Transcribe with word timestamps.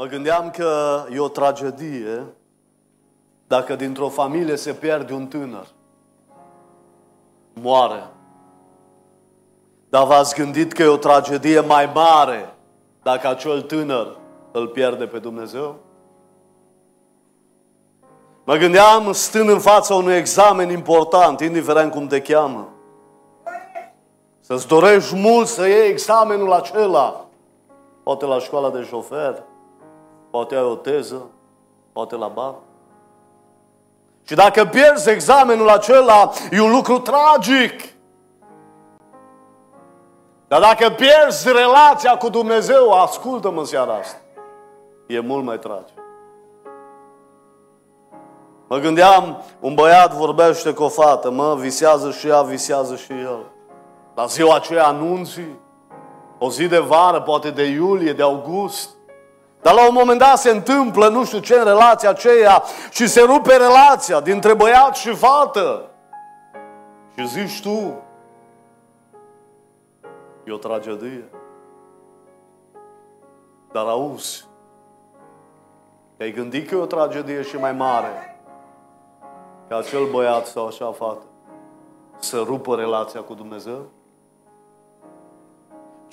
Mă 0.00 0.06
gândeam 0.06 0.50
că 0.50 1.02
e 1.12 1.18
o 1.18 1.28
tragedie 1.28 2.24
dacă 3.46 3.76
dintr-o 3.76 4.08
familie 4.08 4.56
se 4.56 4.72
pierde 4.72 5.12
un 5.12 5.26
tânăr. 5.26 5.66
Moare. 7.52 8.06
Dar 9.88 10.06
v-ați 10.06 10.34
gândit 10.34 10.72
că 10.72 10.82
e 10.82 10.86
o 10.86 10.96
tragedie 10.96 11.60
mai 11.60 11.90
mare 11.94 12.54
dacă 13.02 13.28
acel 13.28 13.62
tânăr 13.62 14.16
îl 14.52 14.68
pierde 14.68 15.06
pe 15.06 15.18
Dumnezeu? 15.18 15.76
Mă 18.44 18.56
gândeam 18.56 19.12
stând 19.12 19.48
în 19.48 19.58
fața 19.58 19.94
unui 19.94 20.14
examen 20.14 20.70
important, 20.70 21.40
indiferent 21.40 21.92
cum 21.92 22.06
te 22.06 22.20
cheamă. 22.20 22.68
Să-ți 24.40 24.66
dorești 24.66 25.16
mult 25.16 25.46
să 25.46 25.66
iei 25.66 25.88
examenul 25.88 26.52
acela. 26.52 27.24
Poate 28.02 28.24
la 28.24 28.38
școala 28.38 28.70
de 28.70 28.82
șofer, 28.82 29.42
poate 30.30 30.54
ai 30.54 30.62
o 30.62 30.74
teză, 30.74 31.26
poate 31.92 32.16
la 32.16 32.28
bar. 32.28 32.54
Și 34.22 34.34
dacă 34.34 34.64
pierzi 34.64 35.10
examenul 35.10 35.68
acela, 35.68 36.30
e 36.50 36.60
un 36.60 36.70
lucru 36.70 36.98
tragic. 36.98 37.80
Dar 40.48 40.60
dacă 40.60 40.90
pierzi 40.90 41.52
relația 41.52 42.16
cu 42.16 42.28
Dumnezeu, 42.28 42.90
ascultă-mă 42.90 43.58
în 43.58 43.64
seara 43.64 43.94
asta, 43.94 44.18
e 45.06 45.20
mult 45.20 45.44
mai 45.44 45.58
tragic. 45.58 45.98
Mă 48.68 48.78
gândeam, 48.78 49.42
un 49.60 49.74
băiat 49.74 50.12
vorbește 50.12 50.72
cu 50.72 50.82
o 50.82 50.88
fată, 50.88 51.30
mă, 51.30 51.56
visează 51.58 52.10
și 52.10 52.28
ea, 52.28 52.42
visează 52.42 52.96
și 52.96 53.12
el. 53.12 53.38
La 54.14 54.26
ziua 54.26 54.54
aceea 54.54 54.86
anunții, 54.86 55.58
o 56.38 56.50
zi 56.50 56.66
de 56.66 56.78
vară, 56.78 57.20
poate 57.20 57.50
de 57.50 57.62
iulie, 57.62 58.12
de 58.12 58.22
august. 58.22 58.90
Dar 59.62 59.74
la 59.74 59.88
un 59.88 59.94
moment 59.94 60.18
dat 60.18 60.38
se 60.38 60.50
întâmplă, 60.50 61.08
nu 61.08 61.24
știu 61.24 61.38
ce, 61.38 61.54
în 61.54 61.64
relația 61.64 62.08
aceea 62.08 62.62
și 62.90 63.06
se 63.06 63.20
rupe 63.20 63.56
relația 63.56 64.20
dintre 64.20 64.54
băiat 64.54 64.96
și 64.96 65.14
fată. 65.14 65.90
Și 67.16 67.28
zici 67.28 67.62
tu, 67.62 68.02
e 70.44 70.52
o 70.52 70.56
tragedie. 70.56 71.24
Dar 73.72 73.86
auzi, 73.86 74.44
te-ai 76.16 76.32
gândit 76.32 76.68
că 76.68 76.74
e 76.74 76.78
o 76.78 76.86
tragedie 76.86 77.42
și 77.42 77.56
mai 77.56 77.72
mare 77.72 78.40
ca 79.68 79.76
acel 79.76 80.06
băiat 80.10 80.46
sau 80.46 80.66
așa 80.66 80.92
fată 80.92 81.24
să 82.18 82.42
rupă 82.46 82.74
relația 82.74 83.20
cu 83.20 83.34
Dumnezeu? 83.34 83.86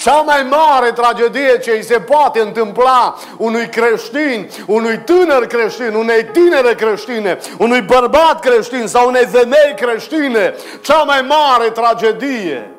Cea 0.08 0.22
mai 0.22 0.48
mare 0.50 0.92
tragedie 0.92 1.60
ce 1.60 1.72
îi 1.72 1.84
se 1.84 2.00
poate 2.00 2.40
întâmpla 2.40 3.16
unui 3.38 3.68
creștin, 3.68 4.50
unui 4.68 5.00
tânăr 5.00 5.46
creștin, 5.46 5.94
unei 5.94 6.26
tinere 6.26 6.76
creștine, 6.76 7.38
unui 7.60 7.82
bărbat 7.82 8.40
creștin 8.40 8.88
sau 8.88 9.08
unei 9.08 9.26
femei 9.26 9.74
creștine, 9.76 10.54
cea 10.82 11.04
mai 11.04 11.22
mare 11.22 11.70
tragedie 11.70 12.72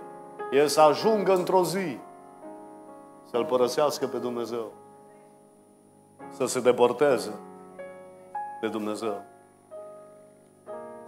e 0.51 0.67
să 0.67 0.81
ajungă 0.81 1.35
într-o 1.35 1.65
zi 1.65 1.99
să-L 3.31 3.45
părăsească 3.45 4.07
pe 4.07 4.17
Dumnezeu, 4.17 4.73
să 6.37 6.47
se 6.47 6.61
depărteze 6.61 7.35
de 8.61 8.69
Dumnezeu. 8.69 9.23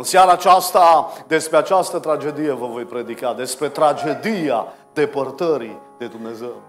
În 0.00 0.06
seara 0.06 0.32
aceasta, 0.32 1.12
despre 1.26 1.56
această 1.56 1.98
tragedie 1.98 2.52
vă 2.52 2.66
voi 2.66 2.82
predica, 2.82 3.34
despre 3.34 3.68
tragedia 3.68 4.66
depărtării 4.92 5.78
de 5.98 6.06
Dumnezeu. 6.06 6.62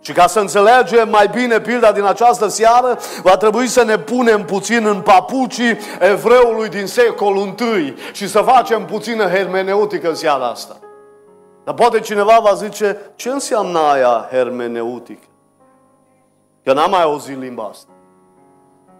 Și 0.00 0.12
ca 0.12 0.26
să 0.26 0.40
înțelegem 0.40 1.08
mai 1.08 1.28
bine 1.28 1.60
pilda 1.60 1.92
din 1.92 2.04
această 2.04 2.46
seară, 2.46 2.98
va 3.22 3.36
trebui 3.36 3.66
să 3.66 3.84
ne 3.84 3.98
punem 3.98 4.44
puțin 4.44 4.86
în 4.86 5.00
papucii 5.00 5.78
evreului 6.00 6.68
din 6.68 6.86
secolul 6.86 7.54
I 7.58 7.94
și 8.12 8.28
să 8.28 8.40
facem 8.40 8.84
puțină 8.84 9.24
hermeneutică 9.24 10.08
în 10.08 10.14
seara 10.14 10.46
asta. 10.46 10.76
Dar 11.64 11.74
poate 11.74 12.00
cineva 12.00 12.38
va 12.42 12.54
zice, 12.54 13.12
ce 13.16 13.28
înseamnă 13.28 13.78
aia 13.78 14.28
hermeneutică? 14.30 15.26
Că 16.64 16.72
n-am 16.72 16.90
mai 16.90 17.02
auzit 17.02 17.38
limba 17.38 17.68
asta. 17.70 17.87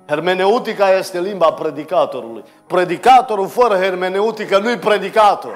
Hermeneutica 0.08 0.96
este 0.96 1.20
limba 1.20 1.52
predicatorului. 1.52 2.44
Predicatorul 2.66 3.48
fără 3.48 3.74
hermeneutică 3.74 4.58
nu-i 4.58 4.78
predicator. 4.78 5.54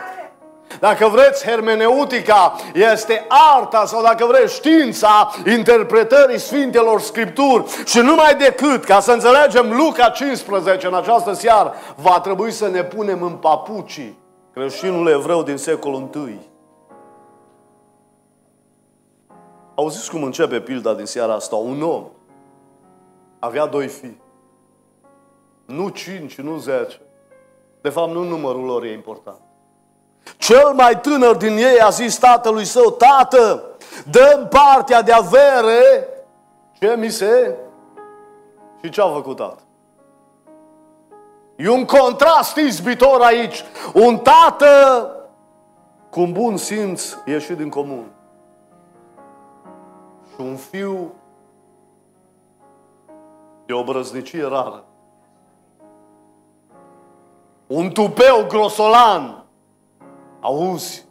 Dacă 0.80 1.08
vreți, 1.08 1.46
hermeneutica 1.46 2.54
este 2.74 3.26
arta 3.56 3.84
sau 3.84 4.02
dacă 4.02 4.26
vreți, 4.26 4.54
știința 4.54 5.30
interpretării 5.56 6.38
Sfintelor 6.38 7.00
Scripturi 7.00 7.64
și 7.84 7.98
numai 7.98 8.34
decât, 8.34 8.84
ca 8.84 9.00
să 9.00 9.12
înțelegem 9.12 9.76
Luca 9.76 10.08
15 10.08 10.86
în 10.86 10.94
această 10.94 11.32
seară, 11.32 11.74
va 11.96 12.20
trebui 12.20 12.50
să 12.50 12.68
ne 12.68 12.82
punem 12.82 13.22
în 13.22 13.32
papucii 13.32 14.18
creștinul 14.52 15.08
evreu 15.08 15.42
din 15.42 15.56
secolul 15.56 16.10
I. 16.14 16.38
Auziți 19.74 20.10
cum 20.10 20.22
începe 20.22 20.60
pilda 20.60 20.94
din 20.94 21.06
seara 21.06 21.34
asta? 21.34 21.56
Un 21.56 21.82
om 21.82 22.04
avea 23.38 23.66
doi 23.66 23.86
fii. 23.86 24.21
Nu 25.64 25.88
cinci, 25.88 26.40
nu 26.40 26.56
zece. 26.56 27.00
De 27.80 27.88
fapt, 27.88 28.12
nu 28.12 28.22
numărul 28.22 28.64
lor 28.64 28.84
e 28.84 28.92
important. 28.92 29.40
Cel 30.36 30.72
mai 30.72 31.00
tânăr 31.00 31.36
din 31.36 31.56
ei 31.56 31.80
a 31.80 31.88
zis 31.88 32.18
tatălui 32.18 32.64
său, 32.64 32.90
Tată, 32.90 33.64
dăm 34.10 34.48
partea 34.48 35.02
de 35.02 35.12
avere 35.12 36.08
ce 36.78 36.96
mi 36.96 37.10
se... 37.10 37.56
Și 38.82 38.90
ce 38.90 39.00
a 39.00 39.08
făcut 39.08 39.36
tată? 39.36 39.62
E 41.56 41.68
un 41.68 41.84
contrast 41.84 42.56
izbitor 42.56 43.20
aici. 43.20 43.64
Un 43.94 44.18
tată 44.18 44.66
cu 46.10 46.20
un 46.20 46.32
bun 46.32 46.56
simț 46.56 47.16
ieșit 47.24 47.56
din 47.56 47.68
comun. 47.68 48.10
Și 50.28 50.40
un 50.40 50.56
fiu 50.56 51.12
de 53.66 53.72
o 53.72 53.84
brăznicie 53.84 54.42
rară. 54.42 54.84
Un 57.72 57.90
tupeu 57.90 58.44
grosolan 58.48 59.44
Auzi, 60.40 61.04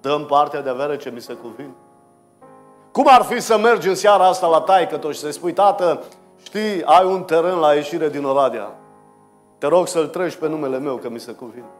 dăm 0.00 0.26
partea 0.26 0.60
de 0.60 0.68
avere 0.68 0.96
ce 0.96 1.10
mi 1.10 1.20
se 1.20 1.32
cuvine. 1.32 1.74
Cum 2.92 3.06
ar 3.08 3.22
fi 3.22 3.40
să 3.40 3.58
mergi 3.58 3.88
în 3.88 3.94
seara 3.94 4.26
asta 4.26 4.46
la 4.46 4.60
taică 4.60 5.12
și 5.12 5.18
să-i 5.18 5.32
spui, 5.32 5.52
tată, 5.52 6.02
știi, 6.42 6.84
ai 6.84 7.04
un 7.04 7.22
teren 7.22 7.58
la 7.58 7.74
ieșire 7.74 8.08
din 8.08 8.24
Oradea. 8.24 8.78
Te 9.58 9.66
rog 9.66 9.88
să-l 9.88 10.06
treci 10.06 10.34
pe 10.34 10.48
numele 10.48 10.78
meu, 10.78 10.96
că 10.96 11.08
mi 11.08 11.20
se 11.20 11.32
cuvine. 11.32 11.70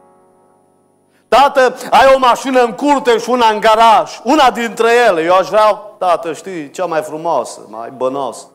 Tată, 1.27 1.73
ai 1.89 2.13
o 2.15 2.19
mașină 2.19 2.61
în 2.61 2.71
curteș 2.71 3.21
și 3.21 3.29
una 3.29 3.49
în 3.49 3.59
garaj. 3.59 4.19
Una 4.23 4.51
dintre 4.51 4.89
ele. 5.07 5.23
Eu 5.23 5.35
aș 5.35 5.47
vrea, 5.47 5.73
tată, 5.73 6.33
știi, 6.33 6.69
cea 6.69 6.85
mai 6.85 7.01
frumoasă, 7.01 7.61
mai 7.69 7.89
bănoasă. 7.89 8.47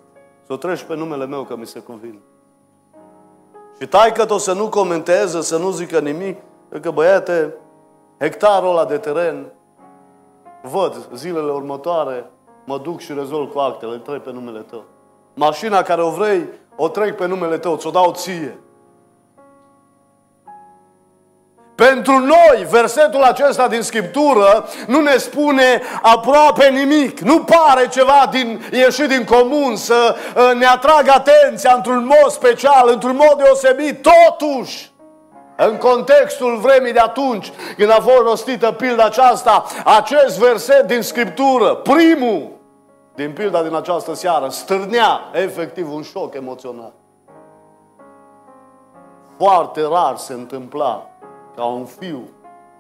Să 0.47 0.53
o 0.53 0.56
treci 0.56 0.82
pe 0.82 0.94
numele 0.94 1.26
meu, 1.26 1.43
că 1.43 1.56
mi 1.56 1.66
se 1.66 1.78
cuvine. 1.78 2.19
Și 3.80 3.86
taică 3.86 4.26
o 4.28 4.38
să 4.38 4.52
nu 4.52 4.68
comenteze, 4.68 5.40
să 5.40 5.56
nu 5.56 5.70
zică 5.70 5.98
nimic, 5.98 6.40
că 6.80 6.90
băiete, 6.90 7.54
hectarul 8.18 8.68
ăla 8.68 8.84
de 8.84 8.98
teren, 8.98 9.52
văd 10.62 11.08
zilele 11.14 11.52
următoare, 11.52 12.30
mă 12.64 12.78
duc 12.78 13.00
și 13.00 13.12
rezolv 13.12 13.52
cu 13.52 13.58
actele, 13.58 13.96
trec 13.96 14.22
pe 14.22 14.32
numele 14.32 14.60
tău. 14.60 14.84
Mașina 15.34 15.82
care 15.82 16.02
o 16.02 16.10
vrei, 16.10 16.48
o 16.76 16.88
trec 16.88 17.16
pe 17.16 17.26
numele 17.26 17.58
tău, 17.58 17.76
ți-o 17.76 17.90
dau 17.90 18.12
ție. 18.12 18.58
Pentru 21.88 22.19
noi, 22.19 22.66
versetul 22.70 23.22
acesta 23.22 23.69
din 23.69 23.82
Scriptură 23.82 24.69
nu 24.87 25.00
ne 25.00 25.16
spune 25.16 25.82
aproape 26.03 26.69
nimic. 26.69 27.20
Nu 27.20 27.44
pare 27.44 27.88
ceva 27.88 28.28
din, 28.31 28.62
ieșit 28.72 29.09
din 29.09 29.25
comun 29.25 29.76
să 29.76 30.16
uh, 30.37 30.58
ne 30.58 30.67
atragă 30.67 31.12
atenția 31.14 31.75
într-un 31.75 32.05
mod 32.05 32.31
special, 32.31 32.88
într-un 32.88 33.17
mod 33.17 33.43
deosebit. 33.43 34.02
Totuși, 34.02 34.93
în 35.56 35.76
contextul 35.76 36.56
vremii 36.56 36.93
de 36.93 36.99
atunci, 36.99 37.52
când 37.76 37.90
a 37.90 38.00
fost 38.00 38.23
rostită 38.23 38.73
pilda 38.73 39.05
aceasta, 39.05 39.64
acest 39.85 40.38
verset 40.38 40.87
din 40.87 41.02
Scriptură, 41.02 41.75
primul 41.75 42.50
din 43.14 43.32
pilda 43.32 43.62
din 43.62 43.75
această 43.75 44.14
seară, 44.14 44.49
stârnea 44.49 45.20
efectiv 45.32 45.93
un 45.93 46.02
șoc 46.02 46.35
emoțional. 46.35 46.93
Foarte 49.37 49.81
rar 49.90 50.17
se 50.17 50.32
întâmpla 50.32 51.06
ca 51.54 51.64
un 51.64 51.84
fiu 51.84 52.28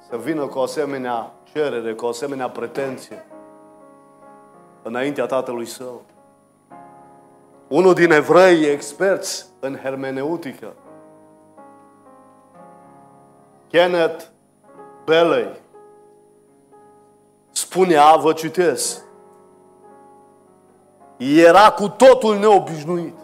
să 0.08 0.16
vină 0.16 0.46
cu 0.46 0.58
o 0.58 0.62
asemenea 0.62 1.32
cerere, 1.52 1.94
cu 1.94 2.04
o 2.04 2.08
asemenea 2.08 2.48
pretenție 2.48 3.26
înaintea 4.82 5.26
tatălui 5.26 5.66
său. 5.66 6.02
Unul 7.68 7.94
din 7.94 8.10
evrei 8.10 8.64
experți 8.64 9.46
în 9.60 9.76
hermeneutică 9.76 10.72
Kenneth 13.68 14.24
Bailey 15.04 15.60
spunea, 17.50 18.16
vă 18.16 18.32
citesc, 18.32 19.02
era 21.16 21.70
cu 21.70 21.88
totul 21.88 22.38
neobișnuit. 22.38 23.14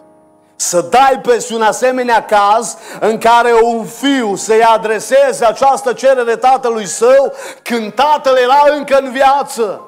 Să 0.61 0.81
dai 0.81 1.19
peste 1.21 1.53
un 1.53 1.61
asemenea 1.61 2.25
caz 2.25 2.77
în 2.99 3.17
care 3.17 3.53
un 3.61 3.85
fiu 3.85 4.35
să-i 4.35 4.63
adreseze 4.63 5.45
această 5.45 5.93
cerere 5.93 6.35
tatălui 6.35 6.85
său 6.85 7.33
când 7.63 7.93
tatăl 7.93 8.37
era 8.37 8.75
încă 8.77 8.97
în 8.97 9.11
viață. 9.11 9.81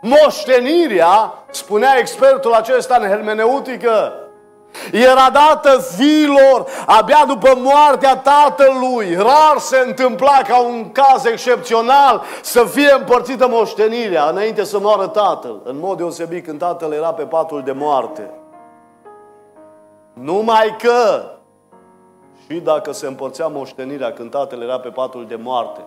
Moștenirea, 0.00 1.34
spunea 1.50 1.98
expertul 1.98 2.52
acesta 2.52 2.98
în 3.00 3.08
hermeneutică, 3.08 4.12
era 4.92 5.30
dată 5.32 5.86
fiilor 5.96 6.66
abia 6.86 7.24
după 7.26 7.52
moartea 7.56 8.16
tatălui. 8.16 9.14
Rar 9.16 9.58
se 9.58 9.84
întâmpla 9.86 10.40
ca 10.48 10.60
un 10.60 10.92
caz 10.92 11.24
excepțional 11.24 12.22
să 12.42 12.64
fie 12.64 12.92
împărțită 12.98 13.48
moștenirea 13.48 14.24
înainte 14.24 14.64
să 14.64 14.78
moară 14.78 15.06
tatăl. 15.06 15.60
În 15.64 15.78
mod 15.78 15.96
deosebit 15.96 16.44
când 16.44 16.58
tatăl 16.58 16.92
era 16.92 17.12
pe 17.12 17.22
patul 17.22 17.62
de 17.64 17.72
moarte. 17.72 18.37
Numai 20.20 20.76
că 20.78 21.22
și 22.46 22.60
dacă 22.60 22.92
se 22.92 23.06
împărțea 23.06 23.46
moștenirea 23.46 24.12
când 24.12 24.30
tatăl 24.30 24.62
era 24.62 24.80
pe 24.80 24.88
patul 24.88 25.26
de 25.26 25.34
moarte, 25.34 25.80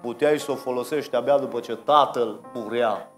puteai 0.00 0.38
să 0.38 0.50
o 0.50 0.54
folosești 0.54 1.16
abia 1.16 1.38
după 1.38 1.60
ce 1.60 1.78
tatăl 1.84 2.40
murea. 2.54 3.10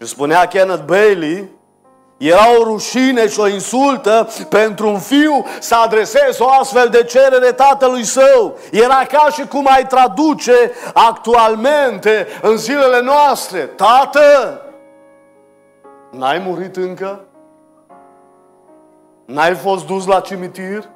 Și 0.00 0.06
spunea 0.06 0.46
Kenneth 0.46 0.82
Bailey, 0.84 1.48
era 2.16 2.58
o 2.58 2.62
rușine 2.62 3.28
și 3.28 3.40
o 3.40 3.48
insultă 3.48 4.28
pentru 4.48 4.88
un 4.88 4.98
fiu 4.98 5.44
să 5.60 5.74
adreseze 5.74 6.42
o 6.42 6.48
astfel 6.60 6.88
de 6.88 7.04
cerere 7.04 7.52
tatălui 7.52 8.04
său. 8.04 8.58
Era 8.70 9.04
ca 9.08 9.26
și 9.32 9.46
cum 9.46 9.66
ai 9.74 9.86
traduce 9.86 10.70
actualmente 10.94 12.26
în 12.42 12.56
zilele 12.56 13.00
noastre. 13.00 13.60
Tată, 13.60 14.60
n-ai 16.10 16.38
murit 16.38 16.76
încă? 16.76 17.25
N-ai 19.26 19.54
fost 19.54 19.86
dus 19.86 20.06
la 20.06 20.20
cimitir? 20.20 20.88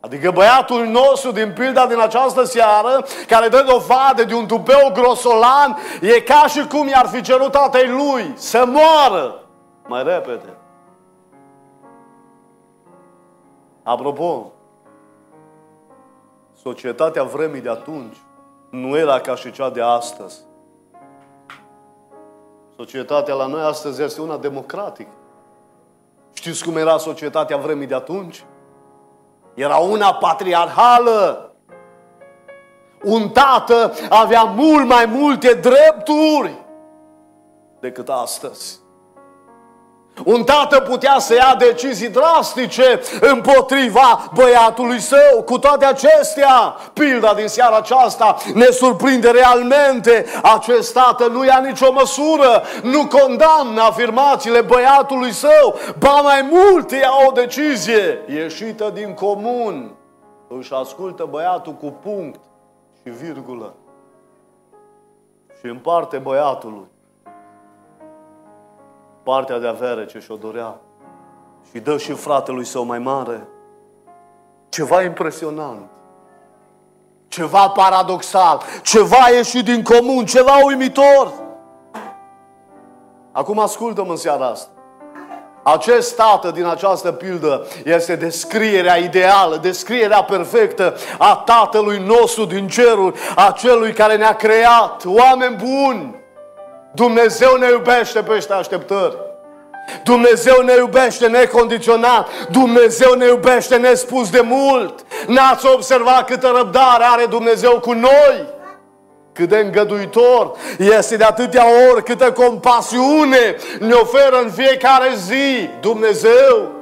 Adică 0.00 0.30
băiatul 0.30 0.86
nostru 0.86 1.30
din 1.30 1.52
pilda 1.52 1.86
din 1.86 2.00
această 2.00 2.44
seară, 2.44 3.04
care 3.26 3.48
dă 3.48 3.64
dovadă 3.68 4.24
de 4.24 4.34
un 4.34 4.46
tupeu 4.46 4.90
grosolan, 4.92 5.76
e 6.00 6.20
ca 6.20 6.46
și 6.46 6.66
cum 6.66 6.88
i-ar 6.88 7.06
fi 7.06 7.22
cerut 7.22 7.50
tatei 7.50 7.88
lui 7.88 8.32
să 8.34 8.64
moară 8.66 9.40
mai 9.86 10.02
repede. 10.02 10.56
Apropo, 13.82 14.52
societatea 16.62 17.22
vremii 17.22 17.60
de 17.60 17.70
atunci 17.70 18.16
nu 18.70 18.96
era 18.96 19.20
ca 19.20 19.34
și 19.34 19.50
cea 19.50 19.70
de 19.70 19.82
astăzi. 19.82 20.40
Societatea 22.76 23.34
la 23.34 23.46
noi 23.46 23.62
astăzi 23.62 24.02
este 24.02 24.20
una 24.20 24.36
democratică. 24.36 25.12
Știți 26.34 26.64
cum 26.64 26.76
era 26.76 26.98
societatea 26.98 27.56
vremii 27.56 27.86
de 27.86 27.94
atunci? 27.94 28.44
Era 29.54 29.76
una 29.76 30.14
patriarhală. 30.14 31.48
Un 33.02 33.28
tată 33.28 33.92
avea 34.08 34.42
mult 34.42 34.86
mai 34.86 35.06
multe 35.06 35.54
drepturi 35.54 36.64
decât 37.80 38.08
astăzi. 38.08 38.83
Un 40.24 40.44
tată 40.44 40.80
putea 40.80 41.18
să 41.18 41.34
ia 41.34 41.54
decizii 41.58 42.08
drastice 42.08 43.00
împotriva 43.20 44.30
băiatului 44.34 45.00
său. 45.00 45.42
Cu 45.44 45.58
toate 45.58 45.84
acestea, 45.84 46.76
pilda 46.92 47.34
din 47.34 47.46
seara 47.48 47.76
aceasta 47.76 48.36
ne 48.54 48.64
surprinde 48.64 49.30
realmente. 49.30 50.26
Acest 50.42 50.92
tată 50.92 51.26
nu 51.26 51.44
ia 51.44 51.62
nicio 51.64 51.92
măsură, 51.92 52.62
nu 52.82 53.06
condamnă 53.06 53.82
afirmațiile 53.82 54.60
băiatului 54.60 55.32
său, 55.32 55.78
ba 55.98 56.20
mai 56.22 56.48
mult 56.50 56.90
ia 56.90 57.10
o 57.28 57.32
decizie 57.32 58.18
ieșită 58.28 58.90
din 58.94 59.14
comun. 59.14 59.94
Își 60.48 60.72
ascultă 60.72 61.26
băiatul 61.30 61.72
cu 61.72 61.86
punct 62.02 62.40
și 63.02 63.10
virgulă 63.10 63.74
și 65.60 65.66
împarte 65.66 66.16
băiatului 66.18 66.92
partea 69.24 69.58
de 69.58 69.66
avere 69.66 70.06
ce 70.06 70.18
și-o 70.18 70.36
dorea 70.36 70.76
și 71.70 71.80
dă 71.80 71.98
și 71.98 72.12
fratelui 72.12 72.64
său 72.64 72.84
mai 72.84 72.98
mare. 72.98 73.48
Ceva 74.68 75.02
impresionant, 75.02 75.90
ceva 77.28 77.68
paradoxal, 77.68 78.62
ceva 78.82 79.28
ieșit 79.34 79.64
din 79.64 79.82
comun, 79.82 80.24
ceva 80.24 80.64
uimitor. 80.64 81.32
Acum 83.32 83.58
ascultă-mă 83.58 84.10
în 84.10 84.16
seara 84.16 84.46
asta. 84.46 84.68
Acest 85.62 86.16
tată 86.16 86.50
din 86.50 86.64
această 86.64 87.12
pildă 87.12 87.66
este 87.84 88.16
descrierea 88.16 88.96
ideală, 88.96 89.56
descrierea 89.56 90.22
perfectă 90.22 90.94
a 91.18 91.36
Tatălui 91.36 91.98
nostru 91.98 92.44
din 92.44 92.68
cerul, 92.68 93.14
a 93.36 93.50
celui 93.50 93.92
care 93.92 94.16
ne-a 94.16 94.34
creat, 94.34 95.04
oameni 95.04 95.56
buni. 95.56 96.23
Dumnezeu 96.94 97.56
ne 97.56 97.68
iubește 97.70 98.22
peste 98.22 98.52
așteptări. 98.52 99.16
Dumnezeu 100.04 100.62
ne 100.62 100.72
iubește 100.78 101.26
necondiționat. 101.26 102.28
Dumnezeu 102.50 103.14
ne 103.14 103.26
iubește 103.26 103.76
nespus 103.76 104.30
de 104.30 104.40
mult. 104.40 105.04
N-ați 105.26 105.66
observat 105.66 106.26
câtă 106.26 106.52
răbdare 106.56 107.04
are 107.04 107.26
Dumnezeu 107.26 107.80
cu 107.80 107.92
noi? 107.92 108.52
Cât 109.32 109.48
de 109.48 109.58
îngăduitor 109.58 110.56
este 110.78 111.16
de 111.16 111.24
atâtea 111.24 111.64
ori, 111.90 112.04
câtă 112.04 112.32
compasiune 112.32 113.56
ne 113.80 113.92
oferă 113.92 114.40
în 114.42 114.50
fiecare 114.50 115.14
zi 115.14 115.68
Dumnezeu. 115.80 116.72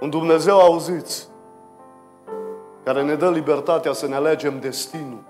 Un 0.00 0.10
Dumnezeu, 0.10 0.60
auziți, 0.60 1.28
care 2.84 3.02
ne 3.02 3.14
dă 3.14 3.30
libertatea 3.30 3.92
să 3.92 4.06
ne 4.06 4.14
alegem 4.14 4.58
destinul. 4.60 5.29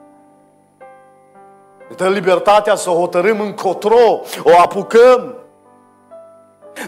Ne 1.90 1.96
dă 1.96 2.08
libertatea 2.08 2.74
să 2.74 2.90
hotărâm 2.90 3.40
încotro, 3.40 4.20
o 4.42 4.58
apucăm. 4.62 5.34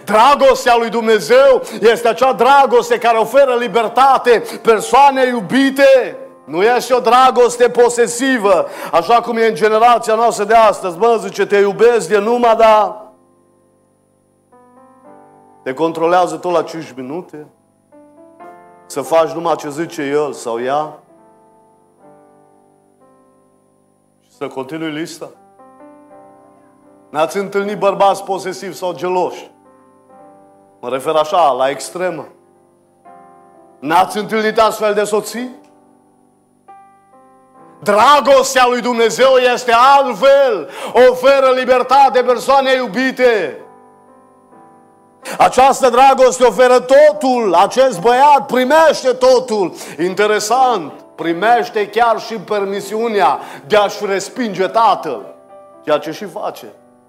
Dragostea 0.04 0.76
lui 0.76 0.88
Dumnezeu 0.88 1.62
este 1.80 2.08
acea 2.08 2.32
dragoste 2.32 2.98
care 2.98 3.18
oferă 3.18 3.54
libertate 3.54 4.42
persoane 4.62 5.26
iubite. 5.26 6.16
Nu 6.44 6.62
este 6.62 6.94
o 6.94 7.00
dragoste 7.00 7.68
posesivă, 7.68 8.66
așa 8.92 9.20
cum 9.20 9.36
e 9.36 9.46
în 9.46 9.54
generația 9.54 10.14
noastră 10.14 10.44
de 10.44 10.54
astăzi. 10.54 10.96
Bă, 10.98 11.18
zice, 11.20 11.46
te 11.46 11.56
iubesc 11.56 12.08
de 12.08 12.18
numai, 12.18 12.56
dar 12.56 12.96
te 15.62 15.74
controlează 15.74 16.36
tot 16.36 16.52
la 16.52 16.62
5 16.62 16.92
minute, 16.96 17.46
să 18.86 19.00
faci 19.00 19.30
numai 19.30 19.56
ce 19.56 19.68
zice 19.70 20.02
el 20.02 20.32
sau 20.32 20.60
ea. 20.60 21.01
Să 24.42 24.48
continui 24.48 24.90
lista? 24.90 25.30
N-ați 27.10 27.36
întâlnit 27.36 27.78
bărbați 27.78 28.24
posesivi 28.24 28.76
sau 28.76 28.94
geloși? 28.94 29.50
Mă 30.80 30.88
refer 30.88 31.14
așa, 31.14 31.50
la 31.50 31.68
extremă. 31.68 32.26
N-ați 33.78 34.18
întâlnit 34.18 34.58
astfel 34.58 34.94
de 34.94 35.04
soții? 35.04 35.50
Dragostea 37.82 38.66
lui 38.68 38.80
Dumnezeu 38.80 39.30
este 39.54 39.72
altfel. 39.96 40.68
Oferă 41.10 41.50
libertate 41.54 42.22
persoane 42.22 42.74
iubite. 42.74 43.58
Această 45.38 45.90
dragoste 45.90 46.44
oferă 46.44 46.80
totul. 46.80 47.54
Acest 47.54 48.00
băiat 48.00 48.46
primește 48.46 49.12
totul. 49.12 49.72
Interesant 49.98 50.92
primește 51.22 51.88
chiar 51.88 52.20
și 52.20 52.34
permisiunea 52.34 53.38
de 53.66 53.76
a-și 53.76 54.06
respinge 54.06 54.66
tatăl, 54.66 55.34
ceea 55.84 55.98
ce 55.98 56.10
și 56.10 56.24
face 56.24 56.66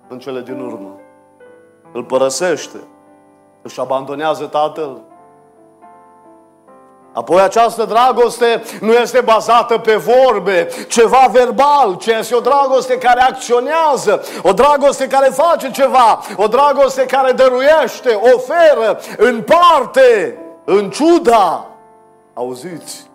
în 0.08 0.20
cele 0.20 0.41
din 0.41 0.60
urmă. 0.60 1.00
Îl 1.91 2.03
părăsește, 2.03 2.77
își 3.62 3.79
abandonează 3.79 4.46
tatăl. 4.46 5.01
Apoi 7.13 7.41
această 7.41 7.86
dragoste 7.86 8.63
nu 8.82 8.91
este 8.91 9.22
bazată 9.22 9.77
pe 9.77 9.96
vorbe, 9.96 10.67
ceva 10.88 11.29
verbal, 11.32 11.96
ci 12.00 12.05
este 12.05 12.36
o 12.36 12.39
dragoste 12.39 12.98
care 12.98 13.22
acționează, 13.22 14.24
o 14.41 14.51
dragoste 14.51 15.08
care 15.08 15.29
face 15.29 15.72
ceva, 15.72 16.20
o 16.36 16.48
dragoste 16.48 17.05
care 17.05 17.32
dăruiește, 17.32 18.20
oferă, 18.36 19.00
în 19.17 19.41
parte, 19.41 20.38
în 20.65 20.89
ciuda. 20.89 21.67
Auziți? 22.34 23.12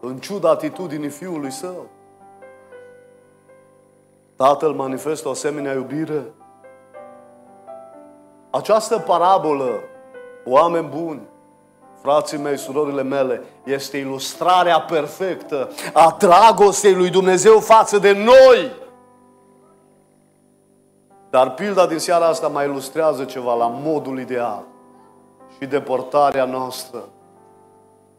În 0.00 0.18
ciuda 0.18 0.50
atitudinii 0.50 1.08
fiului 1.08 1.50
său. 1.50 1.86
Tatăl 4.36 4.72
manifestă 4.72 5.28
o 5.28 5.30
asemenea 5.30 5.72
iubire. 5.72 6.22
Această 8.50 8.98
parabolă, 8.98 9.80
oameni 10.44 10.88
buni, 10.88 11.22
frații 12.02 12.38
mei, 12.38 12.58
surorile 12.58 13.02
mele, 13.02 13.42
este 13.64 13.96
ilustrarea 13.96 14.80
perfectă 14.80 15.68
a 15.92 16.16
dragostei 16.18 16.94
lui 16.94 17.10
Dumnezeu 17.10 17.60
față 17.60 17.98
de 17.98 18.12
noi. 18.12 18.72
Dar 21.30 21.50
pilda 21.50 21.86
din 21.86 21.98
seara 21.98 22.26
asta 22.26 22.48
mai 22.48 22.68
ilustrează 22.68 23.24
ceva 23.24 23.54
la 23.54 23.66
modul 23.66 24.18
ideal 24.18 24.64
și 25.58 25.66
deportarea 25.66 26.44
noastră 26.44 27.04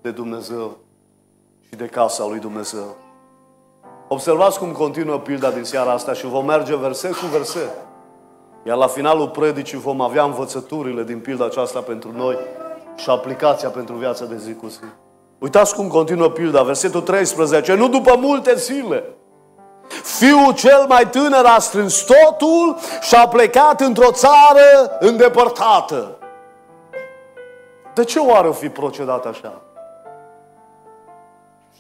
de 0.02 0.12
Dumnezeu 0.12 0.78
și 1.70 1.76
de 1.78 1.86
casa 1.86 2.26
lui 2.26 2.40
Dumnezeu. 2.40 2.96
Observați 4.08 4.60
cum 4.60 4.72
continuă 4.72 5.18
pilda 5.18 5.50
din 5.50 5.64
seara 5.64 5.92
asta 5.92 6.14
și 6.14 6.26
vom 6.26 6.46
merge 6.46 6.76
verset 6.76 7.16
cu 7.16 7.26
verset. 7.26 7.72
Iar 8.64 8.78
la 8.78 8.88
finalul 8.88 9.30
predicii 9.30 9.78
vom 9.78 10.02
avea 10.02 10.24
învățăturile 10.24 11.04
din 11.04 11.20
pilda 11.20 11.46
aceasta 11.46 11.80
pentru 11.80 12.12
noi 12.12 12.38
și 12.96 13.10
aplicația 13.10 13.70
pentru 13.70 13.96
viața 13.96 14.26
de 14.26 14.38
zi 14.38 14.54
cu 14.54 14.68
zi. 14.68 14.80
Uitați 15.40 15.76
cum 15.76 15.88
continuă 15.88 16.30
pilda, 16.30 16.64
versetul 16.64 17.02
13. 17.02 17.74
Nu 17.74 17.88
după 17.88 18.16
multe 18.18 18.56
zile, 18.56 19.04
fiul 20.04 20.54
cel 20.54 20.86
mai 20.88 21.10
tânăr 21.10 21.46
a 21.46 21.60
strâns 21.60 22.00
totul 22.02 22.78
și 23.02 23.16
a 23.16 23.28
plecat 23.28 23.82
într-o 23.82 24.12
țară 24.12 24.98
îndepărtată. 25.00 26.18
De 27.94 28.04
ce 28.04 28.20
oare 28.20 28.48
o 28.48 28.52
fi 28.52 28.70
procedat 28.70 29.26
așa? 29.26 29.62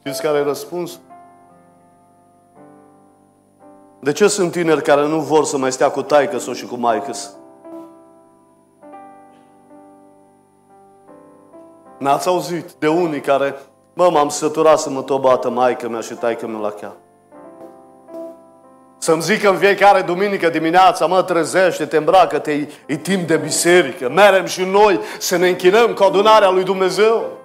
Știți 0.07 0.21
care 0.21 0.37
e 0.37 0.43
răspunsul? 0.43 0.99
De 3.99 4.11
ce 4.11 4.27
sunt 4.27 4.51
tineri 4.51 4.81
care 4.81 5.07
nu 5.07 5.19
vor 5.19 5.45
să 5.45 5.57
mai 5.57 5.71
stea 5.71 5.89
cu 5.89 6.01
taică 6.01 6.37
sau 6.37 6.53
și 6.53 6.65
cu 6.65 6.75
maică 6.75 7.11
N-ați 11.97 12.27
auzit 12.27 12.71
de 12.71 12.87
unii 12.87 13.19
care, 13.19 13.55
mă, 13.93 14.09
m-am 14.11 14.29
săturat 14.29 14.79
să 14.79 14.89
mă 14.89 15.01
tobată 15.01 15.49
maică 15.49 15.89
mea 15.89 16.01
și 16.01 16.13
taică 16.13 16.47
mea 16.47 16.59
la 16.59 16.71
chiar. 16.71 16.93
Să-mi 18.97 19.21
zică 19.21 19.49
în 19.49 19.57
fiecare 19.57 20.01
duminică 20.01 20.49
dimineața, 20.49 21.05
mă, 21.05 21.23
trezește, 21.23 21.85
te 21.85 21.97
îmbracă, 21.97 22.39
te 22.39 22.67
e 22.85 22.95
timp 22.95 23.27
de 23.27 23.37
biserică. 23.37 24.09
Merem 24.09 24.45
și 24.45 24.63
noi 24.63 24.99
să 25.19 25.37
ne 25.37 25.47
închinăm 25.47 25.93
cu 25.93 26.03
adunarea 26.03 26.49
lui 26.49 26.63
Dumnezeu. 26.63 27.36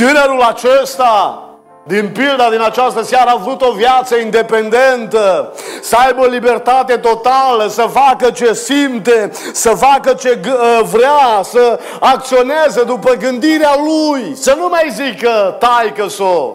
Tânărul 0.00 0.40
acesta 0.40 1.42
din 1.86 2.12
pilda 2.12 2.50
din 2.50 2.60
această 2.60 3.02
seară 3.02 3.30
a 3.30 3.36
vrut 3.36 3.62
o 3.62 3.72
viață 3.72 4.16
independentă, 4.16 5.52
să 5.82 5.96
aibă 6.06 6.26
libertate 6.26 6.96
totală, 6.96 7.66
să 7.66 7.82
facă 7.82 8.30
ce 8.30 8.54
simte, 8.54 9.30
să 9.52 9.70
facă 9.70 10.14
ce 10.14 10.40
ă, 10.80 10.82
vrea, 10.82 11.42
să 11.42 11.80
acționeze 12.00 12.84
după 12.84 13.12
gândirea 13.12 13.74
lui, 13.76 14.34
să 14.34 14.54
nu 14.58 14.68
mai 14.68 14.90
zică 14.90 15.56
taică 15.58 16.08
soț. 16.08 16.54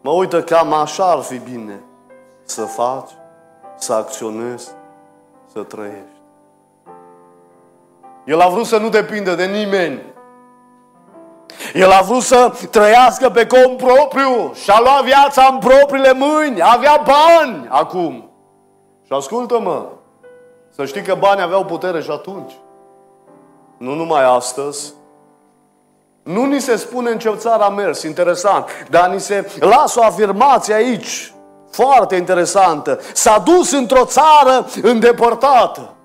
Mă 0.00 0.10
uită 0.10 0.42
cam 0.42 0.72
așa 0.72 1.04
ar 1.04 1.20
fi 1.20 1.38
bine 1.38 1.80
să 2.44 2.62
faci, 2.62 3.10
să 3.76 3.92
acționezi, 3.92 4.68
să 5.52 5.60
trăiești. 5.60 6.20
El 8.24 8.40
a 8.40 8.48
vrut 8.48 8.66
să 8.66 8.76
nu 8.76 8.88
depindă 8.88 9.34
de 9.34 9.44
nimeni, 9.44 10.02
el 11.74 11.90
a 11.90 12.00
vrut 12.00 12.22
să 12.22 12.52
trăiască 12.70 13.30
pe 13.30 13.46
cont 13.46 13.76
propriu 13.76 14.52
și 14.62 14.70
a 14.70 14.80
luat 14.80 15.04
viața 15.04 15.48
în 15.52 15.58
propriile 15.58 16.12
mâini. 16.12 16.62
Avea 16.62 17.02
bani 17.04 17.66
acum. 17.68 18.30
Și 19.06 19.12
ascultă-mă, 19.12 19.86
să 20.74 20.84
știi 20.84 21.02
că 21.02 21.14
banii 21.18 21.42
aveau 21.42 21.64
putere 21.64 22.02
și 22.02 22.10
atunci. 22.10 22.52
Nu 23.76 23.94
numai 23.94 24.24
astăzi. 24.24 24.92
Nu 26.22 26.44
ni 26.44 26.60
se 26.60 26.76
spune 26.76 27.10
în 27.10 27.18
ce 27.18 27.34
țară 27.36 27.62
a 27.62 27.68
mers, 27.68 28.02
interesant, 28.02 28.68
dar 28.90 29.08
ni 29.08 29.20
se 29.20 29.50
lasă 29.60 30.00
o 30.00 30.04
afirmație 30.04 30.74
aici, 30.74 31.34
foarte 31.70 32.16
interesantă. 32.16 33.00
S-a 33.12 33.38
dus 33.38 33.70
într-o 33.72 34.04
țară 34.04 34.66
îndepărtată. 34.82 35.95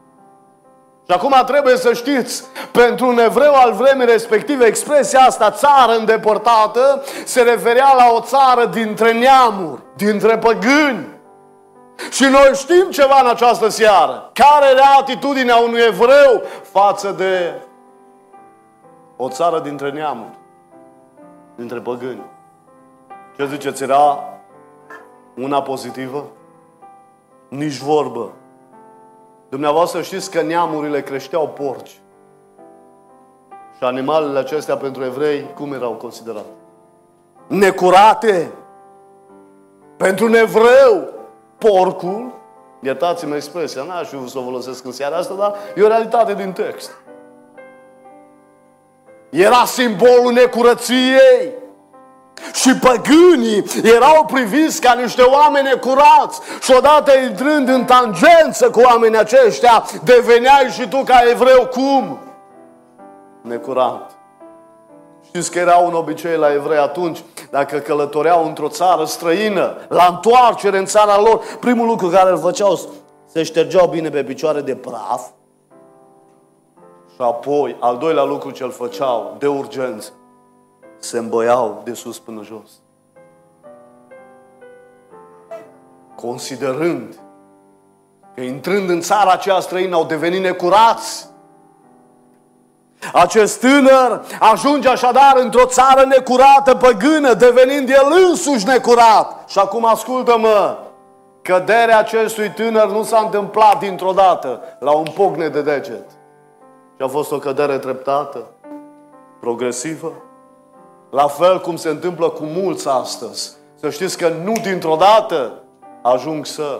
Și 1.12 1.18
acum 1.18 1.44
trebuie 1.46 1.78
să 1.78 1.94
știți, 1.94 2.44
pentru 2.72 3.08
un 3.08 3.20
evreu 3.20 3.54
al 3.56 3.74
vremii 3.74 4.06
respective, 4.06 4.66
expresia 4.66 5.20
asta, 5.20 5.52
țară 5.52 5.92
îndepărtată, 5.98 7.04
se 7.26 7.42
referea 7.42 7.94
la 7.98 8.12
o 8.16 8.22
țară 8.22 8.66
dintre 8.66 9.12
neamuri, 9.12 9.82
dintre 9.96 10.38
păgâni. 10.38 11.08
Și 12.12 12.24
noi 12.24 12.52
știm 12.54 12.90
ceva 12.90 13.20
în 13.24 13.30
această 13.30 13.70
seară. 13.70 14.32
Care 14.34 14.72
era 14.72 14.96
atitudinea 15.00 15.56
unui 15.56 15.82
evreu 15.88 16.42
față 16.62 17.12
de 17.18 17.62
o 19.18 19.30
țară 19.30 19.60
dintre 19.60 19.90
neamuri, 19.90 20.38
dintre 21.56 21.80
păgâni? 21.80 22.26
Ce 23.38 23.48
ziceți, 23.48 23.84
era 23.84 24.20
una 25.36 25.62
pozitivă? 25.62 26.26
Nici 27.48 27.78
vorbă. 27.78 28.32
Dumneavoastră 29.52 30.02
știți 30.02 30.32
că 30.32 30.42
neamurile 30.42 31.02
creșteau 31.02 31.48
porci. 31.48 32.00
Și 33.78 33.84
animalele 33.84 34.40
acestea 34.40 34.78
pentru 34.78 35.04
evrei, 35.04 35.54
cum 35.56 35.74
erau 35.74 35.92
considerate? 35.92 36.48
Necurate. 37.48 38.52
Pentru 39.98 40.26
un 40.26 40.34
evreu, 40.34 41.10
porcul, 41.58 42.34
iertați-mă 42.82 43.36
expresia, 43.36 43.84
n-aș 43.84 44.08
fi 44.08 44.30
să 44.30 44.38
o 44.38 44.44
folosesc 44.44 44.86
în 44.86 44.92
seara 44.92 45.16
asta, 45.16 45.34
dar 45.34 45.56
e 45.76 45.84
o 45.84 45.88
realitate 45.88 46.34
din 46.34 46.52
text. 46.52 46.92
Era 49.30 49.66
simbolul 49.66 50.32
necurăției. 50.34 51.54
Și 52.54 52.76
păgânii 52.76 53.64
erau 53.84 54.26
priviți 54.26 54.82
ca 54.82 54.94
niște 54.94 55.22
oameni 55.22 55.68
necurați. 55.68 56.40
Și 56.62 56.72
odată 56.78 57.12
intrând 57.18 57.68
în 57.68 57.86
tangență 57.86 58.70
cu 58.72 58.80
oamenii 58.80 59.18
aceștia, 59.18 59.84
deveneai 60.04 60.70
și 60.70 60.88
tu 60.88 61.04
ca 61.04 61.22
evreu 61.30 61.68
cum? 61.68 62.20
Necurat. 63.42 64.12
Știți 65.26 65.52
că 65.52 65.60
era 65.60 65.76
un 65.76 65.94
obicei 65.94 66.38
la 66.38 66.54
evrei 66.54 66.78
atunci, 66.78 67.24
dacă 67.50 67.78
călătoreau 67.78 68.46
într-o 68.46 68.68
țară 68.68 69.06
străină, 69.06 69.78
la 69.90 70.06
întoarcere 70.10 70.78
în 70.78 70.86
țara 70.86 71.20
lor, 71.20 71.42
primul 71.60 71.88
lucru 71.88 72.08
care 72.08 72.30
îl 72.30 72.38
făceau, 72.38 72.80
se 73.26 73.44
ștergeau 73.44 73.88
bine 73.88 74.10
pe 74.10 74.24
picioare 74.24 74.62
de 74.62 74.76
praf 74.76 75.22
și 77.14 77.18
apoi, 77.18 77.76
al 77.80 77.98
doilea 77.98 78.24
lucru 78.24 78.52
ce 78.52 78.64
îl 78.64 78.72
făceau, 78.72 79.36
de 79.40 79.48
urgență, 79.48 80.12
se 81.04 81.18
îmbăiau 81.18 81.82
de 81.84 81.94
sus 81.94 82.20
până 82.20 82.42
jos. 82.44 82.70
Considerând 86.16 87.20
că 88.36 88.42
intrând 88.42 88.90
în 88.90 89.02
țara 89.02 89.32
aceea 89.32 89.60
străină 89.60 89.96
au 89.96 90.06
devenit 90.06 90.42
necurați, 90.42 91.30
acest 93.14 93.60
tânăr 93.60 94.26
ajunge 94.40 94.90
așadar 94.90 95.34
într-o 95.36 95.66
țară 95.66 96.06
necurată, 96.06 96.76
păgână, 96.76 97.34
devenind 97.34 97.90
el 97.90 98.06
însuși 98.30 98.66
necurat. 98.66 99.50
Și 99.50 99.60
acum 99.60 99.86
ascultă-mă, 99.86 100.78
căderea 101.42 102.00
acestui 102.00 102.50
tânăr 102.50 102.88
nu 102.88 103.04
s-a 103.04 103.20
întâmplat 103.20 103.80
dintr-o 103.80 104.12
dată, 104.12 104.62
la 104.80 104.92
un 104.92 105.06
pocne 105.16 105.48
de 105.48 105.62
deget. 105.62 106.10
Și 106.96 107.02
a 107.04 107.08
fost 107.08 107.32
o 107.32 107.38
cădere 107.38 107.78
treptată, 107.78 108.46
progresivă, 109.40 110.14
la 111.12 111.28
fel 111.28 111.62
cum 111.62 111.76
se 111.76 111.90
întâmplă 111.90 112.30
cu 112.30 112.44
mulți 112.44 112.88
astăzi. 112.88 113.56
Să 113.76 113.90
știți 113.90 114.18
că 114.18 114.30
nu 114.30 114.52
dintr-o 114.52 114.96
dată 114.96 115.54
ajung 116.02 116.46
să. 116.46 116.80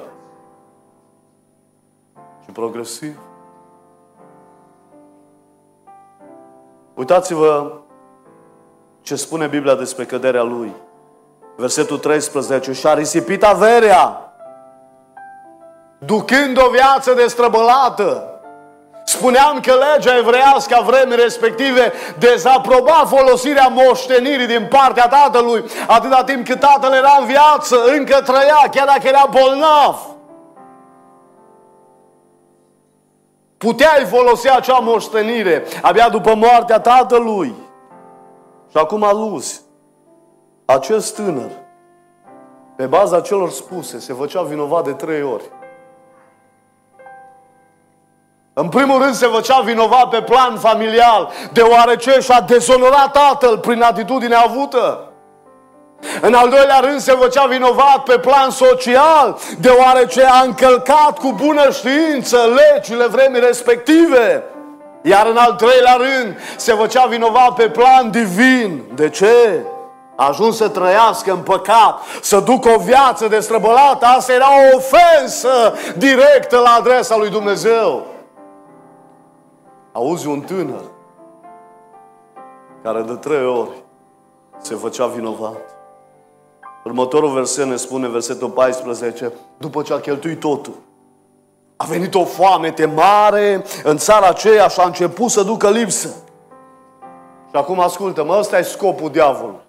Și 2.44 2.52
progresiv. 2.52 3.20
Uitați-vă 6.94 7.72
ce 9.02 9.16
spune 9.16 9.48
Biblia 9.48 9.76
despre 9.76 10.06
căderea 10.06 10.44
lui. 10.44 10.74
Versetul 11.56 11.98
13. 11.98 12.74
Și-a 12.74 12.94
risipit 12.94 13.44
averea, 13.44 14.34
ducând 15.98 16.58
o 16.58 16.70
viață 16.70 17.14
destrăbălată. 17.14 18.31
Spuneam 19.12 19.60
că 19.60 19.74
legea 19.74 20.18
evreiască 20.18 20.76
a 20.76 20.82
vremii 20.82 21.16
respective 21.16 21.94
dezaproba 22.20 23.06
folosirea 23.08 23.68
moștenirii 23.68 24.46
din 24.46 24.68
partea 24.70 25.08
tatălui 25.08 25.64
atâta 25.88 26.24
timp 26.24 26.46
cât 26.46 26.60
tatăl 26.60 26.94
era 26.94 27.18
în 27.20 27.26
viață, 27.26 27.76
încă 27.98 28.22
trăia, 28.22 28.70
chiar 28.72 28.86
dacă 28.86 29.08
era 29.08 29.30
bolnav. 29.30 30.00
Puteai 33.58 34.06
folosi 34.06 34.50
acea 34.50 34.78
moștenire 34.78 35.66
abia 35.82 36.10
după 36.10 36.36
moartea 36.36 36.80
tatălui. 36.80 37.56
Și 38.70 38.78
acum 38.78 39.04
aluzi. 39.04 39.62
Acest 40.66 41.16
tânăr, 41.16 41.52
pe 42.76 42.86
baza 42.86 43.22
celor 43.22 43.50
spuse, 43.50 44.00
se 44.00 44.14
făcea 44.14 44.42
vinovat 44.42 44.84
de 44.84 44.92
trei 44.92 45.24
ori. 45.24 45.44
În 48.54 48.70
primul 48.70 49.02
rând 49.02 49.14
se 49.14 49.26
făcea 49.26 49.60
vinovat 49.60 50.10
pe 50.10 50.22
plan 50.22 50.58
familial, 50.58 51.32
deoarece 51.54 52.20
și-a 52.20 52.42
dezonorat 52.42 53.12
tatăl 53.12 53.58
prin 53.58 53.82
atitudinea 53.82 54.44
avută. 54.46 55.12
În 56.22 56.34
al 56.34 56.50
doilea 56.50 56.80
rând 56.80 57.00
se 57.00 57.12
făcea 57.12 57.46
vinovat 57.46 58.04
pe 58.04 58.18
plan 58.18 58.50
social, 58.50 59.38
deoarece 59.60 60.24
a 60.24 60.42
încălcat 60.42 61.20
cu 61.20 61.34
bună 61.46 61.72
știință 61.72 62.38
legile 62.38 63.08
vremii 63.08 63.40
respective. 63.40 64.44
Iar 65.02 65.26
în 65.26 65.38
al 65.38 65.52
treilea 65.52 65.98
rând 65.98 66.38
se 66.56 66.74
făcea 66.74 67.06
vinovat 67.06 67.54
pe 67.54 67.70
plan 67.70 68.12
divin. 68.12 68.84
De 68.96 69.10
ce? 69.10 69.66
A 70.16 70.28
ajuns 70.28 70.58
să 70.58 70.68
trăiască 70.68 71.32
în 71.32 71.40
păcat, 71.40 72.00
să 72.22 72.40
ducă 72.40 72.70
o 72.70 72.80
viață 72.80 73.28
destrăbălată. 73.28 74.06
Asta 74.06 74.34
era 74.34 74.48
o 74.48 74.76
ofensă 74.76 75.74
directă 75.96 76.58
la 76.58 76.76
adresa 76.80 77.18
lui 77.18 77.30
Dumnezeu. 77.30 78.11
Auzi 79.92 80.28
un 80.28 80.42
tânăr 80.42 80.84
care 82.84 83.02
de 83.02 83.14
trei 83.14 83.46
ori 83.46 83.84
se 84.58 84.76
făcea 84.76 85.08
vinovat. 85.08 85.58
Următorul 86.84 87.34
verset 87.34 87.66
ne 87.66 87.76
spune, 87.76 88.08
versetul 88.08 88.50
14, 88.50 89.34
după 89.58 89.82
ce 89.82 89.94
a 89.94 90.00
cheltuit 90.00 90.40
totul, 90.40 90.74
a 91.76 91.86
venit 91.86 92.16
o 92.16 92.26
foamete 92.26 92.86
mare 92.86 93.64
în 93.84 93.98
țara 93.98 94.28
aceea 94.28 94.68
și 94.68 94.80
a 94.80 94.86
început 94.86 95.30
să 95.30 95.44
ducă 95.44 95.70
lipsă. 95.70 96.08
Și 97.50 97.56
acum 97.56 97.80
ascultă, 97.80 98.24
mă, 98.24 98.38
ăsta 98.40 98.58
e 98.58 98.62
scopul 98.62 99.10
diavolului. 99.10 99.60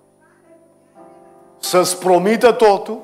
Să-ți 1.59 1.99
promită 1.99 2.53
totul, 2.53 2.99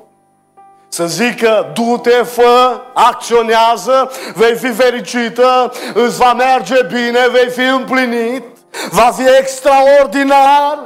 să 0.89 1.07
zică, 1.07 1.71
du-te, 1.73 2.23
fă, 2.23 2.81
acționează, 2.93 4.11
vei 4.35 4.55
fi 4.55 4.71
fericită, 4.71 5.71
îți 5.93 6.17
va 6.17 6.33
merge 6.33 6.83
bine, 6.83 7.27
vei 7.31 7.49
fi 7.49 7.61
împlinit, 7.61 8.43
va 8.91 9.11
fi 9.11 9.23
extraordinar. 9.39 10.79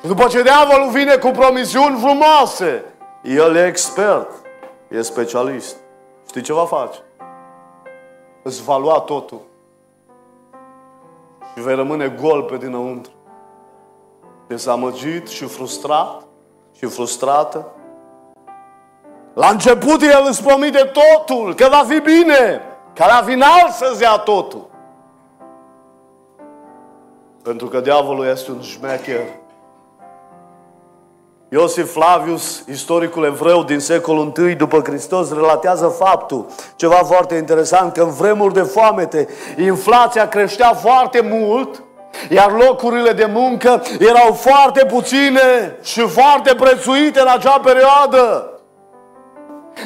Și 0.00 0.06
după 0.06 0.26
ce 0.26 0.42
diavolul 0.42 0.90
vine 0.90 1.16
cu 1.16 1.28
promisiuni 1.28 1.98
frumoase, 1.98 2.84
el 3.22 3.56
e 3.56 3.66
expert, 3.66 4.30
e 4.88 5.02
specialist. 5.02 5.76
Știi 6.28 6.42
ce 6.42 6.52
va 6.52 6.66
face? 6.66 6.98
Îți 8.42 8.62
va 8.62 8.78
lua 8.78 8.98
totul. 8.98 9.40
Și 11.54 11.62
vei 11.62 11.74
rămâne 11.74 12.08
gol 12.08 12.42
pe 12.42 12.56
dinăuntru. 12.56 13.12
Dezamăgit 14.46 15.28
și 15.28 15.44
frustrat 15.44 16.22
și 16.76 16.86
frustrată. 16.86 17.66
La 19.34 19.48
început 19.48 20.02
el 20.02 20.24
îți 20.28 20.42
promite 20.42 20.92
totul, 20.92 21.54
că 21.54 21.68
va 21.70 21.84
fi 21.88 22.00
bine, 22.00 22.62
ca 22.94 23.06
la 23.06 23.22
final 23.26 23.70
să-ți 23.70 24.02
ia 24.02 24.16
totul. 24.16 24.68
Pentru 27.42 27.66
că 27.66 27.80
diavolul 27.80 28.26
este 28.26 28.50
un 28.50 28.60
șmecher. 28.60 29.20
Iosif 31.48 31.92
Flavius, 31.92 32.64
istoricul 32.68 33.24
evreu 33.24 33.62
din 33.62 33.78
secolul 33.78 34.32
I 34.50 34.54
după 34.54 34.80
Hristos, 34.84 35.32
relatează 35.32 35.86
faptul, 35.86 36.46
ceva 36.76 36.94
foarte 36.94 37.34
interesant, 37.34 37.92
că 37.92 38.02
în 38.02 38.10
vremuri 38.10 38.54
de 38.54 38.62
foamete, 38.62 39.28
inflația 39.56 40.28
creștea 40.28 40.72
foarte 40.74 41.20
mult, 41.20 41.82
iar 42.28 42.52
locurile 42.52 43.12
de 43.12 43.24
muncă 43.32 43.82
erau 43.98 44.32
foarte 44.32 44.84
puține 44.84 45.78
și 45.82 46.00
foarte 46.00 46.54
prețuite 46.54 47.20
în 47.20 47.28
acea 47.28 47.58
perioadă. 47.58 48.49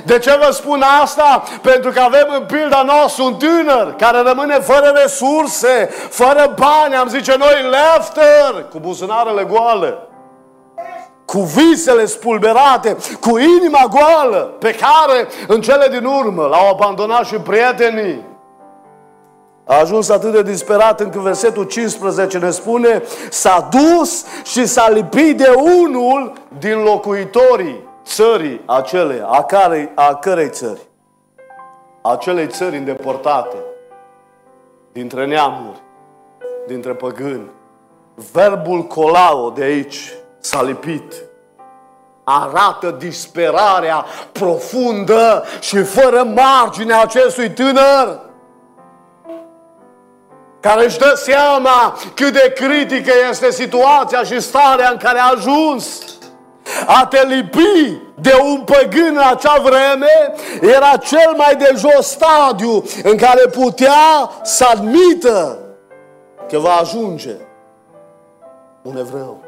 De 0.04 0.18
ce 0.18 0.38
vă 0.44 0.52
spun 0.52 0.84
asta? 1.02 1.42
Pentru 1.62 1.90
că 1.90 2.00
avem 2.00 2.26
în 2.38 2.46
pilda 2.46 2.82
noastră 2.82 3.22
un 3.22 3.34
tânăr 3.34 3.94
care 3.98 4.18
rămâne 4.18 4.54
fără 4.54 4.92
resurse, 5.02 5.88
fără 6.10 6.54
bani, 6.58 6.94
am 6.94 7.08
zice 7.08 7.36
noi, 7.38 7.70
lefter, 7.70 8.64
cu 8.70 8.78
buzunarele 8.78 9.44
goale 9.44 9.98
cu 11.24 11.40
visele 11.40 12.04
spulberate, 12.04 12.96
cu 13.20 13.38
inima 13.38 13.88
goală, 13.90 14.54
pe 14.58 14.70
care 14.70 15.28
în 15.46 15.60
cele 15.60 15.88
din 15.88 16.04
urmă 16.04 16.46
l-au 16.46 16.68
abandonat 16.68 17.26
și 17.26 17.34
prietenii. 17.34 18.32
A 19.66 19.78
ajuns 19.80 20.08
atât 20.08 20.32
de 20.32 20.42
disperat 20.42 21.00
încât 21.00 21.20
versetul 21.20 21.64
15 21.64 22.38
ne 22.38 22.50
spune 22.50 23.02
S-a 23.30 23.68
dus 23.70 24.24
și 24.42 24.66
s-a 24.66 24.88
lipit 24.88 25.36
de 25.36 25.52
unul 25.82 26.32
din 26.58 26.82
locuitorii 26.82 27.83
țării 28.04 28.60
acele, 28.66 29.24
a, 29.26 29.42
care, 29.42 29.92
a 29.94 30.14
cărei 30.14 30.50
țări? 30.50 30.80
Acelei 32.02 32.46
țări 32.46 32.76
îndepărtate, 32.76 33.56
dintre 34.92 35.26
neamuri, 35.26 35.82
dintre 36.66 36.92
păgâni. 36.92 37.50
Verbul 38.32 38.82
colao 38.82 39.50
de 39.50 39.62
aici 39.62 40.12
s-a 40.38 40.62
lipit. 40.62 41.14
Arată 42.24 42.90
disperarea 42.90 44.04
profundă 44.32 45.44
și 45.60 45.82
fără 45.82 46.22
margine 46.22 46.92
a 46.92 47.00
acestui 47.00 47.50
tânăr 47.50 48.20
care 50.64 50.84
își 50.84 50.98
dă 50.98 51.12
seama 51.16 51.98
cât 52.14 52.32
de 52.32 52.52
critică 52.54 53.12
este 53.30 53.50
situația 53.50 54.22
și 54.22 54.40
starea 54.40 54.90
în 54.90 54.96
care 54.96 55.18
a 55.18 55.30
ajuns. 55.30 56.00
A 56.86 57.06
te 57.06 57.26
lipi 57.26 57.98
de 58.20 58.32
un 58.42 58.60
păgân 58.60 59.16
în 59.16 59.22
acea 59.30 59.60
vreme 59.62 60.34
era 60.60 60.96
cel 60.96 61.34
mai 61.36 61.56
de 61.56 61.74
jos 61.76 62.06
stadiu 62.06 62.82
în 63.02 63.16
care 63.16 63.46
putea 63.50 64.30
să 64.42 64.64
admită 64.72 65.58
că 66.48 66.58
va 66.58 66.72
ajunge 66.72 67.36
un 68.82 68.96
evreu. 68.96 69.42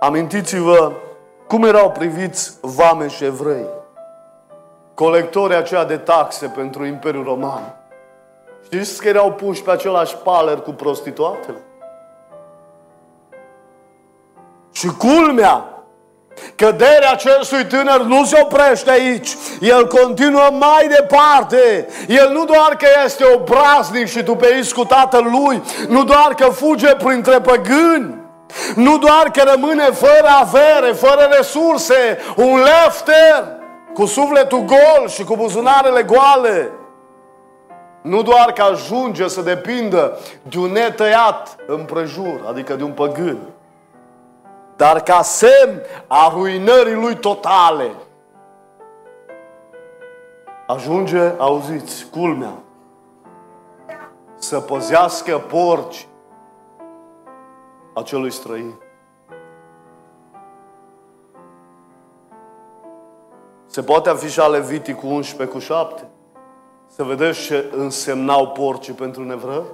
Amintiți-vă 0.00 0.92
cum 1.46 1.64
erau 1.64 1.90
priviți 1.90 2.52
vame 2.60 3.08
și 3.08 3.24
evrei, 3.24 3.66
colectorii 4.94 5.56
aceia 5.56 5.84
de 5.84 5.96
taxe 5.96 6.46
pentru 6.46 6.84
Imperiul 6.84 7.24
Roman. 7.24 7.76
Știți 8.64 9.02
că 9.02 9.08
erau 9.08 9.32
puși 9.32 9.62
pe 9.62 9.70
același 9.70 10.16
paler 10.16 10.60
cu 10.60 10.70
prostituatele? 10.70 11.62
Și 14.72 14.86
culmea, 14.86 15.72
Căderea 16.56 17.10
acestui 17.10 17.66
tânăr 17.66 18.00
nu 18.02 18.24
se 18.24 18.40
oprește 18.42 18.90
aici. 18.90 19.36
El 19.60 19.86
continuă 19.86 20.48
mai 20.58 20.88
departe. 20.88 21.88
El 22.08 22.30
nu 22.32 22.44
doar 22.44 22.76
că 22.78 22.86
este 23.04 23.24
obraznic 23.34 24.06
și 24.06 24.22
tupeist 24.22 24.72
cu 24.72 24.84
tatăl 24.84 25.28
lui, 25.30 25.62
nu 25.88 26.04
doar 26.04 26.34
că 26.36 26.44
fuge 26.44 26.94
printre 26.94 27.40
păgâni, 27.40 28.20
nu 28.74 28.98
doar 28.98 29.30
că 29.32 29.42
rămâne 29.54 29.84
fără 29.84 30.28
avere, 30.40 30.92
fără 30.92 31.28
resurse, 31.36 32.18
un 32.36 32.58
lefter 32.58 33.44
cu 33.94 34.06
sufletul 34.06 34.64
gol 34.64 35.08
și 35.08 35.24
cu 35.24 35.36
buzunarele 35.36 36.02
goale. 36.02 36.70
Nu 38.02 38.22
doar 38.22 38.52
că 38.52 38.62
ajunge 38.62 39.28
să 39.28 39.40
depindă 39.40 40.18
de 40.42 40.58
un 40.58 40.72
netăiat 40.72 41.56
împrejur, 41.66 42.44
adică 42.48 42.74
de 42.74 42.82
un 42.82 42.90
păgân, 42.90 43.38
dar 44.76 45.02
ca 45.02 45.22
semn 45.22 45.80
a 46.06 46.30
ruinării 46.32 46.94
lui 46.94 47.16
totale. 47.16 47.90
Ajunge, 50.66 51.32
auziți, 51.38 52.06
culmea, 52.10 52.54
să 54.34 54.60
păzească 54.60 55.38
porci 55.38 56.08
acelui 57.94 58.30
străin. 58.30 58.74
Se 63.66 63.82
poate 63.82 64.08
afișa 64.08 64.46
Levitii 64.46 64.94
cu 64.94 65.06
11 65.06 65.56
cu 65.56 65.62
7? 65.62 66.08
Să 66.86 67.04
vedeți 67.04 67.40
ce 67.40 67.70
însemnau 67.76 68.48
porcii 68.48 68.92
pentru 68.92 69.24
nevră? 69.24 69.64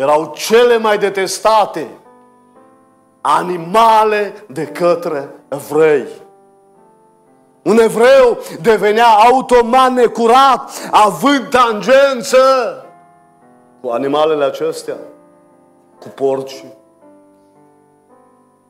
Erau 0.00 0.32
cele 0.34 0.78
mai 0.78 0.98
detestate 0.98 1.86
animale 3.20 4.44
de 4.46 4.66
către 4.66 5.28
evrei. 5.48 6.06
Un 7.62 7.78
evreu 7.78 8.38
devenea 8.60 9.06
automat 9.06 9.92
necurat, 9.92 10.88
având 10.90 11.48
tangență 11.48 12.38
cu 13.80 13.88
animalele 13.88 14.44
acestea, 14.44 14.96
cu 16.00 16.08
porci. 16.08 16.64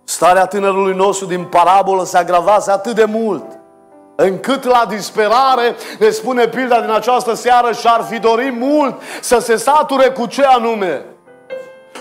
Starea 0.04 0.46
tânărului 0.46 0.94
nostru 0.94 1.26
din 1.26 1.44
parabolă 1.44 2.04
se 2.04 2.18
agravase 2.18 2.70
atât 2.70 2.94
de 2.94 3.04
mult, 3.04 3.44
încât 4.16 4.64
la 4.64 4.84
disperare, 4.88 5.74
ne 5.98 6.10
spune 6.10 6.48
pilda 6.48 6.80
din 6.80 6.90
această 6.90 7.34
seară, 7.34 7.72
și-ar 7.72 8.02
fi 8.02 8.18
dorit 8.18 8.58
mult 8.58 9.00
să 9.20 9.38
se 9.38 9.56
sature 9.56 10.10
cu 10.10 10.26
ce 10.26 10.44
anume? 10.44 11.04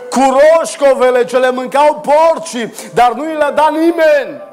Cu 0.10 0.40
roșcovele 0.40 1.26
ce 1.26 1.38
le 1.38 1.52
mâncau 1.52 2.02
porcii, 2.02 2.74
dar 2.94 3.14
nu 3.14 3.30
i 3.30 3.34
le-a 3.34 3.52
dat 3.52 3.72
nimeni. 3.72 4.48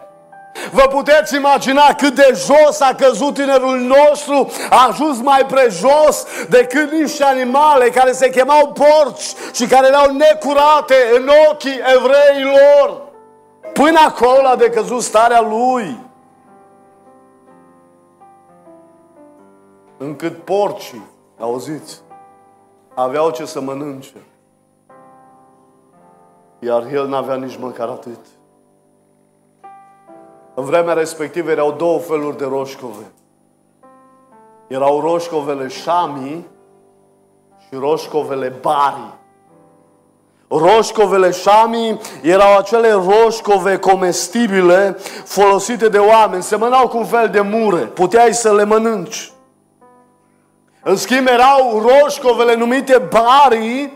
Vă 0.72 0.82
puteți 0.82 1.36
imagina 1.36 1.94
cât 1.94 2.14
de 2.14 2.32
jos 2.34 2.80
a 2.80 2.94
căzut 2.94 3.34
tinerul 3.34 3.78
nostru, 3.78 4.50
a 4.70 4.86
ajuns 4.86 5.20
mai 5.20 5.46
prejos 5.46 6.26
decât 6.48 6.90
niște 6.90 7.24
animale 7.24 7.90
care 7.90 8.12
se 8.12 8.30
chemau 8.30 8.72
porci 8.72 9.32
și 9.52 9.66
care 9.66 9.86
erau 9.86 10.12
necurate 10.12 10.94
în 11.16 11.30
ochii 11.50 11.80
evreilor. 11.96 13.02
Până 13.72 13.98
acolo 14.06 14.46
a 14.46 14.56
decăzut 14.56 15.02
starea 15.02 15.40
lui. 15.40 15.98
Încât 19.98 20.44
porcii, 20.44 21.06
auziți, 21.38 22.00
aveau 22.94 23.30
ce 23.30 23.44
să 23.44 23.60
mănânce. 23.60 24.14
Iar 26.58 26.86
el 26.92 27.06
n-avea 27.06 27.34
nici 27.34 27.58
măcar 27.58 27.88
atât. 27.88 28.18
În 30.54 30.64
vremea 30.64 30.94
respectivă 30.94 31.50
erau 31.50 31.72
două 31.72 31.98
feluri 31.98 32.36
de 32.36 32.44
roșcove. 32.44 33.04
Erau 34.66 35.00
roșcovele 35.00 35.68
șami 35.68 36.46
și 37.58 37.74
roșcovele 37.74 38.48
bari. 38.60 39.14
Roșcovele 40.48 41.30
șami 41.30 42.00
erau 42.22 42.56
acele 42.56 42.90
roșcove 42.90 43.78
comestibile 43.78 44.96
folosite 45.24 45.88
de 45.88 45.98
oameni. 45.98 46.42
Semănau 46.42 46.88
cu 46.88 46.96
un 46.96 47.04
fel 47.04 47.28
de 47.28 47.40
mure. 47.40 47.80
Puteai 47.80 48.34
să 48.34 48.54
le 48.54 48.64
mănânci. 48.64 49.32
În 50.82 50.96
schimb 50.96 51.26
erau 51.26 51.82
roșcovele 51.88 52.54
numite 52.54 52.98
bari, 52.98 53.92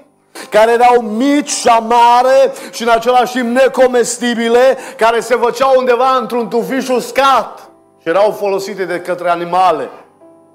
care 0.50 0.72
erau 0.72 1.00
mici 1.00 1.50
și 1.50 1.68
amare 1.68 2.52
și 2.70 2.82
în 2.82 2.88
același 2.88 3.32
timp 3.32 3.56
necomestibile, 3.56 4.78
care 4.96 5.20
se 5.20 5.34
făceau 5.34 5.74
undeva 5.76 6.16
într-un 6.20 6.48
tufiș 6.48 6.88
uscat 6.88 7.70
și 8.00 8.08
erau 8.08 8.30
folosite 8.30 8.84
de 8.84 9.00
către 9.00 9.30
animale. 9.30 9.90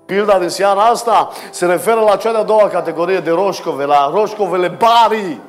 Pilda 0.06 0.38
de 0.40 0.48
seara 0.48 0.82
asta 0.82 1.32
se 1.52 1.66
referă 1.66 2.00
la 2.00 2.16
cea 2.16 2.32
de-a 2.32 2.44
doua 2.44 2.68
categorie 2.68 3.20
de 3.20 3.32
roșcove, 3.32 3.86
la 3.86 4.12
roșcovele 4.14 4.68
barii. 4.68 5.42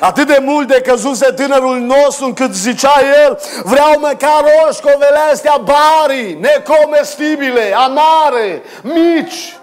Atât 0.00 0.26
de 0.26 0.38
mult 0.40 0.68
de 0.68 0.80
căzuse 0.80 1.32
tânărul 1.32 1.78
nostru 1.78 2.24
încât 2.24 2.52
zicea 2.52 3.00
el, 3.24 3.38
vreau 3.62 3.98
măcar 3.98 4.44
roșcovele 4.64 5.18
astea 5.32 5.60
barii, 5.64 6.34
necomestibile, 6.34 7.74
amare, 7.74 8.62
mici. 8.82 9.56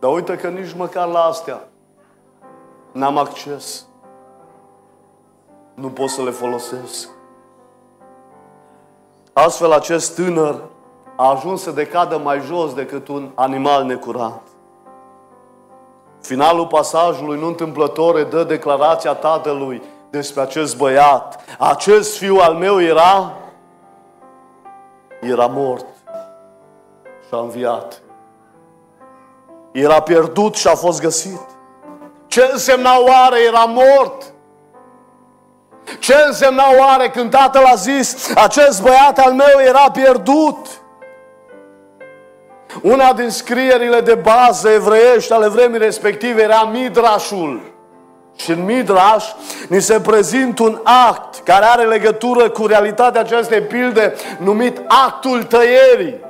Dar 0.00 0.12
uite 0.12 0.34
că 0.34 0.46
nici 0.46 0.74
măcar 0.76 1.06
la 1.06 1.20
astea 1.20 1.60
n-am 2.94 3.18
acces. 3.18 3.86
Nu 5.74 5.88
pot 5.88 6.08
să 6.08 6.22
le 6.22 6.30
folosesc. 6.30 7.08
Astfel, 9.32 9.72
acest 9.72 10.14
tânăr 10.14 10.62
a 11.16 11.30
ajuns 11.30 11.62
să 11.62 11.70
decadă 11.70 12.18
mai 12.18 12.40
jos 12.40 12.74
decât 12.74 13.08
un 13.08 13.30
animal 13.34 13.84
necurat. 13.84 14.42
Finalul 16.20 16.66
pasajului, 16.66 17.38
nu 17.38 17.46
întâmplător, 17.46 18.22
dă 18.22 18.44
declarația 18.44 19.14
tatălui 19.14 19.82
despre 20.10 20.40
acest 20.40 20.76
băiat. 20.76 21.40
Acest 21.58 22.16
fiu 22.16 22.36
al 22.36 22.54
meu 22.54 22.80
era, 22.82 23.32
era 25.20 25.46
mort 25.46 25.86
și 27.26 27.34
a 27.34 27.38
înviat. 27.38 28.02
Era 29.72 30.00
pierdut 30.00 30.54
și 30.54 30.68
a 30.68 30.74
fost 30.74 31.00
găsit. 31.00 31.53
Ce 32.34 32.48
însemna 32.52 32.98
oare 32.98 33.38
era 33.46 33.64
mort? 33.64 34.22
Ce 35.98 36.14
însemna 36.26 36.64
oare 36.78 37.08
când 37.08 37.30
tatăl 37.30 37.64
a 37.64 37.74
zis, 37.74 38.32
acest 38.34 38.82
băiat 38.82 39.18
al 39.18 39.32
meu 39.32 39.60
era 39.66 39.90
pierdut? 39.90 40.66
Una 42.82 43.12
din 43.12 43.30
scrierile 43.30 44.00
de 44.00 44.14
bază 44.14 44.68
evreiești 44.68 45.32
ale 45.32 45.48
vremii 45.48 45.78
respective 45.78 46.42
era 46.42 46.62
Midrashul. 46.72 47.60
Și 48.36 48.50
în 48.50 48.64
Midrash 48.64 49.30
ni 49.68 49.80
se 49.80 50.00
prezintă 50.00 50.62
un 50.62 50.80
act 51.08 51.40
care 51.44 51.64
are 51.64 51.84
legătură 51.84 52.50
cu 52.50 52.66
realitatea 52.66 53.20
acestei 53.20 53.60
pilde 53.60 54.14
numit 54.38 54.82
actul 54.86 55.42
tăierii. 55.42 56.23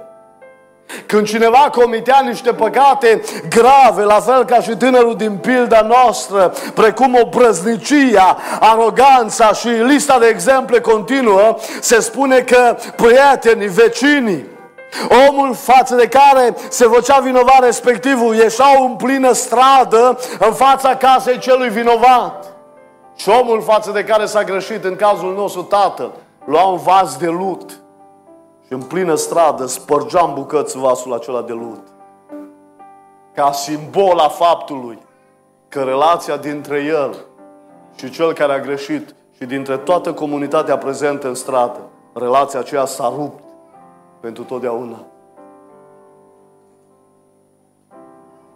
Când 1.07 1.27
cineva 1.27 1.71
comitea 1.73 2.23
niște 2.27 2.53
păcate 2.53 3.23
grave, 3.49 4.03
la 4.03 4.21
fel 4.21 4.45
ca 4.45 4.61
și 4.61 4.77
tânărul 4.77 5.17
din 5.17 5.37
pilda 5.37 5.81
noastră, 5.81 6.53
precum 6.75 7.19
o 7.23 7.29
brăznicia, 7.29 8.39
aroganța 8.61 9.53
și 9.53 9.69
lista 9.69 10.19
de 10.19 10.27
exemple 10.27 10.81
continuă, 10.81 11.57
se 11.81 12.01
spune 12.01 12.41
că 12.41 12.77
prietenii, 12.97 13.69
vecinii, 13.69 14.53
Omul 15.29 15.55
față 15.55 15.95
de 15.95 16.09
care 16.09 16.55
se 16.69 16.85
făcea 16.85 17.19
vinovat 17.19 17.65
respectivul 17.65 18.35
ieșau 18.35 18.85
în 18.85 18.97
plină 18.97 19.33
stradă 19.33 20.19
în 20.39 20.53
fața 20.53 20.97
casei 20.97 21.39
celui 21.39 21.69
vinovat. 21.69 22.47
Și 23.17 23.29
omul 23.29 23.63
față 23.63 23.91
de 23.91 24.05
care 24.05 24.27
s-a 24.27 24.43
greșit, 24.43 24.85
în 24.85 24.97
cazul 24.97 25.35
nostru 25.35 25.63
tatăl, 25.63 26.13
lua 26.45 26.63
un 26.63 26.79
vas 26.79 27.17
de 27.17 27.27
lut 27.27 27.71
și 27.71 27.84
în 28.75 28.83
plină 28.83 29.15
stradă 29.15 29.67
spărgea 29.67 30.25
în 30.25 30.35
bucăți 30.35 30.79
vasul 30.79 31.15
acela 31.15 31.43
de 31.43 31.53
lut. 31.53 31.83
Ca 33.35 33.53
simbol 33.53 34.19
a 34.19 34.29
faptului 34.29 34.99
că 35.69 35.83
relația 35.83 36.37
dintre 36.37 36.83
el 36.83 37.15
și 37.95 38.11
cel 38.11 38.33
care 38.33 38.53
a 38.53 38.61
greșit 38.61 39.15
și 39.37 39.45
dintre 39.45 39.77
toată 39.77 40.13
comunitatea 40.13 40.79
prezentă 40.79 41.29
în 41.29 41.35
stradă, 41.35 41.81
relația 42.13 42.59
aceea 42.59 42.85
s-a 42.85 43.13
rupt 43.17 43.43
pentru 44.21 44.43
totdeauna. 44.43 45.05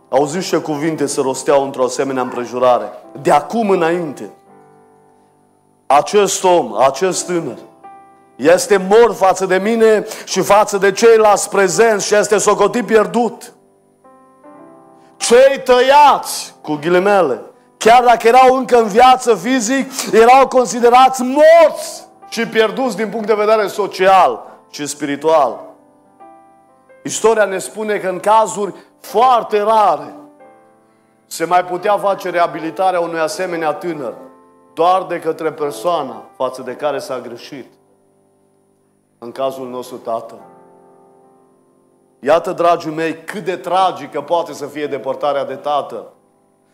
Auziți 0.09 0.49
ce 0.49 0.61
cuvinte 0.61 1.07
se 1.07 1.21
rosteau 1.21 1.65
într-o 1.65 1.85
asemenea 1.85 2.23
împrejurare. 2.23 2.93
De 3.23 3.31
acum 3.31 3.71
înainte, 3.71 4.31
acest 5.87 6.45
om, 6.45 6.75
acest 6.77 7.27
tânăr, 7.27 7.59
este 8.39 8.77
mort 8.77 9.17
față 9.17 9.47
de 9.47 9.57
mine 9.57 10.07
și 10.25 10.41
față 10.41 10.77
de 10.77 10.93
ceilalți 10.93 11.49
prezenți 11.49 12.07
și 12.07 12.15
este 12.15 12.39
socotit 12.39 12.87
pierdut. 12.87 13.53
Cei 15.17 15.61
tăiați, 15.65 16.55
cu 16.63 16.75
ghilimele, 16.75 17.41
chiar 17.77 18.05
dacă 18.05 18.27
erau 18.27 18.57
încă 18.57 18.79
în 18.79 18.87
viață 18.87 19.35
fizic, 19.35 19.91
erau 20.13 20.49
considerați 20.49 21.23
morți 21.23 22.07
și 22.29 22.47
pierduți 22.47 22.97
din 22.97 23.09
punct 23.09 23.27
de 23.27 23.35
vedere 23.35 23.67
social 23.67 24.43
și 24.71 24.87
spiritual. 24.87 25.61
Istoria 27.05 27.45
ne 27.45 27.59
spune 27.59 27.97
că 27.97 28.09
în 28.09 28.19
cazuri 28.19 28.75
foarte 29.01 29.61
rare 29.61 30.15
se 31.27 31.45
mai 31.45 31.65
putea 31.65 31.99
face 31.99 32.31
reabilitarea 32.31 33.01
unui 33.01 33.19
asemenea 33.19 33.73
tânăr 33.73 34.15
doar 34.75 35.03
de 35.03 35.19
către 35.19 35.53
persoana 35.53 36.25
față 36.37 36.63
de 36.63 36.73
care 36.73 36.99
s-a 36.99 37.21
greșit. 37.21 37.78
În 39.19 39.33
cazul 39.33 39.69
nostru, 39.69 39.97
Tatăl. 39.97 40.39
Iată, 42.21 42.53
dragii 42.53 42.91
mei, 42.91 43.25
cât 43.25 43.45
de 43.45 43.57
tragică 43.57 44.21
poate 44.21 44.53
să 44.53 44.67
fie 44.67 44.87
depărtarea 44.87 45.45
de 45.45 45.55
Tatăl. 45.55 46.13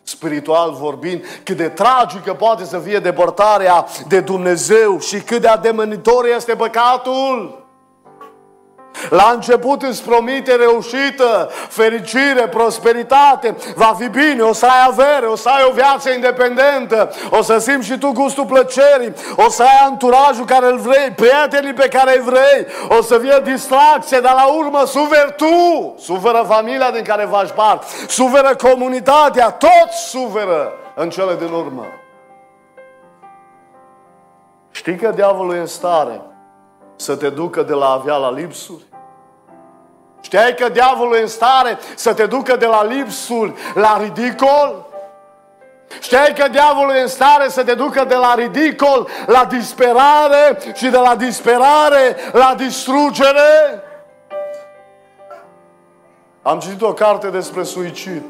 Spiritual 0.03 0.71
vorbind, 0.71 1.23
cât 1.43 1.57
de 1.57 1.69
tragică 1.69 2.33
poate 2.33 2.63
să 2.63 2.79
fie 2.79 2.99
depărtarea 2.99 3.85
de 4.07 4.19
Dumnezeu 4.19 4.99
și 4.99 5.21
cât 5.21 5.41
de 5.41 5.47
ademenitor 5.47 6.25
este 6.25 6.55
păcatul. 6.55 7.64
La 9.09 9.31
început 9.33 9.81
îți 9.81 10.03
promite 10.03 10.55
reușită, 10.55 11.49
fericire, 11.69 12.47
prosperitate, 12.47 13.55
va 13.75 13.95
fi 13.99 14.07
bine, 14.07 14.41
o 14.41 14.53
să 14.53 14.65
ai 14.65 14.87
avere, 14.87 15.25
o 15.25 15.35
să 15.35 15.49
ai 15.49 15.65
o 15.69 15.73
viață 15.73 16.09
independentă, 16.09 17.11
o 17.29 17.41
să 17.41 17.57
simți 17.57 17.87
și 17.87 17.97
tu 17.97 18.11
gustul 18.11 18.45
plăcerii, 18.45 19.13
o 19.35 19.49
să 19.49 19.61
ai 19.61 19.85
anturajul 19.85 20.45
care 20.45 20.65
îl 20.65 20.77
vrei, 20.77 21.11
prietenii 21.15 21.73
pe 21.73 21.87
care 21.87 22.17
îi 22.17 22.23
vrei, 22.23 22.65
o 22.99 23.01
să 23.01 23.17
fie 23.17 23.41
distracție, 23.43 24.19
dar 24.19 24.33
la 24.33 24.47
urmă 24.47 24.85
suferi 24.85 25.35
tu, 25.37 25.95
suferă 25.99 26.45
familia 26.47 26.91
din 26.91 27.03
care 27.03 27.27
faci 27.31 27.49
parte, 27.49 27.85
suferă 28.07 28.55
comunitatea, 28.55 29.49
toți 29.49 30.09
suferă 30.09 30.73
în 30.95 31.09
cele 31.09 31.35
din 31.35 31.51
urmă. 31.51 31.85
Știi 34.71 34.95
că 34.95 35.11
diavolul 35.15 35.55
e 35.55 35.59
în 35.59 35.65
stare 35.65 36.21
să 36.95 37.15
te 37.15 37.29
ducă 37.29 37.63
de 37.63 37.73
la 37.73 37.89
avea 37.89 38.15
la 38.15 38.31
lipsuri? 38.31 38.83
Știai 40.21 40.55
că 40.55 40.69
diavolul 40.69 41.15
e 41.15 41.21
în 41.21 41.27
stare 41.27 41.77
să 41.95 42.13
te 42.13 42.25
ducă 42.25 42.55
de 42.55 42.65
la 42.65 42.83
lipsuri 42.83 43.53
la 43.73 43.97
ridicol? 44.01 44.85
Știai 45.99 46.33
că 46.33 46.47
diavolul 46.47 46.95
e 46.95 47.01
în 47.01 47.07
stare 47.07 47.49
să 47.49 47.63
te 47.63 47.73
ducă 47.73 48.03
de 48.03 48.15
la 48.15 48.35
ridicol 48.35 49.07
la 49.25 49.45
disperare 49.45 50.57
și 50.73 50.89
de 50.89 50.97
la 50.97 51.15
disperare 51.15 52.15
la 52.31 52.53
distrugere? 52.57 53.83
Am 56.41 56.59
citit 56.59 56.81
o 56.81 56.93
carte 56.93 57.29
despre 57.29 57.63
suicid. 57.63 58.23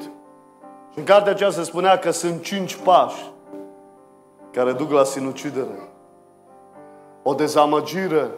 Și 0.92 1.00
în 1.00 1.04
cartea 1.04 1.32
aceea 1.32 1.50
se 1.50 1.64
spunea 1.64 1.98
că 1.98 2.12
sunt 2.12 2.44
cinci 2.44 2.76
pași 2.76 3.32
care 4.52 4.72
duc 4.72 4.92
la 4.92 5.04
sinucidere. 5.04 5.90
O 7.24 7.34
dezamăgire 7.34 8.30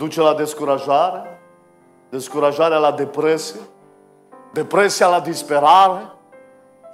duce 0.00 0.20
la 0.20 0.34
descurajare, 0.34 1.40
descurajarea 2.10 2.78
la 2.78 2.92
depresie, 2.92 3.60
depresia 4.52 5.06
la 5.06 5.20
disperare 5.20 6.12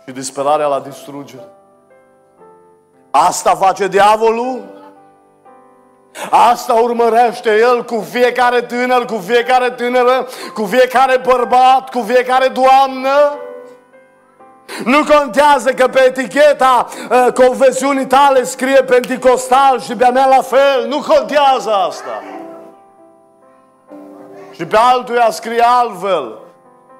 și 0.07 0.13
disperarea 0.13 0.67
la 0.67 0.81
distrugere. 0.81 1.49
Asta 3.11 3.51
face 3.55 3.89
diavolul. 3.89 4.65
Asta 6.31 6.73
urmărește 6.73 7.59
el 7.59 7.85
cu 7.85 8.01
fiecare 8.11 8.61
tânăr, 8.61 9.05
cu 9.05 9.17
fiecare 9.17 9.71
tânără, 9.71 10.27
cu 10.55 10.65
fiecare 10.65 11.17
bărbat, 11.17 11.91
cu 11.91 12.01
fiecare 12.01 12.49
doamnă. 12.49 13.39
Nu 14.85 15.05
contează 15.05 15.71
că 15.73 15.89
pe 15.89 16.05
eticheta 16.07 16.87
uh, 17.11 17.33
confesiunii 17.33 18.07
tale 18.07 18.45
scrie 18.45 18.83
Pentecostal 18.83 19.81
și 19.81 19.97
pe 19.97 20.09
mea 20.13 20.27
la 20.27 20.43
fel. 20.43 20.87
Nu 20.89 21.01
contează 21.01 21.71
asta. 21.71 22.23
Și 24.57 24.67
pe 24.67 24.77
altuia 24.77 25.31
scrie 25.31 25.63
altfel. 25.65 26.39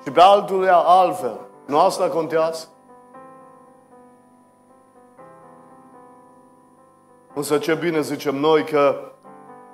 Și 0.03 0.11
pe 0.11 0.21
altuia 0.21 0.77
altfel. 0.77 1.41
Nu 1.67 1.81
asta 1.81 2.09
contează? 2.09 2.69
Însă 7.35 7.59
ce 7.59 7.75
bine 7.75 8.01
zicem 8.01 8.35
noi 8.35 8.65
că 8.65 9.13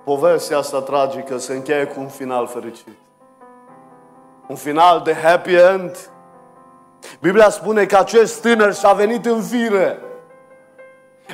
povestea 0.05 0.59
asta 0.59 0.81
tragică 0.81 1.39
se 1.39 1.53
încheie 1.53 1.85
cu 1.85 2.01
un 2.01 2.09
final 2.09 2.47
fericit. 2.47 2.97
Un 4.47 4.57
final 4.57 5.01
de 5.05 5.15
happy 5.15 5.55
end. 5.55 6.11
Biblia 7.21 7.51
spune 7.51 7.87
că 7.87 7.97
acest 7.97 8.41
tânăr 8.41 8.75
și-a 8.75 8.93
venit 8.93 9.27
în 9.27 9.43
fire. 9.43 9.99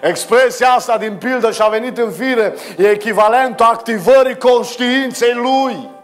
Expresia 0.03 0.69
asta 0.69 0.99
din 0.99 1.17
pildă 1.17 1.51
și-a 1.51 1.69
venit 1.69 1.99
în 1.99 2.11
fire 2.11 2.55
e 2.77 2.91
echivalentul 2.91 3.67
activării 3.67 4.39
conștiinței 4.39 5.35
lui. 5.35 5.97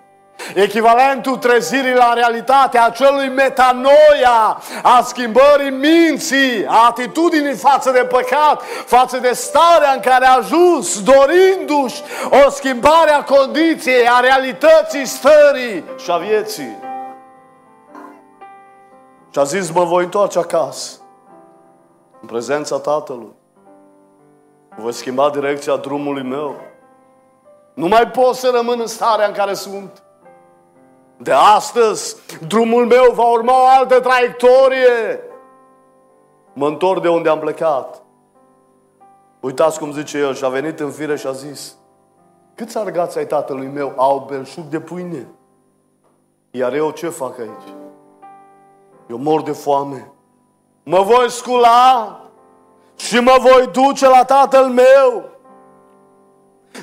Echivalentul 0.55 1.37
trezirii 1.37 1.95
la 1.95 2.13
realitate, 2.13 2.79
a 2.79 2.85
acelui 2.85 3.29
metanoia, 3.29 4.63
a 4.83 5.03
schimbării 5.03 5.71
minții, 5.71 6.67
a 6.67 6.87
atitudinii 6.89 7.55
față 7.55 7.91
de 7.91 8.05
păcat, 8.11 8.63
față 8.87 9.19
de 9.19 9.33
starea 9.33 9.93
în 9.95 10.01
care 10.01 10.27
a 10.27 10.37
ajuns, 10.37 11.03
dorindu-și 11.03 12.03
o 12.47 12.51
schimbare 12.51 13.11
a 13.11 13.25
condiției, 13.25 14.09
a 14.09 14.21
realității 14.21 15.07
stării 15.07 15.85
și 15.97 16.11
a 16.11 16.17
vieții. 16.17 16.77
Și 19.31 19.39
a 19.39 19.43
zis, 19.43 19.71
mă 19.71 19.85
voi 19.85 20.05
întoarce 20.05 20.39
acasă, 20.39 20.99
în 22.21 22.29
prezența 22.29 22.79
Tatălui. 22.79 23.33
Voi 24.77 24.93
schimba 24.93 25.31
direcția 25.31 25.77
drumului 25.77 26.23
meu. 26.23 26.57
Nu 27.75 27.87
mai 27.87 28.09
pot 28.09 28.35
să 28.35 28.51
rămân 28.55 28.81
în 28.81 28.87
starea 28.87 29.27
în 29.27 29.33
care 29.33 29.55
sunt. 29.55 30.04
De 31.17 31.33
astăzi, 31.33 32.17
drumul 32.47 32.87
meu 32.87 33.13
va 33.13 33.31
urma 33.31 33.53
o 33.53 33.67
altă 33.79 34.01
traiectorie. 34.01 35.21
Mă 36.53 36.67
întorc 36.67 37.03
de 37.03 37.09
unde 37.09 37.29
am 37.29 37.39
plecat. 37.39 38.03
Uitați 39.41 39.79
cum 39.79 39.93
zice 39.93 40.19
el 40.19 40.35
și 40.35 40.45
a 40.45 40.49
venit 40.49 40.81
în 40.81 40.91
fire 40.91 41.17
și 41.17 41.27
a 41.27 41.33
zis 41.33 41.77
Câți 42.55 42.79
argați 42.79 43.19
ai 43.19 43.27
tatălui 43.27 43.67
meu 43.67 43.93
au 43.97 44.27
belșug 44.29 44.65
de 44.65 44.81
pâine? 44.81 45.27
Iar 46.51 46.73
eu 46.73 46.91
ce 46.91 47.09
fac 47.09 47.39
aici? 47.39 47.75
Eu 49.07 49.17
mor 49.17 49.43
de 49.43 49.53
foame. 49.53 50.13
Mă 50.83 51.01
voi 51.03 51.31
scula 51.31 52.21
și 52.97 53.19
mă 53.19 53.37
voi 53.41 53.67
duce 53.73 54.09
la 54.09 54.25
tatăl 54.25 54.67
meu 54.67 55.34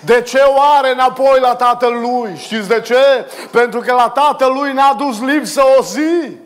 de 0.06 0.22
ce 0.22 0.38
oare 0.38 0.92
înapoi 0.92 1.40
la 1.40 1.56
tatăl 1.56 1.94
lui? 1.94 2.36
Știți 2.38 2.68
de 2.68 2.82
ce? 2.82 3.28
Pentru 3.52 3.80
că 3.80 3.94
la 3.94 4.10
tatăl 4.10 4.54
lui 4.54 4.74
n-a 4.74 4.94
dus 4.94 5.22
lipsă 5.22 5.62
o 5.80 5.84
zi. 5.84 6.38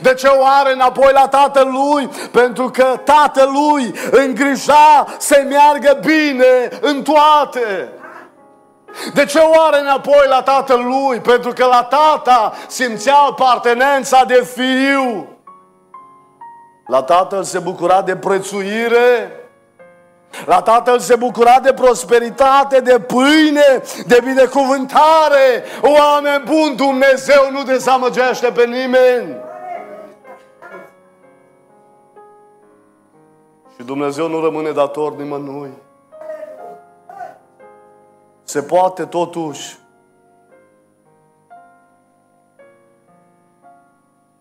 De 0.00 0.14
ce 0.14 0.26
oare 0.26 0.72
înapoi 0.72 1.12
la 1.12 1.28
tatăl 1.28 1.68
lui? 1.70 2.08
Pentru 2.32 2.70
că 2.70 3.00
tatăl 3.04 3.50
lui 3.52 3.94
îngrija 4.10 5.06
să 5.18 5.44
meargă 5.48 5.98
bine 6.00 6.68
în 6.80 7.02
toate. 7.02 7.92
De 9.14 9.24
ce 9.24 9.38
oare 9.38 9.80
înapoi 9.80 10.26
la 10.28 10.42
tatăl 10.42 10.84
lui? 10.84 11.20
Pentru 11.20 11.52
că 11.52 11.64
la 11.64 11.82
tata 11.82 12.52
simțea 12.66 13.16
apartenența 13.16 14.24
de 14.24 14.46
fiu. 14.54 15.28
La 16.86 17.02
tatăl 17.02 17.42
se 17.42 17.58
bucura 17.58 18.02
de 18.02 18.16
prețuire. 18.16 19.30
La 20.46 20.62
tatăl 20.62 20.98
se 20.98 21.16
bucura 21.16 21.60
de 21.60 21.72
prosperitate, 21.72 22.80
de 22.80 23.00
pâine, 23.00 23.82
de 24.06 24.20
binecuvântare. 24.24 25.64
Oameni 25.82 26.44
buni, 26.44 26.76
Dumnezeu 26.76 27.50
nu 27.50 27.62
dezamăgește 27.62 28.50
pe 28.50 28.64
nimeni. 28.64 29.36
Și 33.76 33.82
Dumnezeu 33.84 34.28
nu 34.28 34.40
rămâne 34.40 34.70
dator 34.70 35.16
nimănui. 35.16 35.72
Se 38.42 38.62
poate 38.62 39.04
totuși 39.04 39.78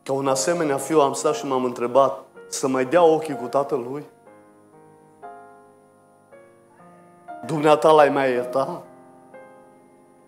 ca 0.04 0.13
un 0.13 0.28
asemenea 0.28 0.78
fiu 0.78 1.00
am 1.00 1.13
stat 1.13 1.36
și 1.36 1.45
m-am 1.45 1.63
întrebat 1.63 2.24
să 2.48 2.67
mai 2.67 2.86
dea 2.86 3.04
ochii 3.04 3.36
cu 3.36 3.45
tatăl 3.45 3.86
lui? 3.91 4.06
Dumneata 7.45 7.91
l-ai 7.91 8.10
mai 8.10 8.31
iertat? 8.31 8.81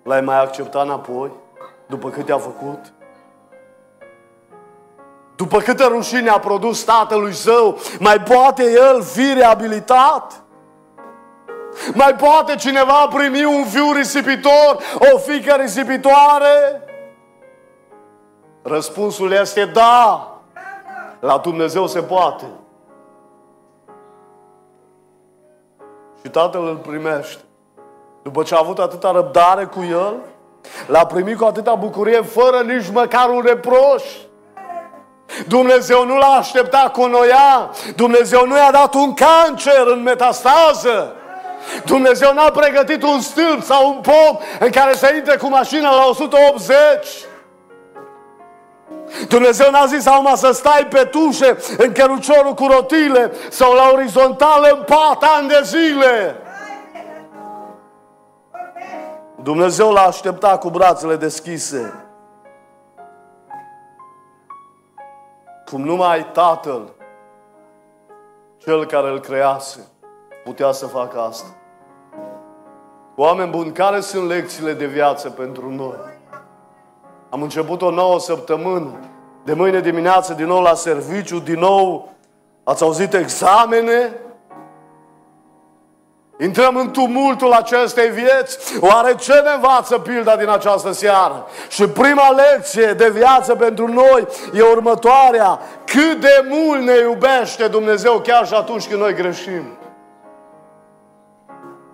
L-ai 0.03 0.21
mai 0.21 0.39
acceptat 0.39 0.83
înapoi? 0.83 1.31
După 1.85 2.09
cât 2.09 2.29
a 2.29 2.37
făcut? 2.37 2.93
După 5.35 5.59
câte 5.59 5.85
rușine 5.85 6.29
a 6.29 6.39
produs 6.39 6.83
tatălui 6.83 7.33
său, 7.33 7.77
mai 7.99 8.19
poate 8.19 8.63
el 8.71 9.03
fi 9.03 9.33
reabilitat? 9.33 10.41
Mai 11.93 12.15
poate 12.15 12.55
cineva 12.55 13.07
primi 13.07 13.43
un 13.43 13.65
fiu 13.65 13.91
risipitor, 13.91 14.77
o 15.13 15.17
fică 15.17 15.55
risipitoare? 15.59 16.81
Răspunsul 18.61 19.31
este 19.31 19.65
da. 19.65 20.31
La 21.19 21.37
Dumnezeu 21.37 21.87
se 21.87 22.01
poate. 22.01 22.45
Și 26.23 26.29
tatăl 26.31 26.67
îl 26.67 26.75
primește. 26.75 27.41
După 28.23 28.43
ce 28.43 28.55
a 28.55 28.59
avut 28.61 28.79
atâta 28.79 29.11
răbdare 29.11 29.65
cu 29.65 29.83
el, 29.89 30.13
l-a 30.87 31.05
primit 31.05 31.37
cu 31.37 31.45
atâta 31.45 31.75
bucurie, 31.75 32.21
fără 32.21 32.61
nici 32.61 32.89
măcar 32.93 33.29
un 33.29 33.41
reproș. 33.45 34.03
Dumnezeu 35.47 36.05
nu 36.05 36.17
l-a 36.17 36.35
așteptat 36.39 36.91
cu 36.91 37.05
noia. 37.05 37.71
Dumnezeu 37.95 38.45
nu 38.45 38.55
i-a 38.55 38.71
dat 38.71 38.93
un 38.93 39.13
cancer 39.13 39.87
în 39.87 40.01
metastază. 40.01 41.15
Dumnezeu 41.85 42.33
n-a 42.33 42.51
pregătit 42.51 43.03
un 43.03 43.21
stâlp 43.21 43.63
sau 43.63 43.87
un 43.89 44.01
pom 44.01 44.37
în 44.59 44.69
care 44.69 44.93
să 44.93 45.11
intre 45.15 45.37
cu 45.37 45.49
mașina 45.49 45.95
la 45.95 46.05
180. 46.05 46.75
Dumnezeu 49.27 49.71
n-a 49.71 49.85
zis 49.85 50.05
acum 50.05 50.35
să 50.35 50.51
stai 50.51 50.87
pe 50.89 51.03
tușe 51.03 51.57
în 51.77 51.91
căruciorul 51.91 52.53
cu 52.53 52.65
rotile 52.65 53.31
sau 53.49 53.73
la 53.73 53.89
orizontală 53.93 54.67
în 54.67 54.83
pat 54.83 55.23
ani 55.37 55.47
de 55.47 55.61
zile. 55.63 56.35
Dumnezeu 59.41 59.91
l-a 59.91 60.01
așteptat 60.01 60.59
cu 60.59 60.69
brațele 60.69 61.15
deschise. 61.15 61.93
Cum 65.65 65.81
numai 65.81 66.29
Tatăl, 66.31 66.95
Cel 68.57 68.85
care 68.85 69.09
îl 69.09 69.19
crease, 69.19 69.87
putea 70.43 70.71
să 70.71 70.85
facă 70.85 71.19
asta. 71.19 71.47
Oameni 73.15 73.51
buni, 73.51 73.71
care 73.71 73.99
sunt 73.99 74.27
lecțiile 74.27 74.73
de 74.73 74.85
viață 74.85 75.29
pentru 75.29 75.69
noi? 75.69 76.16
Am 77.29 77.41
început 77.41 77.81
o 77.81 77.89
nouă 77.89 78.19
săptămână. 78.19 78.99
De 79.43 79.53
mâine 79.53 79.79
dimineață 79.79 80.33
din 80.33 80.45
nou 80.45 80.61
la 80.61 80.73
serviciu, 80.73 81.39
din 81.39 81.59
nou 81.59 82.09
ați 82.63 82.83
auzit 82.83 83.13
examene. 83.13 84.11
Intrăm 86.39 86.75
în 86.75 86.91
tumultul 86.91 87.51
acestei 87.51 88.09
vieți. 88.09 88.79
Oare 88.79 89.15
ce 89.15 89.33
ne 89.33 89.53
învață 89.55 89.99
pilda 89.99 90.35
din 90.35 90.49
această 90.49 90.91
seară? 90.91 91.45
Și 91.69 91.87
prima 91.87 92.29
lecție 92.29 92.93
de 92.93 93.09
viață 93.09 93.55
pentru 93.55 93.87
noi 93.87 94.27
e 94.53 94.61
următoarea. 94.61 95.59
Cât 95.85 96.19
de 96.19 96.45
mult 96.49 96.81
ne 96.81 96.97
iubește 97.01 97.67
Dumnezeu 97.67 98.19
chiar 98.19 98.47
și 98.47 98.53
atunci 98.53 98.87
când 98.87 99.01
noi 99.01 99.13
greșim. 99.13 99.77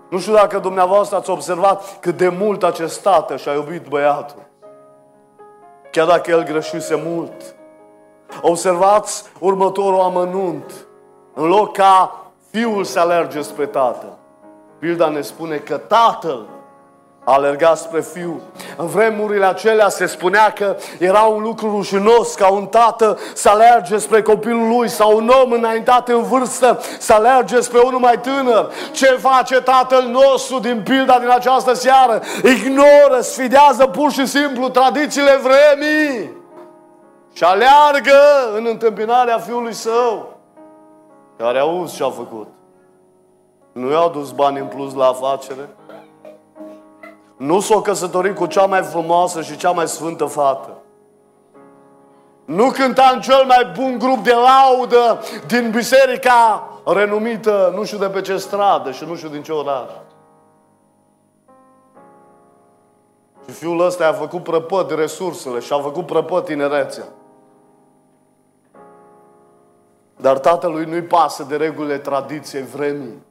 Nu 0.10 0.19
știu 0.19 0.34
dacă 0.34 0.60
dumneavoastră 0.60 1.17
ați 1.17 1.30
observat 1.30 2.00
cât 2.00 2.17
de 2.17 2.28
mult 2.28 2.63
acest 2.63 3.02
tată 3.02 3.36
și-a 3.38 3.54
iubit 3.54 3.88
băiatul 3.88 4.52
chiar 5.93 6.08
dacă 6.08 6.32
el 6.32 6.43
greșise 6.43 7.01
mult. 7.06 7.56
Observați 8.41 9.23
următorul 9.39 9.99
amănunt. 9.99 10.86
În 11.34 11.47
loc 11.47 11.73
ca 11.73 12.23
fiul 12.51 12.84
să 12.84 12.99
alerge 12.99 13.41
spre 13.41 13.65
tatăl, 13.65 14.17
Pilda 14.79 15.10
ne 15.10 15.21
spune 15.21 15.58
că 15.58 15.77
tatăl 15.77 16.45
a 17.25 17.33
alergat 17.33 17.77
spre 17.77 18.01
fiu. 18.01 18.41
În 18.77 18.88
vremurile 18.88 19.45
acelea 19.45 19.89
se 19.89 20.05
spunea 20.05 20.53
că 20.53 20.75
era 20.99 21.21
un 21.21 21.41
lucru 21.41 21.69
rușinos 21.69 22.33
ca 22.33 22.51
un 22.51 22.65
tată 22.65 23.17
să 23.33 23.49
alerge 23.49 23.97
spre 23.97 24.21
copilul 24.21 24.67
lui 24.67 24.89
sau 24.89 25.15
un 25.15 25.31
om 25.43 25.51
înaintat 25.51 26.09
în 26.09 26.23
vârstă 26.23 26.79
să 26.99 27.13
alerge 27.13 27.59
spre 27.59 27.79
unul 27.79 27.99
mai 27.99 28.19
tânăr. 28.19 28.71
Ce 28.91 29.05
face 29.05 29.62
tatăl 29.62 30.03
nostru 30.03 30.59
din 30.59 30.81
pilda 30.83 31.19
din 31.19 31.29
această 31.29 31.73
seară? 31.73 32.21
Ignoră, 32.43 33.21
sfidează 33.21 33.88
pur 33.88 34.12
și 34.12 34.25
simplu 34.25 34.69
tradițiile 34.69 35.39
vremii 35.41 36.31
și 37.33 37.43
aleargă 37.43 38.19
în 38.55 38.65
întâmpinarea 38.69 39.38
fiului 39.38 39.73
său 39.73 40.38
care 41.38 41.59
auzi 41.59 41.95
ce 41.95 42.03
a 42.03 42.09
făcut. 42.09 42.47
Nu 43.71 43.91
i-au 43.91 44.09
dus 44.09 44.31
bani 44.31 44.59
în 44.59 44.65
plus 44.65 44.93
la 44.93 45.07
afacere? 45.07 45.69
Nu 47.38 47.60
s-o 47.60 47.82
căsătorit 47.82 48.36
cu 48.36 48.46
cea 48.46 48.65
mai 48.65 48.82
frumoasă 48.82 49.41
și 49.41 49.58
cea 49.58 49.72
mai 49.72 49.88
sfântă 49.88 50.26
fată. 50.26 50.78
Nu 52.46 52.69
cânta 52.69 53.12
în 53.13 53.22
cel 53.22 53.46
mai 53.46 53.72
bun 53.76 53.98
grup 53.98 54.24
de 54.24 54.34
laudă 54.34 55.19
din 55.48 55.72
biserica 55.72 56.67
renumită, 56.86 57.72
nu 57.76 57.84
știu 57.84 57.98
de 57.98 58.08
pe 58.08 58.22
ce 58.22 58.38
stradă 58.38 58.91
și 58.91 59.06
nu 59.06 59.15
știu 59.15 59.30
din 59.30 59.43
ce 59.43 59.52
oraș. 59.52 59.89
Și 63.46 63.52
fiul 63.52 63.86
ăsta 63.86 64.08
a 64.08 64.13
făcut 64.13 64.43
prăpăt 64.43 64.91
resursele 64.91 65.60
și 65.60 65.74
a 65.74 65.80
făcut 65.80 66.06
prăpăt 66.06 66.46
tinerețea. 66.46 67.06
Dar 70.17 70.39
tatălui 70.39 70.86
nu-i 70.86 71.02
pasă 71.04 71.43
de 71.43 71.56
regulile 71.56 71.98
tradiției 71.98 72.63
vremii 72.63 73.22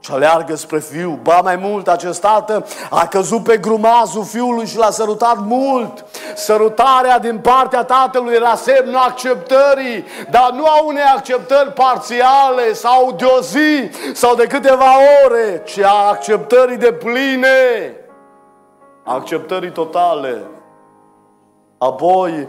și 0.00 0.12
aleargă 0.12 0.54
spre 0.54 0.78
fiu. 0.78 1.18
Ba 1.22 1.40
mai 1.42 1.56
mult, 1.56 1.88
acest 1.88 2.20
tată 2.20 2.66
a 2.90 3.06
căzut 3.06 3.42
pe 3.42 3.56
grumazul 3.56 4.24
fiului 4.24 4.66
și 4.66 4.76
l-a 4.76 4.90
sărutat 4.90 5.36
mult. 5.38 6.04
Sărutarea 6.34 7.18
din 7.18 7.38
partea 7.38 7.84
tatălui 7.84 8.34
era 8.34 8.54
semnul 8.54 8.96
acceptării, 8.96 10.04
dar 10.30 10.50
nu 10.54 10.64
a 10.64 10.82
unei 10.84 11.02
acceptări 11.14 11.72
parțiale 11.72 12.72
sau 12.72 13.12
de 13.12 13.24
o 13.24 13.40
zi 13.40 13.90
sau 14.12 14.34
de 14.34 14.46
câteva 14.46 14.92
ore, 15.24 15.62
ci 15.64 15.78
a 15.78 16.08
acceptării 16.08 16.76
de 16.76 16.92
pline, 16.92 17.96
acceptării 19.04 19.70
totale. 19.70 20.42
Apoi, 21.78 22.48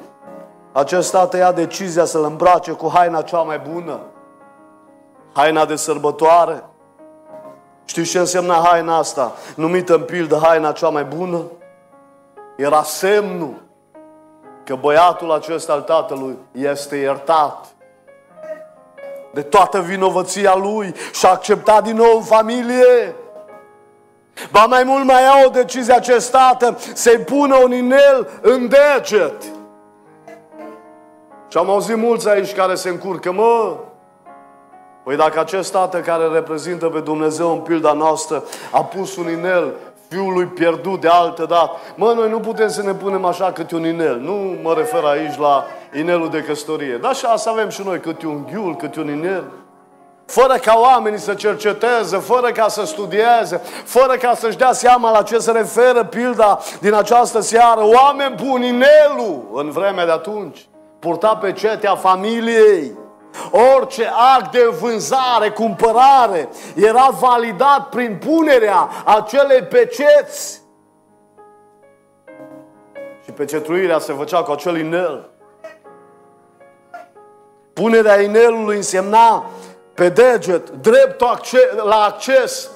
acest 0.72 1.12
tată 1.12 1.38
ia 1.38 1.52
decizia 1.52 2.06
să-l 2.06 2.24
îmbrace 2.24 2.72
cu 2.72 2.92
haina 2.94 3.22
cea 3.22 3.42
mai 3.42 3.62
bună, 3.74 4.00
haina 5.34 5.66
de 5.66 5.76
sărbătoare, 5.76 6.64
știu 7.86 8.04
ce 8.04 8.20
însemna 8.20 8.54
haina 8.65 8.98
asta, 8.98 9.32
numită 9.56 9.94
în 9.94 10.04
pildă 10.04 10.39
haina 10.44 10.72
cea 10.72 10.89
mai 10.89 11.04
bună? 11.04 11.41
Era 12.58 12.84
semnul 12.84 13.54
că 14.63 14.76
băiatul 14.76 15.32
acesta 15.32 15.74
al 15.74 15.82
tatălui 15.82 16.38
este 16.52 16.96
iertat 16.96 17.65
de 19.34 19.41
toată 19.41 19.80
vinovăția 19.80 20.56
lui 20.56 20.96
și 21.13 21.26
a 21.26 21.30
acceptat 21.30 21.84
din 21.84 21.96
nou 21.96 22.15
în 22.15 22.24
familie. 22.24 23.15
Ba 24.52 24.65
mai 24.65 24.84
mult 24.84 25.06
mai 25.06 25.22
ia 25.22 25.46
o 25.46 25.50
decizie 25.50 25.94
acest 25.94 26.32
tată 26.32 26.78
să-i 26.94 27.17
pună 27.17 27.56
un 27.56 27.74
inel 27.74 28.30
în 28.41 28.67
deget. 28.67 29.44
Și 31.48 31.58
am 31.58 31.70
auzit 31.70 31.98
mulți 31.98 32.30
aici 32.30 32.54
care 32.54 32.76
se 32.76 32.89
încurcă, 32.89 33.32
mă, 33.32 33.78
Păi 35.04 35.16
dacă 35.16 35.40
acest 35.40 35.72
tată 35.72 36.00
care 36.00 36.28
reprezintă 36.28 36.86
pe 36.86 37.00
Dumnezeu 37.00 37.52
în 37.52 37.60
pilda 37.60 37.94
noastră 37.94 38.44
a 38.72 38.84
pus 38.84 39.16
un 39.16 39.30
inel 39.30 39.74
fiului 40.08 40.46
pierdut 40.46 41.02
de 41.02 41.08
altă 41.08 41.46
dată, 41.46 41.72
mă, 41.96 42.14
noi 42.16 42.30
nu 42.30 42.40
putem 42.40 42.70
să 42.70 42.82
ne 42.82 42.94
punem 42.94 43.26
așa 43.26 43.52
câte 43.52 43.76
un 43.76 43.86
inel. 43.86 44.18
Nu 44.20 44.56
mă 44.62 44.74
refer 44.74 45.04
aici 45.04 45.38
la 45.38 45.66
inelul 45.98 46.30
de 46.30 46.44
căsătorie. 46.44 46.98
Dar 47.02 47.12
așa 47.12 47.36
să 47.36 47.50
avem 47.50 47.70
și 47.70 47.82
noi 47.86 48.00
câte 48.00 48.28
un 48.28 48.46
ghiul, 48.52 48.76
câte 48.76 49.00
un 49.00 49.10
inel. 49.10 49.44
Fără 50.26 50.54
ca 50.54 50.80
oamenii 50.80 51.20
să 51.20 51.34
cerceteze, 51.34 52.18
fără 52.18 52.52
ca 52.52 52.68
să 52.68 52.86
studieze, 52.86 53.62
fără 53.86 54.14
ca 54.14 54.34
să-și 54.36 54.58
dea 54.58 54.72
seama 54.72 55.12
la 55.12 55.22
ce 55.22 55.38
se 55.38 55.52
referă 55.52 56.04
pilda 56.04 56.60
din 56.80 56.94
această 56.94 57.40
seară. 57.40 57.82
Oameni 57.84 58.36
buni, 58.46 58.68
inelul 58.68 59.50
în 59.54 59.70
vremea 59.70 60.06
de 60.06 60.12
atunci 60.12 60.66
purta 61.00 61.36
pe 61.36 61.52
cetea 61.52 61.96
familiei. 61.96 62.92
Orice 63.76 64.12
act 64.38 64.52
de 64.52 64.65
vânzare, 64.80 65.50
cumpărare 65.50 66.50
era 66.76 67.10
validat 67.20 67.89
prin 67.89 68.17
punerea 68.26 68.89
acelei 69.06 69.62
peceți. 69.62 70.62
Și 73.24 73.32
pecetruirea 73.32 74.00
se 74.00 74.13
făcea 74.13 74.44
cu 74.44 74.52
acel 74.52 74.78
inel. 74.78 75.30
Punerea 77.74 78.22
inelului 78.22 78.76
însemna 78.76 79.46
pe 79.94 80.10
deget 80.10 80.70
dreptul 80.70 81.39
la 81.84 81.96
acces 81.96 82.70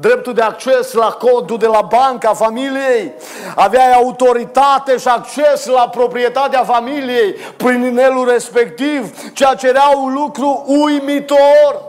dreptul 0.00 0.32
de 0.32 0.42
acces 0.42 0.92
la 0.92 1.16
codul 1.18 1.58
de 1.58 1.66
la 1.66 1.80
banca 1.80 2.34
familiei, 2.34 3.12
aveai 3.54 3.92
autoritate 3.92 4.96
și 4.96 5.08
acces 5.08 5.66
la 5.66 5.88
proprietatea 5.88 6.64
familiei 6.64 7.32
prin 7.56 7.82
inelul 7.82 8.28
respectiv, 8.28 9.32
ceea 9.32 9.54
ce 9.54 9.68
era 9.68 9.92
un 10.02 10.12
lucru 10.12 10.64
uimitor. 10.66 11.82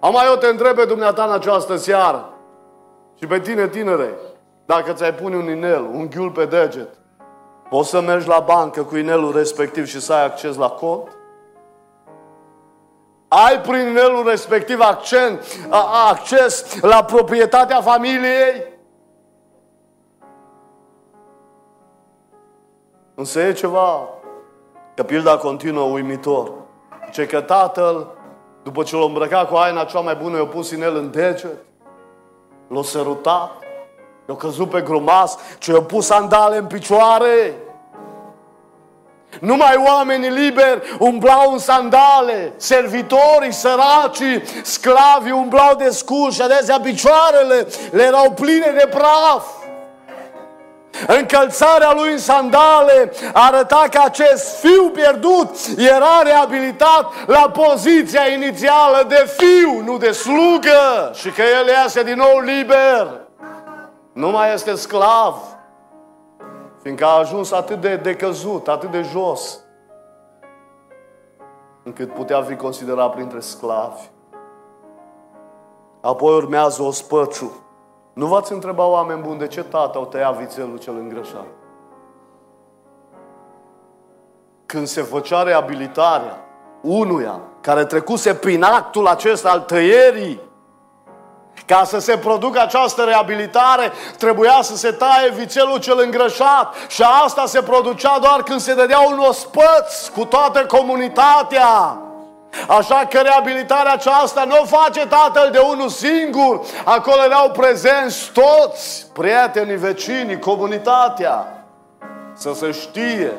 Am 0.00 0.12
mai 0.12 0.26
eu 0.26 0.36
te 0.36 0.46
întreb 0.46 0.76
pe 0.76 0.84
dumneata 0.84 1.24
în 1.24 1.32
această 1.32 1.76
seară 1.76 2.30
și 3.18 3.26
pe 3.26 3.40
tine, 3.40 3.68
tinere, 3.68 4.10
dacă 4.66 4.92
ți-ai 4.92 5.14
pune 5.14 5.36
un 5.36 5.50
inel, 5.50 5.82
un 5.92 6.08
ghiul 6.10 6.30
pe 6.30 6.44
deget, 6.44 6.88
poți 7.68 7.88
să 7.88 8.00
mergi 8.00 8.28
la 8.28 8.38
bancă 8.38 8.82
cu 8.82 8.96
inelul 8.96 9.32
respectiv 9.36 9.86
și 9.86 10.00
să 10.00 10.12
ai 10.12 10.24
acces 10.24 10.56
la 10.56 10.68
cod? 10.68 11.08
Ai 13.28 13.60
prin 13.60 13.86
inelul 13.86 14.28
respectiv 14.28 14.80
accent, 14.80 15.42
acces 16.10 16.80
la 16.80 17.04
proprietatea 17.04 17.80
familiei? 17.80 18.74
Însă 23.14 23.40
e 23.40 23.52
ceva, 23.52 24.08
că 24.94 25.02
pilda 25.02 25.36
continuă 25.36 25.84
uimitor. 25.84 26.52
Ce 27.12 27.26
că 27.26 27.40
tatăl, 27.40 28.06
după 28.62 28.82
ce 28.82 28.96
l-a 28.96 29.04
îmbrăcat 29.04 29.48
cu 29.48 29.54
aina 29.54 29.84
cea 29.84 30.00
mai 30.00 30.14
bună, 30.14 30.36
i-a 30.36 30.46
pus 30.46 30.70
inel 30.70 30.96
în 30.96 31.10
deget, 31.10 31.56
l-a 32.68 32.82
sărutat, 32.82 33.50
i-a 34.28 34.34
căzut 34.34 34.70
pe 34.70 34.80
grumas, 34.80 35.38
ce 35.58 35.72
i-a 35.72 35.82
pus 35.82 36.06
sandale 36.06 36.56
în 36.56 36.66
picioare, 36.66 37.54
numai 39.40 39.82
oamenii 39.86 40.30
liberi 40.30 40.96
umblau 40.98 41.52
în 41.52 41.58
sandale, 41.58 42.52
servitorii, 42.56 43.52
săracii, 43.52 44.42
sclavii 44.62 45.32
umblau 45.32 45.74
de 45.74 45.90
scurs 45.90 46.34
și 46.34 46.42
adesea 46.42 46.80
picioarele 46.80 47.66
le 47.90 48.02
erau 48.02 48.30
pline 48.30 48.74
de 48.78 48.88
praf. 48.90 49.44
Încălțarea 51.06 51.92
lui 51.94 52.12
în 52.12 52.18
sandale 52.18 53.12
arăta 53.32 53.84
că 53.90 54.00
acest 54.04 54.58
fiu 54.60 54.88
pierdut 54.88 55.56
era 55.76 56.22
reabilitat 56.22 57.12
la 57.26 57.50
poziția 57.52 58.26
inițială 58.28 59.04
de 59.08 59.34
fiu, 59.36 59.82
nu 59.84 59.98
de 59.98 60.10
slugă, 60.10 61.10
și 61.14 61.30
că 61.30 61.42
el 61.60 61.66
iese 61.82 62.02
din 62.02 62.16
nou 62.16 62.40
liber. 62.40 63.06
Nu 64.12 64.28
mai 64.28 64.52
este 64.54 64.74
sclav. 64.74 65.55
Fiindcă 66.86 67.06
a 67.06 67.18
ajuns 67.18 67.52
atât 67.52 67.80
de 67.80 67.96
decăzut, 67.96 68.68
atât 68.68 68.90
de 68.90 69.02
jos, 69.02 69.60
încât 71.82 72.12
putea 72.12 72.42
fi 72.42 72.56
considerat 72.56 73.14
printre 73.14 73.40
sclavi. 73.40 74.10
Apoi 76.00 76.34
urmează 76.34 76.82
o 76.82 76.90
spăciu. 76.90 77.52
Nu 78.12 78.26
v-ați 78.26 78.52
întrebat 78.52 78.88
oameni 78.88 79.22
buni 79.22 79.38
de 79.38 79.46
ce 79.46 79.62
tata 79.62 79.98
au 79.98 80.04
tăiat 80.04 80.36
vițelul 80.36 80.78
cel 80.78 80.94
îngrășat? 80.94 81.46
Când 84.66 84.86
se 84.86 85.02
făcea 85.02 85.42
reabilitarea 85.42 86.38
unuia 86.82 87.40
care 87.60 87.84
trecuse 87.84 88.34
prin 88.34 88.62
actul 88.62 89.06
acesta 89.06 89.50
al 89.50 89.60
tăierii, 89.60 90.40
ca 91.66 91.84
să 91.84 91.98
se 91.98 92.18
producă 92.18 92.60
această 92.60 93.02
reabilitare, 93.02 93.92
trebuia 94.18 94.58
să 94.62 94.76
se 94.76 94.90
taie 94.90 95.30
vițelul 95.30 95.78
cel 95.78 95.98
îngrășat 95.98 96.74
și 96.88 97.02
asta 97.24 97.46
se 97.46 97.62
producea 97.62 98.18
doar 98.18 98.42
când 98.42 98.60
se 98.60 98.74
dădea 98.74 98.98
un 98.98 99.18
ospăț 99.18 100.06
cu 100.14 100.24
toată 100.24 100.66
comunitatea. 100.66 102.00
Așa 102.68 103.06
că 103.10 103.18
reabilitarea 103.18 103.92
aceasta 103.92 104.44
nu 104.44 104.56
o 104.60 104.64
face 104.64 105.06
tatăl 105.06 105.50
de 105.52 105.58
unul 105.58 105.88
singur. 105.88 106.60
Acolo 106.84 107.22
erau 107.24 107.50
prezenți 107.50 108.30
toți, 108.32 109.06
prietenii, 109.12 109.76
vecinii, 109.76 110.38
comunitatea. 110.38 111.64
Să 112.34 112.52
se 112.54 112.70
știe 112.70 113.32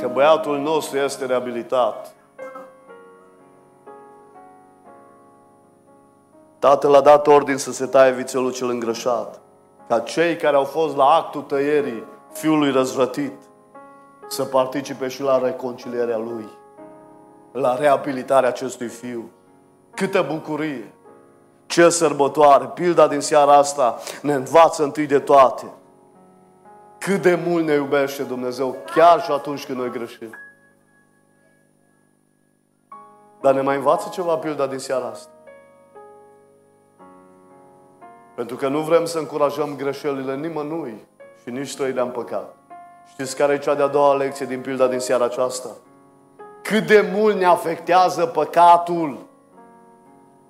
că 0.00 0.10
băiatul 0.12 0.58
nostru 0.58 0.98
este 0.98 1.26
reabilitat. 1.26 2.13
Tatăl 6.64 6.94
a 6.94 7.00
dat 7.00 7.26
ordin 7.26 7.56
să 7.56 7.72
se 7.72 7.86
taie 7.86 8.12
vițelul 8.12 8.52
cel 8.52 8.68
îngrășat, 8.68 9.40
ca 9.88 10.00
cei 10.00 10.36
care 10.36 10.56
au 10.56 10.64
fost 10.64 10.96
la 10.96 11.04
actul 11.04 11.42
tăierii 11.42 12.04
fiului 12.32 12.70
răzvrătit 12.70 13.32
să 14.28 14.44
participe 14.44 15.08
și 15.08 15.22
la 15.22 15.38
reconcilierea 15.38 16.16
lui, 16.16 16.48
la 17.52 17.76
reabilitarea 17.76 18.48
acestui 18.48 18.88
fiu. 18.88 19.30
Câtă 19.94 20.26
bucurie! 20.28 20.94
Ce 21.66 21.88
sărbătoare! 21.88 22.70
Pilda 22.74 23.08
din 23.08 23.20
seara 23.20 23.56
asta 23.56 23.98
ne 24.22 24.34
învață 24.34 24.82
întâi 24.82 25.06
de 25.06 25.18
toate 25.18 25.72
cât 26.98 27.22
de 27.22 27.34
mult 27.46 27.64
ne 27.64 27.74
iubește 27.74 28.22
Dumnezeu, 28.22 28.76
chiar 28.94 29.22
și 29.22 29.30
atunci 29.30 29.66
când 29.66 29.78
noi 29.78 29.90
greșim. 29.90 30.30
Dar 33.40 33.54
ne 33.54 33.60
mai 33.60 33.76
învață 33.76 34.08
ceva 34.12 34.36
pilda 34.36 34.66
din 34.66 34.78
seara 34.78 35.06
asta. 35.06 35.32
Pentru 38.34 38.56
că 38.56 38.68
nu 38.68 38.80
vrem 38.80 39.04
să 39.04 39.18
încurajăm 39.18 39.76
greșelile 39.76 40.34
nimănui 40.34 40.94
și 41.42 41.50
nici 41.50 41.76
trăirea 41.76 42.02
în 42.02 42.08
păcat. 42.08 42.54
Știți 43.10 43.36
care 43.36 43.52
e 43.52 43.58
cea 43.58 43.74
de-a 43.74 43.86
doua 43.86 44.14
lecție 44.14 44.46
din 44.46 44.60
pilda 44.60 44.86
din 44.86 44.98
seara 44.98 45.24
aceasta? 45.24 45.68
Cât 46.62 46.86
de 46.86 47.10
mult 47.14 47.36
ne 47.36 47.44
afectează 47.44 48.26
păcatul 48.26 49.18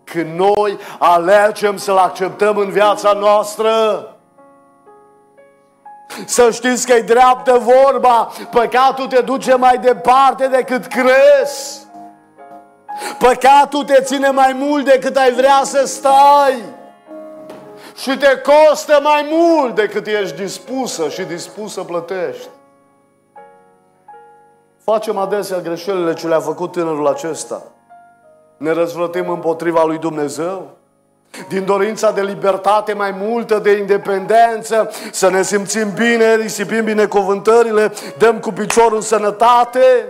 când 0.04 0.38
noi 0.38 0.78
alegem 0.98 1.76
să-L 1.76 1.96
acceptăm 1.96 2.56
în 2.56 2.70
viața 2.70 3.12
noastră. 3.12 3.70
Să 6.24 6.50
știți 6.50 6.86
că 6.86 6.92
e 6.92 7.02
dreaptă 7.02 7.58
vorba, 7.58 8.30
păcatul 8.50 9.06
te 9.06 9.20
duce 9.20 9.54
mai 9.54 9.78
departe 9.78 10.46
decât 10.46 10.86
crezi. 10.86 11.86
Păcatul 13.18 13.84
te 13.84 14.02
ține 14.02 14.30
mai 14.30 14.52
mult 14.52 14.84
decât 14.84 15.16
ai 15.16 15.32
vrea 15.32 15.60
să 15.62 15.86
stai. 15.86 16.62
Și 17.94 18.16
te 18.16 18.40
costă 18.40 18.98
mai 19.02 19.28
mult 19.30 19.74
decât 19.74 20.06
ești 20.06 20.36
dispusă 20.36 21.08
și 21.08 21.22
dispus 21.22 21.72
să 21.72 21.80
plătești. 21.80 22.48
Facem 24.84 25.16
adesea 25.16 25.60
greșelile 25.60 26.14
ce 26.14 26.28
le-a 26.28 26.40
făcut 26.40 26.72
tânărul 26.72 27.06
acesta. 27.06 27.62
Ne 28.56 28.72
răzvrătim 28.72 29.28
împotriva 29.28 29.84
lui 29.84 29.98
Dumnezeu. 29.98 30.70
Din 31.48 31.64
dorința 31.64 32.10
de 32.12 32.22
libertate 32.22 32.92
mai 32.92 33.10
multă, 33.10 33.58
de 33.58 33.70
independență, 33.70 34.90
să 35.10 35.30
ne 35.30 35.42
simțim 35.42 35.90
bine, 35.94 36.36
risipim 36.36 36.84
binecuvântările, 36.84 37.92
dăm 38.18 38.38
cu 38.38 38.50
piciorul 38.50 38.96
în 38.96 39.02
sănătate, 39.02 40.06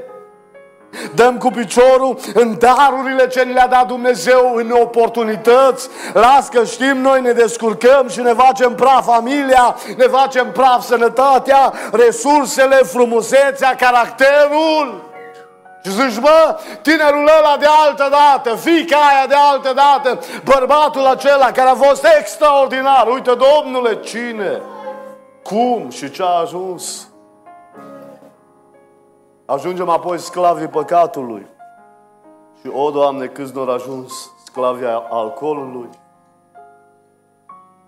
Dăm 1.15 1.39
cu 1.39 1.51
piciorul 1.51 2.19
în 2.35 2.59
darurile 2.59 3.29
ce 3.29 3.43
ne 3.43 3.53
le-a 3.53 3.67
dat 3.67 3.87
Dumnezeu, 3.87 4.55
în 4.55 4.71
oportunități. 4.71 5.89
Las 6.13 6.49
că 6.49 6.65
știm, 6.65 6.97
noi 6.97 7.21
ne 7.21 7.33
descurcăm 7.33 8.09
și 8.09 8.21
ne 8.21 8.33
facem 8.33 8.75
praf 8.75 9.05
familia, 9.05 9.77
ne 9.97 10.07
facem 10.07 10.53
praf 10.53 10.85
sănătatea, 10.85 11.73
resursele, 11.93 12.77
frumusețea, 12.77 13.75
caracterul. 13.75 15.13
Și 15.85 15.91
zici, 15.91 16.19
bă, 16.21 16.59
tinerul 16.83 17.31
ăla 17.39 17.57
de 17.59 17.67
altă 17.87 18.09
dată, 18.11 18.57
fica 18.57 18.97
aia 18.97 19.27
de 19.27 19.35
altă 19.53 19.73
dată, 19.75 20.19
bărbatul 20.45 21.07
acela 21.07 21.51
care 21.51 21.69
a 21.69 21.75
fost 21.75 22.07
extraordinar. 22.19 23.07
Uite, 23.07 23.33
domnule, 23.35 24.01
cine? 24.01 24.61
Cum 25.43 25.91
și 25.91 26.11
ce 26.11 26.23
a 26.23 26.41
ajuns? 26.41 27.09
Ajungem 29.47 29.89
apoi 29.89 30.19
sclavii 30.19 30.69
păcatului. 30.69 31.47
Și, 32.61 32.71
o, 32.73 32.91
Doamne, 32.91 33.27
câți 33.27 33.55
nu 33.55 33.61
au 33.61 33.71
ajuns 33.71 34.31
sclavii 34.45 34.87
alcoolului, 35.11 35.89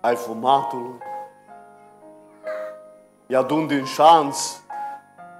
ai 0.00 0.14
fumatului, 0.14 0.98
i 3.26 3.34
adun 3.34 3.66
din 3.66 3.84
șanț, 3.84 4.38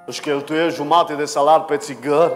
își 0.07 0.21
cheltuie 0.21 0.69
jumate 0.69 1.15
de 1.15 1.25
salar 1.25 1.65
pe 1.65 1.77
țigări, 1.77 2.35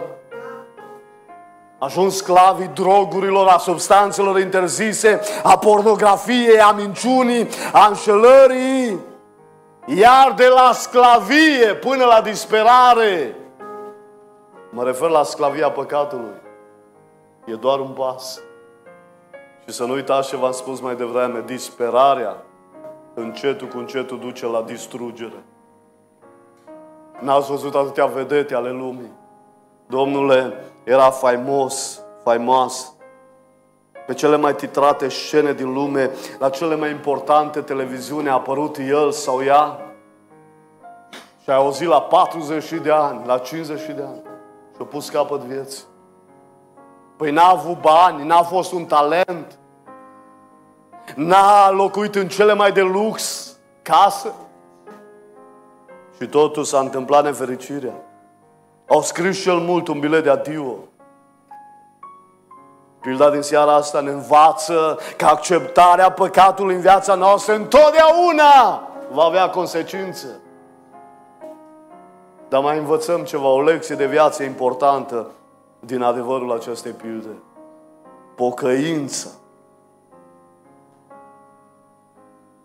ajuns 1.79 2.15
sclavii 2.15 2.67
drogurilor, 2.67 3.47
a 3.47 3.57
substanțelor 3.57 4.39
interzise, 4.39 5.19
a 5.43 5.57
pornografiei, 5.57 6.59
a 6.59 6.71
minciunii, 6.71 7.47
a 7.73 7.87
înșelării, 7.87 8.99
iar 9.85 10.33
de 10.35 10.47
la 10.47 10.71
sclavie 10.73 11.73
până 11.79 12.05
la 12.05 12.21
disperare, 12.21 13.35
Mă 14.73 14.83
refer 14.83 15.09
la 15.09 15.23
sclavia 15.23 15.71
păcatului. 15.71 16.33
E 17.45 17.53
doar 17.53 17.79
un 17.79 17.89
pas. 17.89 18.41
Și 19.63 19.73
să 19.73 19.85
nu 19.85 19.93
uitați 19.93 20.29
ce 20.29 20.35
v-am 20.35 20.51
spus 20.51 20.79
mai 20.79 20.95
devreme, 20.95 21.43
disperarea 21.45 22.35
încetul 23.13 23.67
cu 23.67 23.77
încetul 23.77 24.19
duce 24.19 24.45
la 24.45 24.61
distrugere. 24.61 25.43
N-ați 27.19 27.49
văzut 27.49 27.75
atâtea 27.75 28.05
vedete 28.05 28.55
ale 28.55 28.69
lumii. 28.69 29.11
Domnule, 29.87 30.53
era 30.83 31.09
faimos, 31.09 32.01
faimoasă. 32.23 32.87
Pe 34.07 34.13
cele 34.13 34.35
mai 34.35 34.55
titrate 34.55 35.09
scene 35.09 35.53
din 35.53 35.73
lume, 35.73 36.11
la 36.39 36.49
cele 36.49 36.75
mai 36.75 36.91
importante 36.91 37.61
televiziune 37.61 38.29
a 38.29 38.33
apărut 38.33 38.77
el 38.77 39.11
sau 39.11 39.43
ea. 39.43 39.79
Și 41.43 41.49
ai 41.49 41.55
auzit 41.55 41.87
la 41.87 42.01
40 42.01 42.71
de 42.71 42.91
ani, 42.91 43.25
la 43.25 43.37
50 43.37 43.85
de 43.85 44.01
ani 44.01 44.30
și-a 44.81 44.89
pus 44.89 45.09
capăt 45.09 45.39
vieții. 45.39 45.83
Păi 47.17 47.31
n-a 47.31 47.49
avut 47.49 47.81
bani, 47.81 48.25
n-a 48.25 48.41
fost 48.41 48.71
un 48.71 48.85
talent, 48.85 49.59
n-a 51.15 51.69
locuit 51.69 52.15
în 52.15 52.27
cele 52.27 52.53
mai 52.53 52.71
de 52.71 52.81
lux 52.81 53.47
casă. 53.81 54.33
Și 56.19 56.27
totul 56.27 56.63
s-a 56.63 56.79
întâmplat 56.79 57.23
nefericirea. 57.23 57.93
Au 58.87 59.01
scris 59.01 59.41
cel 59.41 59.57
mult 59.57 59.87
un 59.87 59.99
bilet 59.99 60.23
de 60.23 60.29
adio. 60.29 60.75
Pilda 63.01 63.29
din 63.29 63.41
seara 63.41 63.73
asta 63.73 63.99
ne 63.99 64.11
învață 64.11 64.99
că 65.17 65.25
acceptarea 65.25 66.11
păcatului 66.11 66.75
în 66.75 66.81
viața 66.81 67.15
noastră 67.15 67.53
întotdeauna 67.53 68.87
va 69.11 69.23
avea 69.23 69.49
consecințe. 69.49 70.27
Dar 72.51 72.61
mai 72.61 72.77
învățăm 72.77 73.23
ceva, 73.23 73.47
o 73.47 73.61
lecție 73.61 73.95
de 73.95 74.05
viață 74.05 74.43
importantă 74.43 75.27
din 75.79 76.01
adevărul 76.01 76.51
acestei 76.51 76.91
pilde. 76.91 77.29
Pocăința 78.35 79.27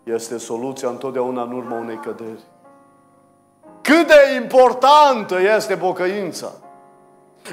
este 0.03 0.37
soluția 0.37 0.89
întotdeauna 0.89 1.41
în 1.41 1.51
urma 1.51 1.77
unei 1.77 1.95
căderi. 1.95 2.43
Cât 3.81 4.07
de 4.07 4.41
importantă 4.41 5.35
este 5.55 5.77
pocăința! 5.77 6.51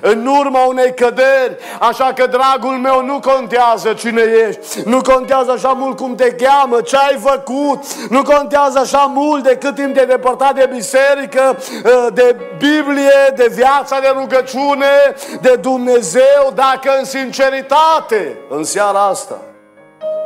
În 0.01 0.27
urma 0.27 0.65
unei 0.65 0.95
căderi. 0.95 1.57
Așa 1.81 2.13
că, 2.13 2.27
dragul 2.27 2.79
meu, 2.79 3.05
nu 3.05 3.21
contează 3.21 3.93
cine 3.93 4.23
ești, 4.49 4.89
nu 4.89 5.01
contează 5.01 5.51
așa 5.51 5.69
mult 5.69 5.97
cum 5.97 6.15
te 6.15 6.31
cheamă, 6.31 6.81
ce 6.81 6.97
ai 6.97 7.19
făcut, 7.21 8.09
nu 8.09 8.23
contează 8.23 8.79
așa 8.79 9.13
mult 9.15 9.43
de 9.43 9.57
cât 9.57 9.75
timp 9.75 9.95
te-ai 9.95 10.07
depărtat 10.07 10.55
de 10.55 10.69
biserică, 10.73 11.57
ă, 11.85 12.11
de 12.11 12.37
Biblie, 12.59 13.33
de 13.35 13.51
viața 13.55 14.01
de 14.01 14.13
rugăciune, 14.19 15.15
de 15.41 15.59
Dumnezeu, 15.61 16.53
dacă 16.55 16.91
în 16.99 17.05
sinceritate, 17.05 18.39
în 18.49 18.65
seara 18.65 19.05
asta, 19.05 19.41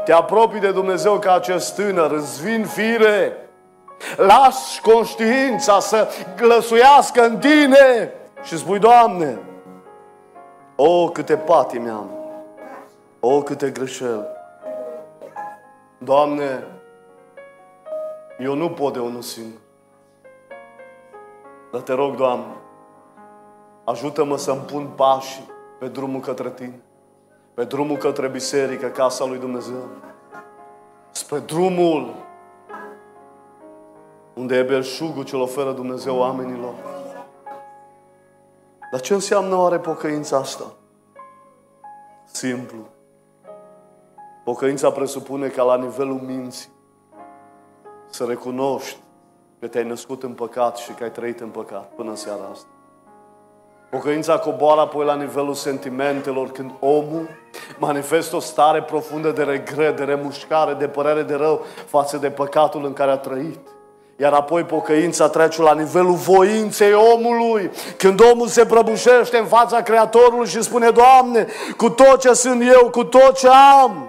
te 0.05 0.13
apropii 0.13 0.61
de 0.61 0.71
Dumnezeu 0.71 1.19
ca 1.19 1.35
acest 1.35 1.75
tânăr, 1.75 2.11
îți 2.11 2.43
vin 2.43 2.67
fire, 2.67 3.37
lași 4.17 4.81
conștiința 4.81 5.81
să 5.81 6.09
glăsuiască 6.37 7.25
în 7.25 7.39
tine 7.39 8.13
și 8.43 8.59
spui, 8.59 8.79
Doamne, 8.79 9.39
o, 10.81 11.09
câte 11.09 11.37
patimi 11.37 11.89
am! 11.89 12.11
O, 13.21 13.43
câte 13.43 13.71
greșeli! 13.71 14.27
Doamne, 15.99 16.67
eu 18.39 18.55
nu 18.55 18.71
pot 18.71 18.93
de 18.93 18.99
unul 18.99 19.23
singur. 19.23 19.61
Dar 21.73 21.81
te 21.81 21.93
rog, 21.93 22.15
Doamne, 22.15 22.57
ajută-mă 23.85 24.37
să-mi 24.37 24.61
pun 24.61 24.87
pașii 24.97 25.51
pe 25.79 25.89
drumul 25.89 26.21
către 26.21 26.51
Tine, 26.51 26.81
pe 27.55 27.65
drumul 27.65 27.97
către 27.97 28.29
biserică, 28.29 28.87
casa 28.87 29.25
lui 29.25 29.39
Dumnezeu, 29.39 29.89
spre 31.11 31.39
drumul 31.39 32.15
unde 34.35 34.57
e 34.57 34.63
belșugul 34.63 35.25
ce-l 35.25 35.41
oferă 35.41 35.73
Dumnezeu 35.73 36.17
oamenilor. 36.17 36.75
Dar 38.91 39.01
ce 39.01 39.15
înseamnă 39.15 39.57
oare 39.57 39.79
pocăința 39.79 40.37
asta? 40.37 40.73
Simplu. 42.25 42.87
Pocăința 44.45 44.91
presupune 44.91 45.49
ca 45.49 45.63
la 45.63 45.77
nivelul 45.77 46.21
minții 46.27 46.71
să 48.11 48.25
recunoști 48.25 48.99
că 49.61 49.67
te-ai 49.67 49.85
născut 49.85 50.23
în 50.23 50.33
păcat 50.33 50.77
și 50.77 50.93
că 50.93 51.03
ai 51.03 51.11
trăit 51.11 51.41
în 51.41 51.49
păcat 51.49 51.93
până 51.95 52.11
în 52.11 52.17
seara 52.17 52.49
asta. 52.53 52.69
Pocăința 53.91 54.39
coboară 54.39 54.81
apoi 54.81 55.05
la 55.05 55.15
nivelul 55.15 55.55
sentimentelor 55.55 56.51
când 56.51 56.71
omul 56.81 57.29
manifestă 57.79 58.37
o 58.37 58.41
stare 58.41 58.83
profundă 58.83 59.31
de 59.31 59.43
regret, 59.43 59.97
de 59.97 60.05
remușcare, 60.05 60.75
de 60.75 60.89
părere 60.89 61.23
de 61.23 61.35
rău 61.35 61.65
față 61.87 62.17
de 62.17 62.31
păcatul 62.31 62.85
în 62.85 62.93
care 62.93 63.11
a 63.11 63.17
trăit. 63.17 63.59
Iar 64.21 64.33
apoi 64.33 64.65
pocăința 64.65 65.29
trece 65.29 65.63
la 65.63 65.75
nivelul 65.75 66.15
voinței 66.15 66.93
omului. 66.95 67.71
Când 67.97 68.21
omul 68.33 68.47
se 68.47 68.67
prăbușește 68.67 69.39
în 69.39 69.47
fața 69.47 69.83
Creatorului 69.83 70.47
și 70.47 70.63
spune, 70.63 70.91
Doamne, 70.91 71.47
cu 71.77 71.91
tot 71.91 72.21
ce 72.21 72.33
sunt 72.33 72.63
eu, 72.63 72.91
cu 72.91 73.05
tot 73.05 73.39
ce 73.39 73.49
am, 73.83 74.09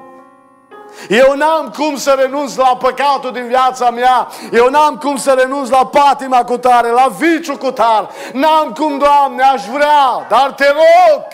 eu 1.09 1.35
n-am 1.35 1.73
cum 1.77 1.95
să 1.95 2.15
renunț 2.17 2.55
la 2.55 2.77
păcatul 2.77 3.31
din 3.31 3.47
viața 3.47 3.89
mea. 3.89 4.27
Eu 4.51 4.69
n-am 4.69 4.97
cum 4.97 5.15
să 5.15 5.31
renunț 5.31 5.69
la 5.69 5.85
patima 5.85 6.43
cu 6.43 6.57
tare, 6.57 6.89
la 6.89 7.07
viciu 7.17 7.57
cu 7.57 7.71
tare. 7.71 8.07
N-am 8.33 8.73
cum, 8.73 8.97
Doamne, 8.97 9.43
aș 9.43 9.65
vrea, 9.65 10.25
dar 10.29 10.53
te 10.55 10.65
rog, 10.65 11.25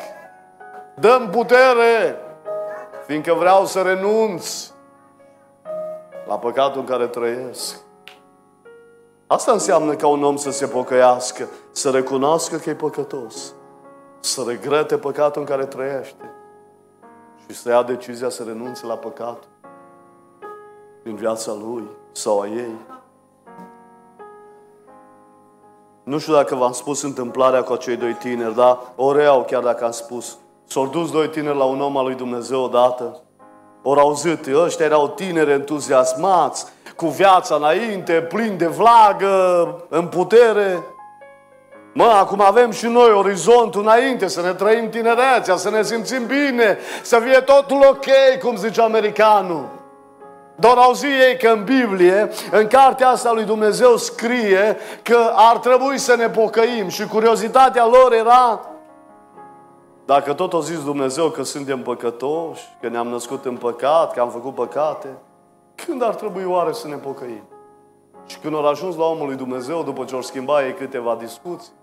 dăm 0.93 1.29
putere, 1.29 2.19
fiindcă 3.07 3.33
vreau 3.33 3.65
să 3.65 3.81
renunț 3.81 4.69
la 6.27 6.37
păcatul 6.37 6.79
în 6.79 6.85
care 6.85 7.05
trăiesc. 7.05 7.84
Asta 9.35 9.51
înseamnă 9.51 9.95
ca 9.95 10.07
un 10.07 10.23
om 10.23 10.35
să 10.35 10.51
se 10.51 10.67
pocăiască, 10.67 11.47
să 11.71 11.89
recunoască 11.89 12.57
că 12.57 12.69
e 12.69 12.75
păcătos, 12.75 13.53
să 14.19 14.43
regrete 14.47 14.97
păcatul 14.97 15.41
în 15.41 15.47
care 15.47 15.65
trăiește 15.65 16.33
și 17.45 17.55
să 17.55 17.69
ia 17.69 17.83
decizia 17.83 18.29
să 18.29 18.43
renunțe 18.43 18.85
la 18.85 18.97
păcatul 18.97 19.49
din 21.03 21.15
viața 21.15 21.53
lui 21.53 21.83
sau 22.11 22.39
a 22.39 22.47
ei. 22.47 22.75
Nu 26.03 26.17
știu 26.17 26.33
dacă 26.33 26.55
v-am 26.55 26.71
spus 26.71 27.01
întâmplarea 27.01 27.63
cu 27.63 27.73
acei 27.73 27.95
doi 27.95 28.13
tineri, 28.13 28.55
dar 28.55 28.79
o 28.95 29.11
reau 29.11 29.43
chiar 29.43 29.63
dacă 29.63 29.85
am 29.85 29.91
spus. 29.91 30.37
S-au 30.65 30.87
dus 30.87 31.11
doi 31.11 31.29
tineri 31.29 31.57
la 31.57 31.63
un 31.63 31.81
om 31.81 31.97
al 31.97 32.05
lui 32.05 32.15
Dumnezeu 32.15 32.61
odată. 32.61 33.21
Ori 33.87 33.99
auzit, 33.99 34.47
ăștia 34.55 34.85
erau 34.85 35.07
tineri 35.07 35.51
entuziasmați, 35.51 36.65
cu 36.95 37.07
viața 37.07 37.55
înainte, 37.55 38.13
plini 38.13 38.57
de 38.57 38.65
vlagă, 38.65 39.75
în 39.89 40.07
putere. 40.07 40.83
Mă, 41.93 42.03
acum 42.03 42.41
avem 42.41 42.71
și 42.71 42.85
noi 42.85 43.11
orizontul 43.11 43.81
înainte, 43.81 44.27
să 44.27 44.41
ne 44.41 44.53
trăim 44.53 44.89
tinerețea, 44.89 45.55
să 45.55 45.69
ne 45.69 45.83
simțim 45.83 46.25
bine, 46.25 46.77
să 47.01 47.19
fie 47.19 47.39
totul 47.39 47.85
ok, 47.89 48.05
cum 48.41 48.55
zice 48.55 48.81
americanul. 48.81 49.65
Doar 50.55 50.77
auzi 50.77 51.05
ei 51.05 51.37
că 51.37 51.47
în 51.47 51.63
Biblie, 51.63 52.29
în 52.51 52.67
cartea 52.67 53.09
asta 53.09 53.31
lui 53.31 53.43
Dumnezeu 53.43 53.97
scrie 53.97 54.77
că 55.01 55.31
ar 55.35 55.57
trebui 55.57 55.97
să 55.97 56.15
ne 56.15 56.29
pocăim 56.29 56.87
și 56.87 57.07
curiozitatea 57.07 57.85
lor 57.85 58.13
era 58.13 58.61
dacă 60.05 60.33
tot 60.33 60.53
o 60.53 60.61
zis 60.61 60.83
Dumnezeu 60.83 61.29
că 61.29 61.43
suntem 61.43 61.81
păcătoși, 61.81 62.63
că 62.81 62.87
ne-am 62.87 63.07
născut 63.07 63.45
în 63.45 63.57
păcat, 63.57 64.13
că 64.13 64.21
am 64.21 64.29
făcut 64.29 64.53
păcate, 64.53 65.17
când 65.75 66.03
ar 66.03 66.15
trebui 66.15 66.43
oare 66.43 66.71
să 66.71 66.87
ne 66.87 66.95
pocăim? 66.95 67.43
Și 68.25 68.39
când 68.39 68.55
au 68.55 68.67
ajuns 68.67 68.95
la 68.95 69.05
omul 69.05 69.25
lui 69.25 69.35
Dumnezeu, 69.35 69.83
după 69.83 70.05
ce 70.05 70.15
au 70.15 70.21
schimbat 70.21 70.63
ei 70.63 70.73
câteva 70.73 71.15
discuții, 71.15 71.73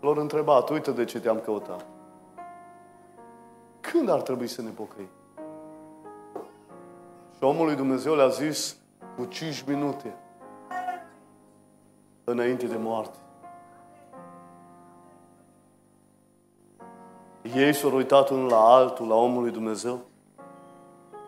lor 0.00 0.16
întrebat, 0.16 0.70
uite 0.70 0.90
de 0.90 1.04
ce 1.04 1.20
te-am 1.20 1.40
căutat. 1.44 1.86
Când 3.80 4.08
ar 4.08 4.20
trebui 4.20 4.46
să 4.46 4.62
ne 4.62 4.70
pocăim? 4.70 5.08
Și 7.36 7.44
omul 7.44 7.66
lui 7.66 7.74
Dumnezeu 7.74 8.14
le-a 8.14 8.28
zis 8.28 8.76
cu 9.16 9.24
5 9.24 9.64
minute 9.66 10.16
înainte 12.24 12.66
de 12.66 12.76
moarte. 12.76 13.18
Ei 17.42 17.74
s-au 17.74 17.94
uitat 17.94 18.28
unul 18.28 18.48
la 18.48 18.74
altul, 18.74 19.08
la 19.08 19.14
omul 19.14 19.42
lui 19.42 19.50
Dumnezeu. 19.50 19.98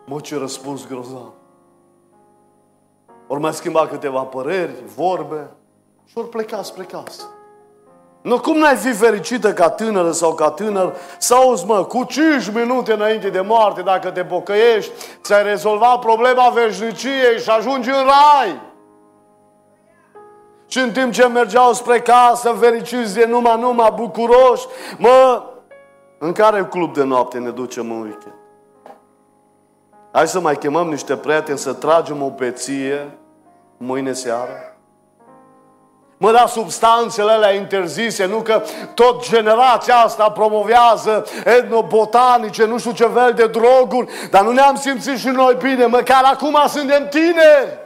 Mă, 0.05 0.19
ce 0.19 0.37
răspuns 0.37 0.87
grozav. 0.87 1.31
Ori 3.27 3.41
mai 3.41 3.53
schimba 3.53 3.87
câteva 3.87 4.21
păreri, 4.21 4.73
vorbe 4.95 5.49
și 6.05 6.17
ori 6.17 6.29
pleca 6.29 6.61
spre 6.61 6.83
casă. 6.83 7.23
Nu, 8.21 8.39
cum 8.39 8.57
n-ai 8.57 8.75
fi 8.75 8.93
fericită 8.93 9.53
ca 9.53 9.69
tânără 9.69 10.11
sau 10.11 10.33
ca 10.33 10.49
tânăr 10.49 10.95
să 11.17 11.35
auzi, 11.35 11.65
mă, 11.65 11.83
cu 11.83 12.03
5 12.03 12.51
minute 12.53 12.93
înainte 12.93 13.29
de 13.29 13.41
moarte, 13.41 13.81
dacă 13.81 14.11
te 14.11 14.23
pocăiești, 14.23 14.91
ți-ai 15.21 15.43
rezolvat 15.43 15.99
problema 15.99 16.49
veșniciei 16.49 17.39
și 17.39 17.49
ajungi 17.49 17.89
în 17.89 17.95
rai. 17.95 18.61
Și 20.67 20.79
în 20.79 20.91
timp 20.91 21.11
ce 21.11 21.27
mergeau 21.27 21.73
spre 21.73 22.01
casă, 22.01 22.55
fericiți 22.59 23.13
de 23.13 23.25
numai, 23.25 23.59
numai, 23.59 23.91
bucuroși, 23.95 24.65
mă, 24.97 25.43
în 26.23 26.31
care 26.31 26.65
club 26.65 26.93
de 26.93 27.03
noapte 27.03 27.37
ne 27.37 27.49
ducem 27.49 27.91
în 27.91 28.01
weekend? 28.01 28.35
Hai 30.11 30.27
să 30.27 30.39
mai 30.39 30.57
chemăm 30.57 30.87
niște 30.87 31.15
prieteni 31.15 31.57
să 31.57 31.73
tragem 31.73 32.21
o 32.21 32.29
peție 32.29 33.17
mâine 33.77 34.13
seară? 34.13 34.77
Mă, 36.17 36.31
da 36.31 36.45
substanțele 36.47 37.31
alea 37.31 37.53
interzise, 37.53 38.25
nu 38.25 38.37
că 38.37 38.61
tot 38.93 39.29
generația 39.29 39.95
asta 39.95 40.29
promovează 40.29 41.25
etnobotanice, 41.45 42.65
nu 42.65 42.77
știu 42.77 42.91
ce 42.91 43.05
fel 43.05 43.33
de 43.33 43.47
droguri, 43.47 44.11
dar 44.29 44.43
nu 44.43 44.51
ne-am 44.51 44.75
simțit 44.75 45.17
și 45.17 45.27
noi 45.27 45.57
bine, 45.61 45.85
măcar 45.85 46.23
acum 46.23 46.57
suntem 46.67 47.07
tineri. 47.07 47.79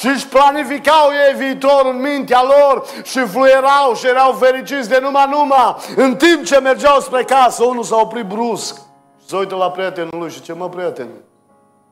Și 0.00 0.06
își 0.06 0.28
planificau 0.28 1.08
ei 1.28 1.34
viitorul 1.36 1.92
în 1.92 2.00
mintea 2.00 2.42
lor 2.42 2.86
și 3.02 3.26
fluierau 3.26 3.94
și 3.94 4.06
erau 4.06 4.32
fericiți 4.32 4.88
de 4.88 4.98
numai 5.00 5.26
numai. 5.30 5.76
În 5.96 6.16
timp 6.16 6.44
ce 6.44 6.60
mergeau 6.60 7.00
spre 7.00 7.24
casă, 7.24 7.64
unul 7.64 7.82
s-a 7.82 7.96
oprit 7.96 8.26
brusc 8.26 8.80
și 9.20 9.26
se 9.26 9.36
uită 9.36 9.54
la 9.54 9.70
prietenul 9.70 10.18
lui 10.18 10.30
și 10.30 10.42
ce 10.42 10.52
mă 10.52 10.68
prieteni, 10.68 11.10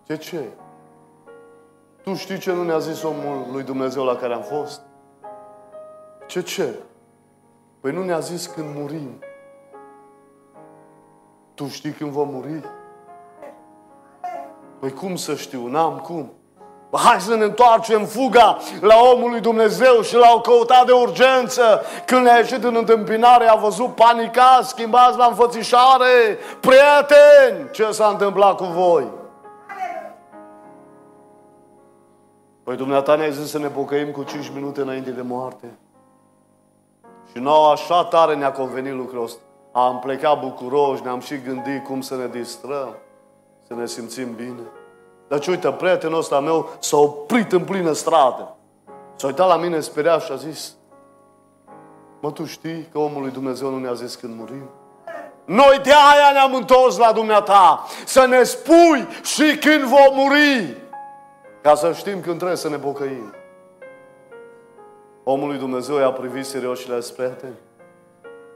ce 0.07 0.17
ce? 0.17 0.49
Tu 2.03 2.15
știi 2.15 2.39
ce 2.39 2.53
nu 2.53 2.63
ne-a 2.63 2.79
zis 2.79 3.03
omul 3.03 3.47
lui 3.53 3.63
Dumnezeu 3.63 4.05
la 4.05 4.17
care 4.17 4.35
am 4.35 4.43
fost? 4.43 4.81
Ce 6.27 6.43
ce? 6.43 6.75
Păi 7.81 7.93
nu 7.93 8.05
ne-a 8.05 8.19
zis 8.19 8.47
când 8.47 8.67
murim. 8.77 9.23
Tu 11.55 11.67
știi 11.67 11.91
când 11.91 12.11
vom 12.11 12.29
muri? 12.31 12.61
Păi 14.79 14.93
cum 14.93 15.17
să 15.17 15.35
știu? 15.35 15.67
N-am 15.67 15.99
cum. 15.99 16.38
Hai 16.93 17.21
să 17.21 17.35
ne 17.35 17.45
întoarcem 17.45 18.05
fuga 18.05 18.59
la 18.81 18.95
omul 19.13 19.31
lui 19.31 19.41
Dumnezeu 19.41 20.01
și 20.03 20.15
l-au 20.15 20.41
căutat 20.41 20.87
de 20.87 20.93
urgență. 20.93 21.83
Când 22.07 22.23
ne-a 22.23 22.37
ieșit 22.37 22.65
în 22.65 22.75
întâmpinare, 22.77 23.47
a 23.49 23.55
văzut 23.55 23.95
panicat, 23.95 24.65
schimbați 24.65 25.19
la 25.19 25.27
înfățișare. 25.27 26.39
Prieteni, 26.61 27.71
ce 27.73 27.91
s-a 27.91 28.07
întâmplat 28.07 28.57
cu 28.57 28.65
voi? 28.65 29.07
Păi 32.63 32.77
dumneata 32.77 33.15
ne-ai 33.15 33.33
zis 33.33 33.51
să 33.51 33.59
ne 33.59 33.69
pocăim 33.69 34.11
cu 34.11 34.23
5 34.23 34.51
minute 34.55 34.81
înainte 34.81 35.11
de 35.11 35.23
moarte. 35.23 35.79
Și 37.33 37.39
nouă 37.39 37.71
așa 37.71 38.05
tare 38.05 38.35
ne-a 38.35 38.53
convenit 38.53 38.93
lucrul 38.93 39.23
ăsta. 39.23 39.41
Am 39.73 39.99
plecat 39.99 40.41
bucuroși, 40.41 41.03
ne-am 41.03 41.21
și 41.21 41.41
gândit 41.41 41.85
cum 41.85 42.01
să 42.01 42.17
ne 42.17 42.27
distrăm, 42.27 42.95
să 43.67 43.75
ne 43.75 43.87
simțim 43.87 44.35
bine. 44.35 44.63
Deci 45.29 45.47
uite, 45.47 45.71
prietenul 45.71 46.19
ăsta 46.19 46.41
meu 46.41 46.71
s-a 46.79 46.97
oprit 46.97 47.53
în 47.53 47.65
plină 47.65 47.93
stradă. 47.93 48.57
S-a 49.17 49.27
uitat 49.27 49.49
la 49.49 49.57
mine 49.57 49.81
speriat 49.81 50.23
și 50.23 50.33
a 50.33 50.35
zis, 50.35 50.75
mă, 52.21 52.31
tu 52.31 52.45
știi 52.45 52.89
că 52.93 52.99
omul 52.99 53.23
lui 53.23 53.31
Dumnezeu 53.31 53.71
nu 53.71 53.79
ne-a 53.79 53.93
zis 53.93 54.15
când 54.15 54.39
murim? 54.39 54.71
Noi 55.45 55.81
de 55.83 55.91
aia 55.91 56.33
ne-am 56.33 56.55
întors 56.55 56.97
la 56.97 57.13
dumneata, 57.13 57.85
să 58.05 58.27
ne 58.27 58.43
spui 58.43 59.07
și 59.23 59.59
când 59.59 59.83
vom 59.83 60.15
muri. 60.15 60.77
Ca 61.63 61.75
să 61.75 61.93
știm 61.93 62.21
când 62.21 62.37
trebuie 62.37 62.57
să 62.57 62.69
ne 62.69 62.79
pocăim. 62.79 63.35
Omul 65.25 65.49
lui 65.49 65.59
Dumnezeu 65.59 65.99
i-a 65.99 66.13
privit 66.13 66.47
serios 66.47 66.79
și 66.81 66.89
le-a 66.89 66.99
zis, 66.99 67.11
prieteni, 67.11 67.55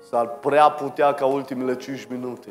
s-ar 0.09 0.27
prea 0.27 0.70
putea 0.70 1.14
ca 1.14 1.27
ultimele 1.27 1.77
5 1.77 2.07
minute 2.11 2.49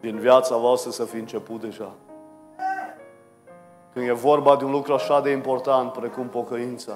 din 0.00 0.18
viața 0.18 0.56
voastră 0.56 0.90
să 0.90 1.04
fi 1.04 1.16
început 1.16 1.60
deja. 1.60 1.92
Când 3.92 4.08
e 4.08 4.12
vorba 4.12 4.56
de 4.56 4.64
un 4.64 4.70
lucru 4.70 4.92
așa 4.94 5.20
de 5.20 5.30
important 5.30 5.92
precum 5.92 6.26
pocăința, 6.26 6.92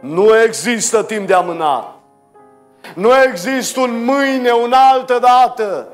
nu 0.00 0.40
există 0.40 1.02
timp 1.02 1.26
de 1.26 1.34
amânat. 1.34 1.94
Nu 2.94 3.10
există 3.22 3.80
un 3.80 4.04
mâine, 4.04 4.50
un 4.50 4.72
altă 4.92 5.18
dată. 5.18 5.88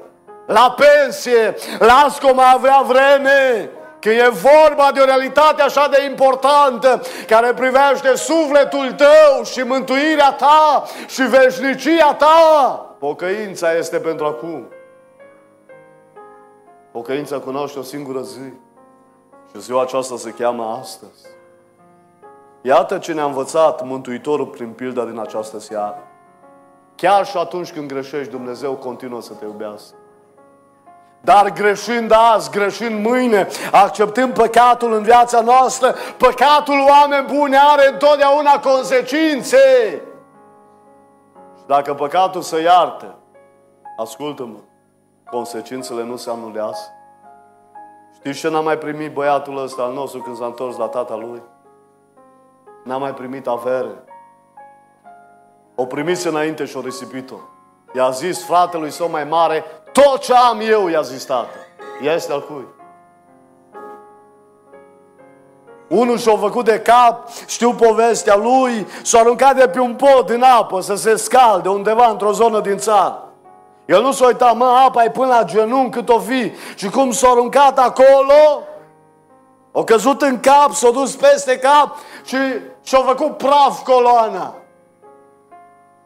La 0.46 0.76
pensie, 0.76 1.55
las 1.78 2.18
că 2.18 2.34
mai 2.34 2.53
avea 2.55 2.84
vreme. 2.86 3.70
Că 4.00 4.09
e 4.11 4.28
vorba 4.28 4.90
de 4.94 5.00
o 5.00 5.05
realitate 5.05 5.62
așa 5.62 5.88
de 5.88 6.05
importantă 6.11 7.00
care 7.26 7.53
privește 7.53 8.14
sufletul 8.14 8.92
tău 8.92 9.44
și 9.44 9.61
mântuirea 9.61 10.32
ta 10.32 10.82
și 11.07 11.22
veșnicia 11.22 12.14
ta. 12.14 12.96
Pocăința 12.98 13.72
este 13.72 13.98
pentru 13.98 14.24
acum. 14.24 14.68
Pocăința 16.92 17.38
cunoaște 17.38 17.78
o 17.78 17.82
singură 17.82 18.20
zi. 18.20 18.53
Și 19.55 19.61
ziua 19.61 19.82
aceasta 19.82 20.16
se 20.16 20.30
cheamă 20.30 20.78
astăzi. 20.80 21.26
Iată 22.62 22.98
ce 22.98 23.12
ne-a 23.12 23.24
învățat 23.24 23.84
Mântuitorul 23.84 24.46
prin 24.46 24.72
pilda 24.72 25.05
din 25.05 25.18
această 25.18 25.59
seară. 25.59 25.98
Chiar 26.94 27.26
și 27.26 27.36
atunci 27.36 27.72
când 27.72 27.88
greșești, 27.88 28.30
Dumnezeu 28.30 28.72
continuă 28.72 29.20
să 29.20 29.34
te 29.34 29.44
iubească. 29.44 29.96
Dar 31.20 31.53
greșind 31.53 32.12
azi, 32.14 32.50
greșind 32.50 33.07
mâine, 33.07 33.48
acceptând 33.72 34.34
păcatul 34.34 34.92
în 34.92 35.03
viața 35.03 35.40
noastră, 35.40 35.94
păcatul 36.16 36.86
oameni 36.88 37.26
buni 37.26 37.57
are 37.57 37.88
întotdeauna 37.92 38.61
consecințe. 38.61 39.57
Și 41.59 41.66
dacă 41.66 41.94
păcatul 41.94 42.40
se 42.40 42.61
iartă, 42.61 43.14
ascultă-mă, 43.98 44.59
consecințele 45.30 46.05
nu 46.05 46.16
se 46.16 46.30
anulează. 46.30 47.01
Știți 48.24 48.38
ce 48.38 48.48
n-a 48.48 48.60
mai 48.60 48.78
primit 48.78 49.12
băiatul 49.12 49.62
ăsta 49.62 49.82
al 49.82 49.92
nostru 49.92 50.20
când 50.20 50.36
s-a 50.36 50.44
întors 50.44 50.76
la 50.76 50.86
tata 50.86 51.16
lui? 51.16 51.42
N-a 52.84 52.96
mai 52.96 53.14
primit 53.14 53.46
avere. 53.46 54.04
O 55.74 55.86
primise 55.86 56.28
înainte 56.28 56.64
și 56.64 56.76
o 56.76 56.80
risipit-o. 56.80 57.34
I-a 57.94 58.10
zis 58.10 58.44
fratelui 58.44 58.90
său 58.90 59.10
mai 59.10 59.24
mare, 59.24 59.64
tot 59.92 60.18
ce 60.18 60.34
am 60.34 60.60
eu, 60.60 60.88
i-a 60.88 61.00
zis 61.00 61.24
tată. 61.24 61.56
Este 62.00 62.32
al 62.32 62.46
cui? 62.46 62.66
Unul 65.88 66.18
și-a 66.18 66.36
făcut 66.36 66.64
de 66.64 66.80
cap, 66.80 67.28
știu 67.46 67.74
povestea 67.74 68.36
lui, 68.36 68.86
s-a 69.02 69.18
aruncat 69.18 69.56
de 69.56 69.68
pe 69.68 69.80
un 69.80 69.94
pod 69.94 70.30
în 70.30 70.42
apă 70.42 70.80
să 70.80 70.94
se 70.94 71.16
scalde 71.16 71.68
undeva 71.68 72.06
într-o 72.06 72.32
zonă 72.32 72.60
din 72.60 72.76
țară. 72.76 73.32
El 73.93 74.03
nu 74.03 74.12
s-a 74.12 74.26
uitat, 74.26 74.57
mă, 74.57 74.64
apa 74.86 75.05
e 75.05 75.11
până 75.11 75.26
la 75.26 75.45
genunchi 75.45 75.97
cât 75.97 76.09
o 76.09 76.18
fi. 76.18 76.53
Și 76.74 76.90
cum 76.90 77.11
s-a 77.11 77.28
aruncat 77.28 77.78
acolo, 77.78 78.62
o 79.72 79.84
căzut 79.84 80.22
în 80.22 80.40
cap, 80.40 80.72
s-a 80.72 80.90
dus 80.90 81.14
peste 81.14 81.59
cap 81.59 81.97
și 82.24 82.36
și-a 82.82 82.99
făcut 82.99 83.36
praf 83.36 83.82
coloana. 83.84 84.55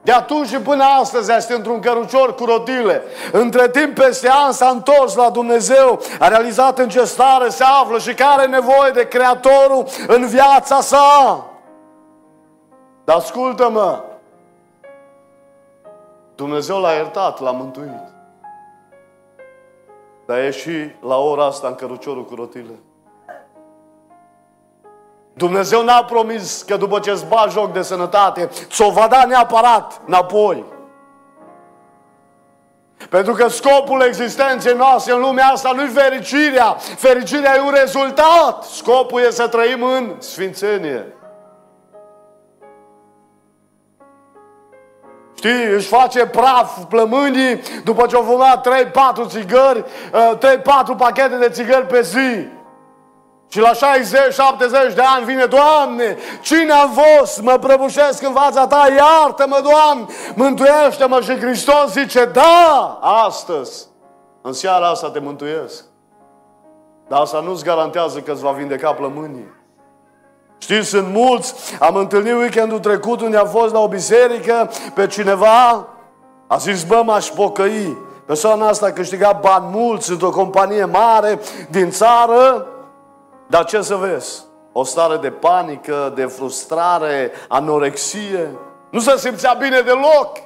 De 0.02 0.12
atunci 0.12 0.48
și 0.48 0.56
până 0.56 0.84
astăzi 1.00 1.32
este 1.32 1.54
într-un 1.54 1.80
cărucior 1.80 2.34
cu 2.34 2.44
rotile. 2.44 3.02
Între 3.32 3.68
timp, 3.68 3.94
peste 3.94 4.30
an 4.30 4.52
s-a 4.52 4.68
întors 4.68 5.14
la 5.14 5.30
Dumnezeu, 5.30 6.00
a 6.18 6.28
realizat 6.28 6.78
în 6.78 6.88
ce 6.88 7.04
stare 7.04 7.48
se 7.48 7.64
află 7.82 7.98
și 7.98 8.14
care 8.14 8.30
are 8.32 8.46
nevoie 8.46 8.90
de 8.90 9.08
Creatorul 9.08 9.84
în 10.06 10.26
viața 10.26 10.80
sa. 10.80 11.44
Dar 13.04 13.16
ascultă-mă, 13.16 14.02
Dumnezeu 16.36 16.80
l-a 16.80 16.92
iertat, 16.92 17.40
l-a 17.40 17.50
mântuit. 17.50 18.14
Dar 20.26 20.38
e 20.38 20.50
și 20.50 20.90
la 21.00 21.16
ora 21.16 21.44
asta 21.44 21.68
în 21.68 21.74
căruciorul 21.74 22.24
cu 22.24 22.34
rotile. 22.34 22.80
Dumnezeu 25.32 25.84
n-a 25.84 26.04
promis 26.04 26.62
că 26.62 26.76
după 26.76 26.98
ce 26.98 27.10
îți 27.10 27.26
bagi 27.26 27.52
joc 27.52 27.72
de 27.72 27.82
sănătate, 27.82 28.48
ți-o 28.68 28.90
va 28.90 29.06
da 29.08 29.24
neapărat 29.24 30.00
înapoi. 30.06 30.64
Pentru 33.10 33.32
că 33.32 33.48
scopul 33.48 34.00
existenței 34.00 34.74
noastre 34.74 35.12
în 35.12 35.20
lumea 35.20 35.46
asta 35.46 35.72
nu-i 35.72 35.88
fericirea. 35.88 36.76
Fericirea 36.96 37.56
e 37.56 37.60
un 37.60 37.74
rezultat. 37.74 38.64
Scopul 38.64 39.20
e 39.20 39.30
să 39.30 39.48
trăim 39.48 39.82
în 39.82 40.14
sfințenie. 40.18 41.15
Știi, 45.46 45.74
își 45.74 45.88
face 45.88 46.26
praf 46.26 46.78
plămânii 46.88 47.60
după 47.84 48.06
ce 48.06 48.16
au 48.16 48.22
fumat 48.22 48.68
3-4 48.68 49.26
țigări, 49.26 49.82
3-4 49.82 49.86
uh, 50.88 50.96
pachete 50.96 51.36
de 51.36 51.48
țigări 51.48 51.86
pe 51.86 52.02
zi. 52.02 52.48
Și 53.48 53.60
la 53.60 53.70
60-70 53.70 54.94
de 54.94 55.02
ani 55.16 55.24
vine, 55.24 55.44
Doamne, 55.44 56.16
cine 56.40 56.72
am 56.72 56.90
fost? 56.90 57.42
Mă 57.42 57.58
prăbușesc 57.58 58.22
în 58.22 58.32
fața 58.32 58.66
Ta, 58.66 58.86
iartă-mă, 58.96 59.60
Doamne, 59.62 60.06
mântuiește-mă 60.34 61.20
și 61.20 61.38
Hristos 61.38 61.92
zice, 61.92 62.24
da, 62.24 62.98
astăzi, 63.00 63.86
în 64.42 64.52
seara 64.52 64.88
asta 64.88 65.10
te 65.10 65.18
mântuiesc. 65.18 65.84
Dar 67.08 67.20
asta 67.20 67.40
nu-ți 67.40 67.64
garantează 67.64 68.18
că 68.18 68.32
îți 68.32 68.42
va 68.42 68.50
vindeca 68.50 68.92
plămânii. 68.92 69.55
Știți, 70.58 70.88
sunt 70.88 71.08
mulți, 71.12 71.54
am 71.80 71.96
întâlnit 71.96 72.32
weekendul 72.32 72.78
trecut 72.78 73.20
unde 73.20 73.36
a 73.36 73.44
fost 73.44 73.72
la 73.72 73.80
o 73.80 73.88
biserică 73.88 74.70
pe 74.94 75.06
cineva, 75.06 75.88
a 76.46 76.56
zis, 76.56 76.84
bă, 76.84 77.02
m-aș 77.04 77.28
pocăi. 77.28 77.96
Persoana 78.26 78.68
asta 78.68 78.86
a 78.86 78.92
câștigat 78.92 79.40
bani 79.40 79.64
mulți 79.70 80.10
într-o 80.10 80.30
companie 80.30 80.84
mare 80.84 81.40
din 81.70 81.90
țară, 81.90 82.66
dar 83.46 83.64
ce 83.64 83.80
să 83.80 83.94
vezi? 83.94 84.44
O 84.72 84.84
stare 84.84 85.16
de 85.16 85.30
panică, 85.30 86.12
de 86.14 86.24
frustrare, 86.24 87.30
anorexie. 87.48 88.50
Nu 88.90 89.00
se 89.00 89.16
simțea 89.16 89.52
bine 89.52 89.80
deloc. 89.80 90.36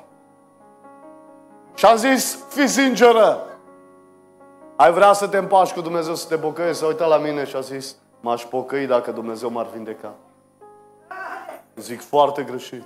Și 1.75 1.85
am 1.85 1.97
zis, 1.97 2.39
fi 2.49 2.69
sinceră. 2.69 3.39
Ai 4.77 4.93
vrea 4.93 5.13
să 5.13 5.27
te 5.27 5.37
împaci 5.37 5.71
cu 5.71 5.81
Dumnezeu, 5.81 6.15
să 6.15 6.27
te 6.29 6.37
pocăiești? 6.37 6.79
S-a 6.79 6.87
uitat 6.87 7.09
la 7.09 7.17
mine 7.17 7.47
și 7.47 7.57
a 7.57 7.61
zis, 7.61 7.97
m-aș 8.21 8.45
pocăi 8.45 8.87
dacă 8.87 9.11
Dumnezeu 9.11 9.51
m-ar 9.51 9.67
vindeca. 9.75 10.15
Zic 11.77 12.01
foarte 12.01 12.43
greșit. 12.43 12.85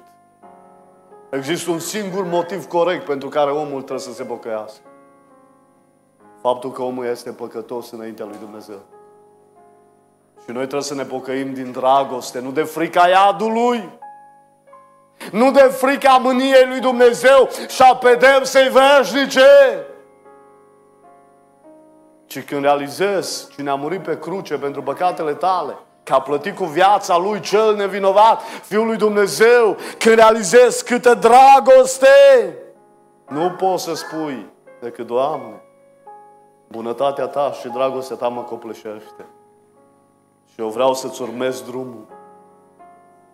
Există 1.30 1.70
un 1.70 1.78
singur 1.78 2.24
motiv 2.24 2.66
corect 2.66 3.05
pentru 3.05 3.28
care 3.28 3.51
omul 3.51 3.78
trebuie 3.78 3.99
să 3.99 4.12
se 4.12 4.24
pocăiască. 4.24 4.82
Faptul 6.41 6.72
că 6.72 6.82
omul 6.82 7.05
este 7.05 7.30
păcătos 7.30 7.91
înaintea 7.91 8.24
lui 8.24 8.37
Dumnezeu. 8.41 8.80
Și 10.45 10.51
noi 10.51 10.62
trebuie 10.62 10.82
să 10.82 10.95
ne 10.95 11.05
pocăim 11.05 11.55
din 11.55 11.72
dragoste, 11.72 12.41
nu 12.41 12.51
de 12.51 12.62
frica 12.62 13.09
iadului, 13.09 13.99
nu 15.32 15.51
de 15.51 15.61
frica 15.61 16.16
mâniei 16.16 16.66
lui 16.68 16.80
Dumnezeu 16.80 17.49
și 17.68 17.82
a 17.82 17.97
pedepsei 17.97 18.68
veșnice, 18.68 19.47
ci 22.35 22.45
când 22.45 22.62
realizezi 22.62 23.49
cine 23.49 23.70
a 23.70 23.74
murit 23.74 24.03
pe 24.03 24.18
cruce 24.18 24.59
pentru 24.59 24.82
păcatele 24.82 25.35
tale, 25.35 25.76
că 26.03 26.12
a 26.12 26.20
plătit 26.20 26.57
cu 26.57 26.64
viața 26.64 27.16
lui 27.16 27.41
cel 27.41 27.76
nevinovat, 27.76 28.41
Fiul 28.62 28.87
lui 28.87 28.97
Dumnezeu, 28.97 29.76
când 29.99 30.14
realizezi 30.14 30.85
câtă 30.85 31.14
dragoste, 31.14 32.09
nu 33.28 33.51
poți 33.51 33.85
să 33.85 33.95
spui 33.95 34.47
decât, 34.80 35.07
Doamne, 35.07 35.62
bunătatea 36.68 37.26
Ta 37.26 37.53
și 37.53 37.68
dragostea 37.68 38.16
Ta 38.16 38.28
mă 38.28 38.43
copleșește. 38.43 39.26
Și 40.53 40.61
eu 40.61 40.68
vreau 40.68 40.95
să-ți 40.95 41.22
urmez 41.22 41.62
drumul. 41.62 42.07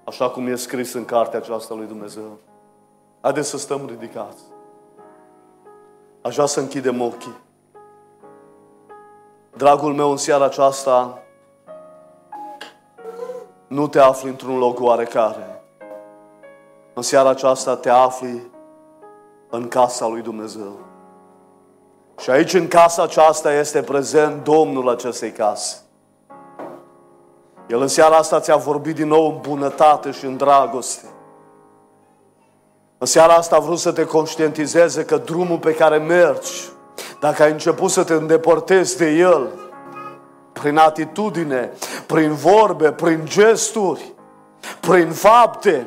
Așa 0.05 0.31
cum 0.31 0.47
e 0.47 0.55
scris 0.55 0.93
în 0.93 1.05
cartea 1.05 1.39
aceasta 1.39 1.75
lui 1.75 1.87
Dumnezeu. 1.87 2.39
Haideți 3.21 3.49
să 3.49 3.59
stăm 3.59 3.87
ridicați. 3.87 4.43
Aș 6.23 6.35
vrea 6.35 6.47
să 6.47 6.61
închidem 6.61 7.01
ochii. 7.01 7.49
Dragul 9.57 9.95
meu, 9.95 10.11
în 10.11 10.17
seara 10.17 10.45
aceasta, 10.45 11.19
nu 13.67 13.89
te 13.89 13.99
afli 13.99 14.29
într-un 14.29 14.59
loc 14.59 14.81
oarecare. 14.81 15.63
În 16.95 17.03
seara 17.03 17.29
aceasta 17.29 17.77
te 17.77 17.91
afli 17.91 18.51
în 19.51 19.69
casa 19.69 20.07
lui 20.07 20.23
Dumnezeu. 20.23 20.79
Și 22.19 22.31
aici, 22.31 22.53
în 22.53 22.69
casa 22.69 23.03
aceasta, 23.03 23.53
este 23.53 23.83
prezent 23.83 24.45
Domnul 24.45 24.89
acestei 24.89 25.33
case. 25.33 25.77
El 27.69 27.81
în 27.81 27.89
seara 27.89 28.17
asta 28.17 28.41
ți-a 28.41 28.57
vorbit 28.57 28.95
din 28.95 29.09
nou 29.09 29.29
în 29.29 29.39
bunătate 29.41 30.11
și 30.11 30.25
în 30.25 30.37
dragoste. 30.37 31.07
În 32.99 33.07
seara 33.07 33.35
asta 33.35 33.57
a 33.57 33.61
vrut 33.61 33.79
să 33.79 33.93
te 33.93 34.05
conștientizeze 34.05 35.05
că 35.05 35.17
drumul 35.17 35.59
pe 35.59 35.75
care 35.75 35.97
mergi, 35.99 36.69
dacă 37.21 37.43
ai 37.43 37.51
început 37.51 37.91
să 37.91 38.05
te 38.05 38.13
îndepărtezi 38.13 38.97
de 38.97 39.11
el, 39.11 39.49
prin 40.53 40.77
atitudine, 40.77 41.71
prin 42.07 42.33
vorbe, 42.33 42.93
prin 42.93 43.21
gesturi, 43.25 44.15
prin 44.81 45.11
fapte, 45.11 45.87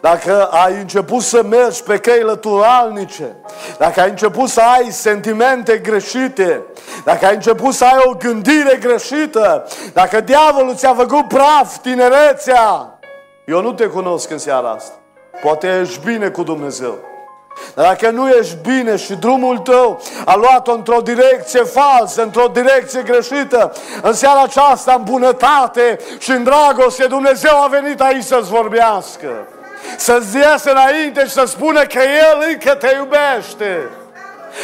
dacă 0.00 0.46
ai 0.46 0.80
început 0.80 1.22
să 1.22 1.42
mergi 1.42 1.82
pe 1.82 1.98
căile 1.98 2.36
turalnice, 2.36 3.36
dacă 3.78 4.00
ai 4.00 4.08
început 4.08 4.48
să 4.48 4.60
ai 4.60 4.90
sentimente 4.90 5.78
greșite, 5.78 6.62
dacă 7.04 7.26
ai 7.26 7.34
început 7.34 7.74
să 7.74 7.84
ai 7.84 8.00
o 8.04 8.14
gândire 8.14 8.78
greșită, 8.80 9.66
dacă 9.92 10.20
diavolul 10.20 10.74
ți-a 10.74 10.94
făcut 10.94 11.28
praf 11.28 11.76
tinerețea, 11.76 12.98
eu 13.46 13.62
nu 13.62 13.72
te 13.72 13.86
cunosc 13.86 14.30
în 14.30 14.38
seara 14.38 14.70
asta. 14.70 14.94
Poate 15.42 15.78
ești 15.80 16.04
bine 16.04 16.28
cu 16.28 16.42
Dumnezeu. 16.42 17.09
Dar 17.74 17.86
dacă 17.86 18.10
nu 18.10 18.28
ești 18.28 18.56
bine 18.62 18.96
și 18.96 19.14
drumul 19.14 19.58
tău 19.58 20.02
a 20.24 20.34
luat-o 20.34 20.72
într-o 20.72 21.00
direcție 21.00 21.62
falsă, 21.62 22.22
într-o 22.22 22.46
direcție 22.52 23.02
greșită, 23.02 23.72
în 24.02 24.12
seara 24.12 24.42
aceasta, 24.42 24.92
în 24.92 25.02
bunătate 25.02 25.98
și 26.18 26.30
în 26.30 26.44
dragoste, 26.44 27.06
Dumnezeu 27.06 27.62
a 27.62 27.66
venit 27.66 28.00
aici 28.00 28.24
să-ți 28.24 28.50
vorbească 28.50 29.46
să-ți 29.96 30.36
iasă 30.36 30.70
înainte 30.70 31.24
și 31.24 31.30
să 31.30 31.44
spună 31.46 31.80
că 31.80 31.98
El 31.98 32.46
încă 32.48 32.74
te 32.74 32.94
iubește. 32.96 33.88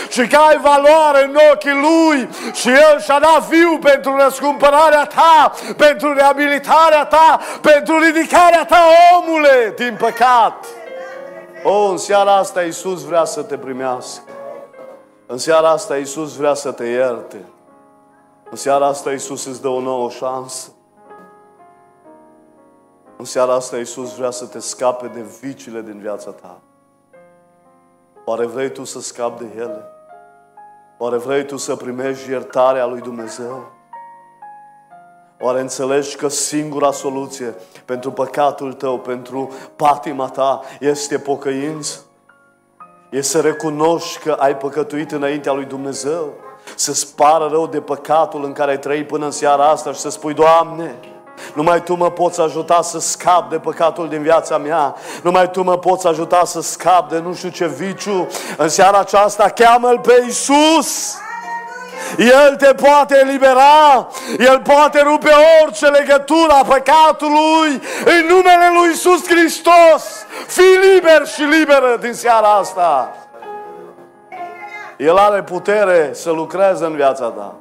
Și 0.08 0.26
că 0.26 0.36
ai 0.36 0.58
valoare 0.62 1.24
în 1.24 1.38
ochii 1.52 1.80
Lui 1.80 2.28
și 2.52 2.68
El 2.68 3.00
și-a 3.00 3.18
dat 3.18 3.46
fiu 3.48 3.78
pentru 3.78 4.16
răscumpărarea 4.16 5.04
ta, 5.04 5.52
pentru 5.76 6.14
reabilitarea 6.14 7.04
ta, 7.04 7.40
pentru 7.60 7.98
ridicarea 7.98 8.64
ta, 8.64 8.82
omule, 9.18 9.74
din 9.76 9.96
păcat. 9.98 10.64
Oh, 11.68 11.88
în 11.90 11.96
seara 11.96 12.36
asta 12.36 12.62
Iisus 12.62 13.02
vrea 13.02 13.24
să 13.24 13.42
te 13.42 13.58
primească. 13.58 14.30
În 15.26 15.38
seara 15.38 15.70
asta 15.70 15.96
Iisus 15.96 16.36
vrea 16.36 16.54
să 16.54 16.72
te 16.72 16.84
ierte. 16.84 17.44
În 18.50 18.56
seara 18.56 18.86
asta 18.86 19.12
Iisus 19.12 19.44
îți 19.44 19.62
dă 19.62 19.68
o 19.68 19.80
nouă 19.80 20.10
șansă. 20.10 20.70
În 23.16 23.24
seara 23.24 23.54
asta 23.54 23.76
Iisus 23.76 24.16
vrea 24.16 24.30
să 24.30 24.46
te 24.46 24.58
scape 24.58 25.06
de 25.06 25.20
viciile 25.40 25.82
din 25.82 25.98
viața 25.98 26.30
ta. 26.30 26.60
Oare 28.24 28.46
vrei 28.46 28.70
tu 28.72 28.84
să 28.84 29.00
scapi 29.00 29.44
de 29.44 29.50
ele? 29.56 29.84
Oare 30.98 31.16
vrei 31.16 31.46
tu 31.46 31.56
să 31.56 31.76
primești 31.76 32.30
iertarea 32.30 32.86
lui 32.86 33.00
Dumnezeu? 33.00 33.75
Oare 35.40 35.60
înțelegi 35.60 36.16
că 36.16 36.28
singura 36.28 36.92
soluție 36.92 37.54
pentru 37.84 38.10
păcatul 38.10 38.72
tău, 38.72 38.98
pentru 38.98 39.52
patima 39.76 40.28
ta, 40.28 40.60
este 40.80 41.18
pocăință? 41.18 41.98
E 43.10 43.20
să 43.20 43.40
recunoști 43.40 44.18
că 44.18 44.32
ai 44.32 44.56
păcătuit 44.56 45.12
înaintea 45.12 45.52
lui 45.52 45.64
Dumnezeu, 45.64 46.32
să-ți 46.74 47.14
pară 47.14 47.48
rău 47.50 47.66
de 47.66 47.80
păcatul 47.80 48.44
în 48.44 48.52
care 48.52 48.70
ai 48.70 48.78
trăit 48.78 49.06
până 49.06 49.24
în 49.24 49.30
seara 49.30 49.68
asta 49.68 49.92
și 49.92 50.00
să 50.00 50.10
spui, 50.10 50.34
Doamne, 50.34 50.94
numai 51.54 51.82
Tu 51.82 51.94
mă 51.94 52.10
poți 52.10 52.40
ajuta 52.40 52.82
să 52.82 52.98
scap 52.98 53.50
de 53.50 53.58
păcatul 53.58 54.08
din 54.08 54.22
viața 54.22 54.58
mea. 54.58 54.94
Numai 55.22 55.50
Tu 55.50 55.62
mă 55.62 55.78
poți 55.78 56.06
ajuta 56.06 56.44
să 56.44 56.60
scap 56.60 57.08
de 57.08 57.18
nu 57.18 57.34
știu 57.34 57.48
ce 57.48 57.66
viciu. 57.66 58.26
În 58.56 58.68
seara 58.68 58.98
aceasta 58.98 59.48
cheamă-L 59.48 59.98
pe 59.98 60.22
Iisus. 60.24 61.16
El 62.18 62.56
te 62.56 62.74
poate 62.74 63.18
elibera, 63.18 64.08
El 64.38 64.60
poate 64.60 65.00
rupe 65.00 65.30
orice 65.62 65.86
legătură 65.86 66.52
a 66.52 66.64
păcatului 66.64 67.70
în 68.04 68.26
numele 68.28 68.70
Lui 68.78 68.88
Iisus 68.88 69.28
Hristos. 69.28 70.26
Fii 70.46 70.92
liber 70.92 71.26
și 71.26 71.42
liberă 71.42 71.96
din 72.00 72.12
seara 72.12 72.48
asta. 72.48 73.16
El 74.96 75.16
are 75.16 75.42
putere 75.42 76.10
să 76.14 76.30
lucreze 76.30 76.84
în 76.84 76.94
viața 76.94 77.30
ta, 77.30 77.54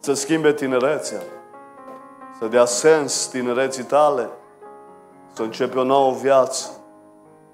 să 0.00 0.14
schimbe 0.14 0.52
tinerețea, 0.52 1.20
să 2.38 2.46
dea 2.46 2.64
sens 2.64 3.26
tinereții 3.26 3.84
tale, 3.84 4.28
să 5.32 5.42
începi 5.42 5.76
o 5.76 5.82
nouă 5.82 6.12
viață, 6.12 6.68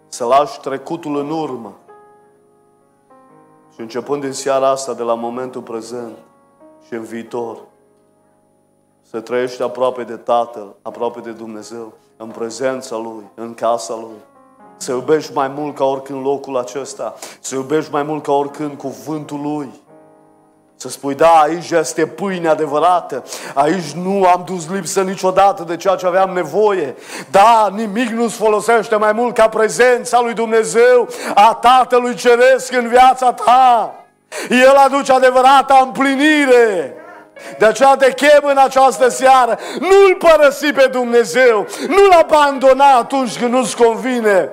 să 0.08 0.24
lași 0.24 0.60
trecutul 0.60 1.16
în 1.16 1.30
urmă, 1.30 1.72
și 3.74 3.80
începând 3.80 4.22
din 4.22 4.32
seara 4.32 4.68
asta, 4.68 4.94
de 4.94 5.02
la 5.02 5.14
momentul 5.14 5.62
prezent 5.62 6.16
și 6.86 6.94
în 6.94 7.02
viitor, 7.02 7.58
să 9.10 9.20
trăiești 9.20 9.62
aproape 9.62 10.04
de 10.04 10.16
Tatăl, 10.16 10.74
aproape 10.82 11.20
de 11.20 11.30
Dumnezeu, 11.30 11.92
în 12.16 12.28
prezența 12.28 12.96
Lui, 12.96 13.24
în 13.34 13.54
casa 13.54 13.94
Lui. 13.94 14.18
Să 14.76 14.92
iubești 14.92 15.32
mai 15.32 15.48
mult 15.48 15.74
ca 15.74 15.84
oricând 15.84 16.24
locul 16.24 16.56
acesta, 16.56 17.14
să 17.40 17.54
iubești 17.54 17.92
mai 17.92 18.02
mult 18.02 18.22
ca 18.22 18.32
oricând 18.32 18.78
cuvântul 18.78 19.40
Lui. 19.40 19.70
Să 20.84 20.90
spui, 20.90 21.14
da, 21.14 21.40
aici 21.40 21.70
este 21.70 22.06
pâine 22.06 22.48
adevărată, 22.48 23.22
aici 23.54 23.90
nu 23.90 24.24
am 24.24 24.42
dus 24.46 24.70
lipsă 24.70 25.00
niciodată 25.00 25.62
de 25.62 25.76
ceea 25.76 25.94
ce 25.94 26.06
aveam 26.06 26.30
nevoie. 26.30 26.94
Da, 27.30 27.68
nimic 27.74 28.08
nu-ți 28.08 28.36
folosește 28.36 28.96
mai 28.96 29.12
mult 29.12 29.34
ca 29.34 29.48
prezența 29.48 30.20
lui 30.20 30.34
Dumnezeu, 30.34 31.08
a 31.34 31.58
Tatălui 31.60 32.14
Ceresc 32.14 32.72
în 32.72 32.88
viața 32.88 33.32
ta. 33.32 33.94
El 34.48 34.74
aduce 34.76 35.12
adevărata 35.12 35.80
împlinire. 35.82 36.94
De 37.58 37.66
aceea 37.66 37.96
te 37.96 38.12
chem 38.12 38.42
în 38.42 38.56
această 38.56 39.08
seară. 39.08 39.58
Nu-L 39.80 40.16
părăsi 40.18 40.72
pe 40.72 40.88
Dumnezeu. 40.92 41.66
Nu-L 41.88 42.12
abandona 42.18 42.96
atunci 42.96 43.38
când 43.38 43.52
nu-ți 43.52 43.76
convine 43.76 44.50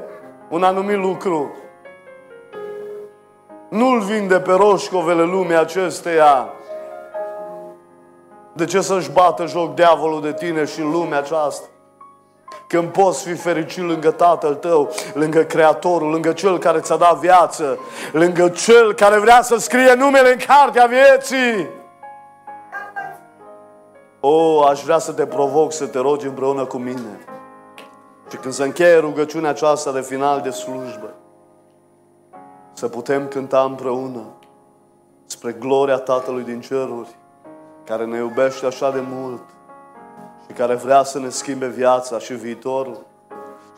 un 0.50 0.64
anumit 0.64 0.98
lucru. 0.98 1.56
Nu-l 3.72 4.00
vinde 4.00 4.40
pe 4.40 4.52
roșcovele 4.52 5.24
lumii 5.24 5.56
acesteia. 5.56 6.50
De 8.54 8.66
ce 8.66 8.82
să-și 8.82 9.12
bată 9.12 9.46
joc 9.46 9.76
diavolul 9.76 10.22
de 10.22 10.34
tine 10.34 10.66
și 10.66 10.82
lumea 10.82 11.18
aceasta? 11.18 11.68
Când 12.68 12.90
poți 12.90 13.24
fi 13.24 13.34
fericit 13.34 13.84
lângă 13.84 14.12
Tatăl 14.12 14.56
tău, 14.56 14.92
lângă 15.14 15.44
Creatorul, 15.44 16.10
lângă 16.10 16.32
Cel 16.32 16.58
care 16.58 16.80
ți-a 16.80 16.96
dat 16.96 17.18
viață, 17.18 17.80
lângă 18.12 18.50
Cel 18.50 18.94
care 18.94 19.20
vrea 19.20 19.42
să 19.42 19.58
scrie 19.58 19.94
numele 19.94 20.32
în 20.32 20.40
cartea 20.48 20.86
vieții. 20.86 21.70
O, 24.20 24.64
aș 24.64 24.84
vrea 24.84 24.98
să 24.98 25.12
te 25.12 25.26
provoc 25.26 25.74
să 25.74 25.88
te 25.88 26.00
rogi 26.00 26.28
împreună 26.28 26.66
cu 26.66 26.78
mine. 26.78 27.26
Și 28.30 28.38
când 28.38 28.54
se 28.54 28.64
încheie 28.64 28.98
rugăciunea 28.98 29.50
aceasta 29.50 29.92
de 29.92 30.02
final 30.02 30.42
de 30.42 30.50
slujbă, 30.50 31.14
să 32.82 32.90
putem 32.90 33.28
cânta 33.28 33.64
împreună 33.64 34.24
spre 35.26 35.52
gloria 35.52 35.98
Tatălui 35.98 36.44
din 36.44 36.62
ceruri, 36.62 37.16
care 37.84 38.06
ne 38.06 38.18
iubește 38.18 38.66
așa 38.66 38.92
de 38.92 39.04
mult 39.10 39.42
și 40.48 40.54
care 40.54 40.76
vrea 40.76 41.04
să 41.04 41.20
ne 41.20 41.30
schimbe 41.30 41.68
viața 41.68 42.20
și 42.20 42.34
viitorul 42.34 43.06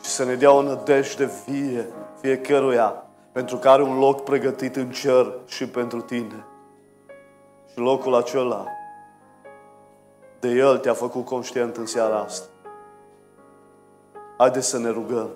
și 0.02 0.08
să 0.10 0.24
ne 0.24 0.34
dea 0.34 0.52
o 0.52 0.62
nădejde 0.62 1.30
vie 1.46 1.88
fiecăruia, 2.20 3.02
pentru 3.32 3.56
că 3.56 3.68
are 3.68 3.82
un 3.82 3.98
loc 3.98 4.22
pregătit 4.22 4.76
în 4.76 4.90
cer 4.90 5.32
și 5.46 5.68
pentru 5.68 6.00
tine. 6.00 6.46
Și 7.72 7.78
locul 7.78 8.14
acela, 8.14 8.66
de 10.40 10.48
El 10.48 10.78
te-a 10.78 10.94
făcut 10.94 11.24
conștient 11.24 11.76
în 11.76 11.86
seara 11.86 12.18
asta. 12.18 12.46
Haideți 14.36 14.68
să 14.68 14.78
ne 14.78 14.90
rugăm. 14.90 15.28